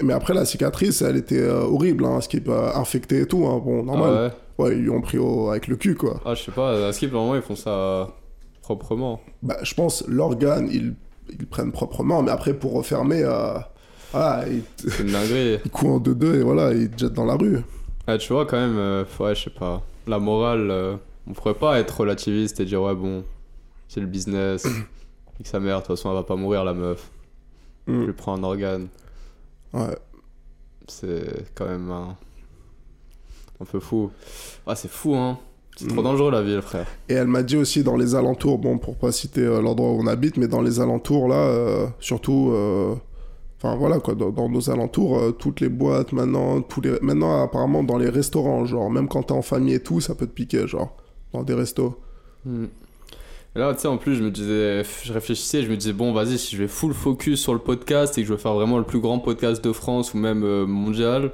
[0.02, 3.26] Mais après, la cicatrice, elle était euh, horrible, hein, ce qui est pas infecté et
[3.26, 3.60] tout, hein.
[3.64, 4.10] bon, normal.
[4.16, 4.30] Ah ouais.
[4.58, 6.20] Ouais, ils lui ont pris au- avec le cul, quoi.
[6.24, 8.08] Ah, je sais pas, à Skip, normalement ils font ça
[8.62, 9.20] proprement.
[9.42, 10.94] Bah, je pense, l'organe, ils,
[11.30, 13.58] ils prennent proprement, mais après, pour refermer, euh,
[14.12, 14.62] voilà, ils,
[15.64, 17.58] ils coupent en deux-deux et voilà, ils te jettent dans la rue.
[18.06, 19.82] Ah, tu vois, quand même, euh, ouais, je sais pas.
[20.06, 20.96] La morale, euh,
[21.28, 23.24] on pourrait pas être relativiste et dire, ouais, bon,
[23.88, 24.64] c'est le business.
[25.40, 27.10] et que sa mère, de toute façon, elle va pas mourir, la meuf.
[27.88, 28.04] Je Mm.
[28.06, 28.88] lui prends un organe.
[29.72, 29.96] Ouais.
[30.88, 32.16] C'est quand même un.
[33.62, 34.10] Un peu fou.
[34.66, 35.38] Ah, c'est fou, hein.
[35.76, 35.92] C'est Mm.
[35.94, 36.86] trop dangereux la ville, frère.
[37.08, 40.00] Et elle m'a dit aussi dans les alentours, bon, pour pas citer euh, l'endroit où
[40.02, 42.94] on habite, mais dans les alentours, là, euh, surtout, euh,
[43.58, 47.42] enfin voilà, quoi, dans, dans nos alentours, euh, toutes les boîtes maintenant, tous les, maintenant,
[47.42, 50.32] apparemment, dans les restaurants, genre, même quand t'es en famille et tout, ça peut te
[50.32, 50.94] piquer, genre,
[51.32, 51.98] dans des restos.
[52.44, 52.66] Hmm.
[53.54, 56.12] Et là, tu sais, en plus, je me disais, je réfléchissais, je me disais, bon,
[56.12, 58.78] vas-y, si je vais full focus sur le podcast et que je veux faire vraiment
[58.78, 61.32] le plus grand podcast de France ou même euh, mondial,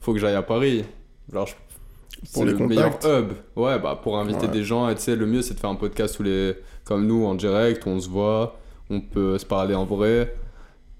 [0.00, 0.84] faut que j'aille à Paris.
[1.32, 3.32] Genre, je- Pour c'est les le meilleur hub.
[3.56, 4.52] Ouais, bah, pour inviter Ouais.
[4.52, 6.54] des gens, et tu sais, le mieux, c'est de faire un podcast où les,
[6.84, 8.56] comme nous, en direct, où on se voit,
[8.90, 10.34] on peut se parler en vrai.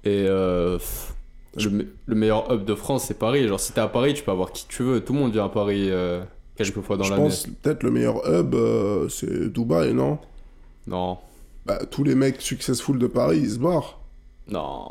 [0.05, 0.78] Et euh,
[1.57, 3.48] le, me- le meilleur hub de France, c'est Paris.
[3.48, 5.01] Genre, si t'es à Paris, tu peux avoir qui tu veux.
[5.01, 6.23] Tout le monde vient à Paris euh,
[6.57, 7.24] quelques fois dans Je l'année.
[7.24, 10.19] pense peut-être le meilleur hub, euh, c'est Dubaï, non?
[10.86, 11.19] Non.
[11.65, 13.98] Bah, tous les mecs successful de Paris, ils se barrent.
[14.48, 14.89] Non.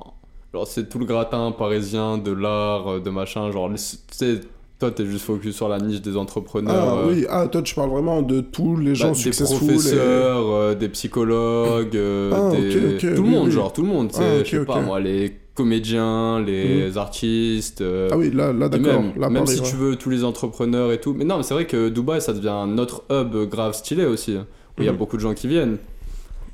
[0.53, 3.52] Genre, c'est tout le gratin parisien de l'art, euh, de machin.
[3.52, 3.78] Genre, tu
[4.12, 4.41] sais,
[4.80, 6.76] toi, t'es juste focus sur la niche des entrepreneurs.
[6.89, 9.56] Ah euh, oui, ah toi tu parles vraiment de tous les bah, gens des successful.
[9.56, 12.76] et- professeurs, euh, des psychologues, euh, Ah, des...
[12.76, 13.52] ok, ok, tout le oui, monde, oui.
[13.52, 14.10] genre, tout le monde.
[14.11, 17.80] tu Ah, sais, ok, je sais pas, moi, les comédiens, les artistes.
[17.80, 19.02] euh, Ah oui, là, là d'accord.
[19.02, 19.65] même, Là, même si ouais.
[19.69, 21.14] tu veux tous les entrepreneurs et tout.
[21.14, 24.38] Mais non, mais c'est vrai que Dubaï, ça devient un autre hub grave stylé aussi.
[24.77, 24.97] Il y a Mhm.
[24.97, 25.77] beaucoup de gens qui viennent.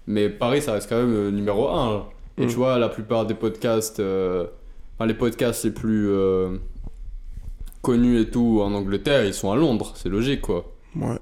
[0.05, 2.03] Mais Paris, ça reste quand même euh, numéro 1.
[2.37, 2.47] Et Mhm.
[2.49, 4.45] tu vois, la plupart des podcasts, euh,
[4.97, 6.49] enfin, les podcasts les plus euh,
[7.81, 9.93] connus et tout en Angleterre, ils sont à Londres.
[9.95, 10.71] C'est logique, quoi.
[10.95, 11.17] Ouais.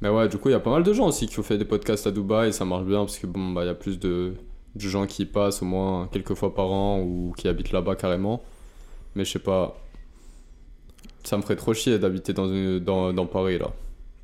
[0.00, 1.56] Mais ouais, du coup, il y a pas mal de gens aussi qui ont fait
[1.58, 3.74] des podcasts à Dubaï et ça marche bien parce que bon, bah, il y a
[3.74, 4.34] plus de,
[4.74, 7.94] de gens qui y passent au moins quelques fois par an ou qui habitent là-bas
[7.96, 8.42] carrément.
[9.14, 9.76] Mais je sais pas.
[11.22, 13.70] Ça me ferait trop chier d'habiter dans, une- dans, dans Paris là.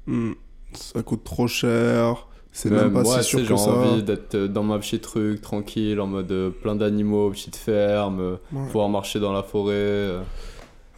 [0.07, 0.33] Hmm.
[0.73, 2.27] Ça coûte trop cher.
[2.53, 3.71] C'est même, pas ouais, si sûr que j'ai ça.
[3.71, 8.19] envie d'être euh, dans ma petit truc, tranquille, en mode euh, plein d'animaux, petite ferme,
[8.21, 8.67] euh, Ouais.
[8.67, 9.75] pouvoir marcher dans la forêt.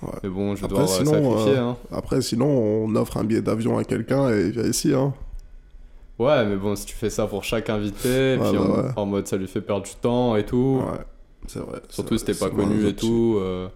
[0.02, 0.08] Ouais.
[0.24, 1.58] Mais bon, je vais Après, devoir sinon, sacrifier.
[1.58, 1.76] euh, hein.
[1.92, 4.92] Après, sinon, on offre un billet d'avion à quelqu'un et il vient ici.
[4.94, 5.14] Hein.
[6.18, 9.36] Ouais, mais bon, si tu fais ça pour chaque invité, puis bah en, mode ça
[9.36, 10.80] lui fait perdre du temps et tout.
[10.84, 10.98] Ouais,
[11.46, 11.80] c'est vrai.
[11.88, 13.68] Surtout si t'es pas connu et tout, euh,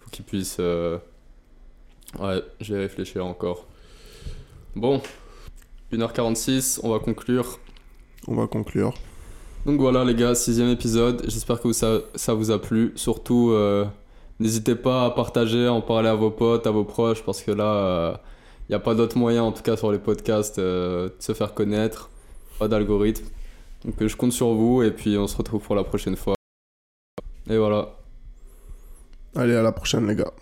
[0.00, 0.56] faut qu'il puisse.
[0.60, 0.98] euh,
[2.18, 3.66] Ouais, je vais réfléchir encore.
[4.74, 5.02] Bon,
[5.92, 7.58] 1h46, on va conclure.
[8.26, 8.94] On va conclure.
[9.66, 11.22] Donc voilà les gars, sixième épisode.
[11.28, 12.92] J'espère que ça, ça vous a plu.
[12.96, 13.84] Surtout, euh,
[14.40, 17.50] n'hésitez pas à partager, à en parler à vos potes, à vos proches, parce que
[17.50, 18.20] là,
[18.68, 21.32] il n'y a pas d'autre moyen, en tout cas sur les podcasts, euh, de se
[21.32, 22.10] faire connaître.
[22.58, 23.24] Pas d'algorithme.
[23.84, 26.34] Donc euh, je compte sur vous et puis on se retrouve pour la prochaine fois.
[27.48, 27.94] Et voilà.
[29.34, 30.32] Allez, à la prochaine, les gars.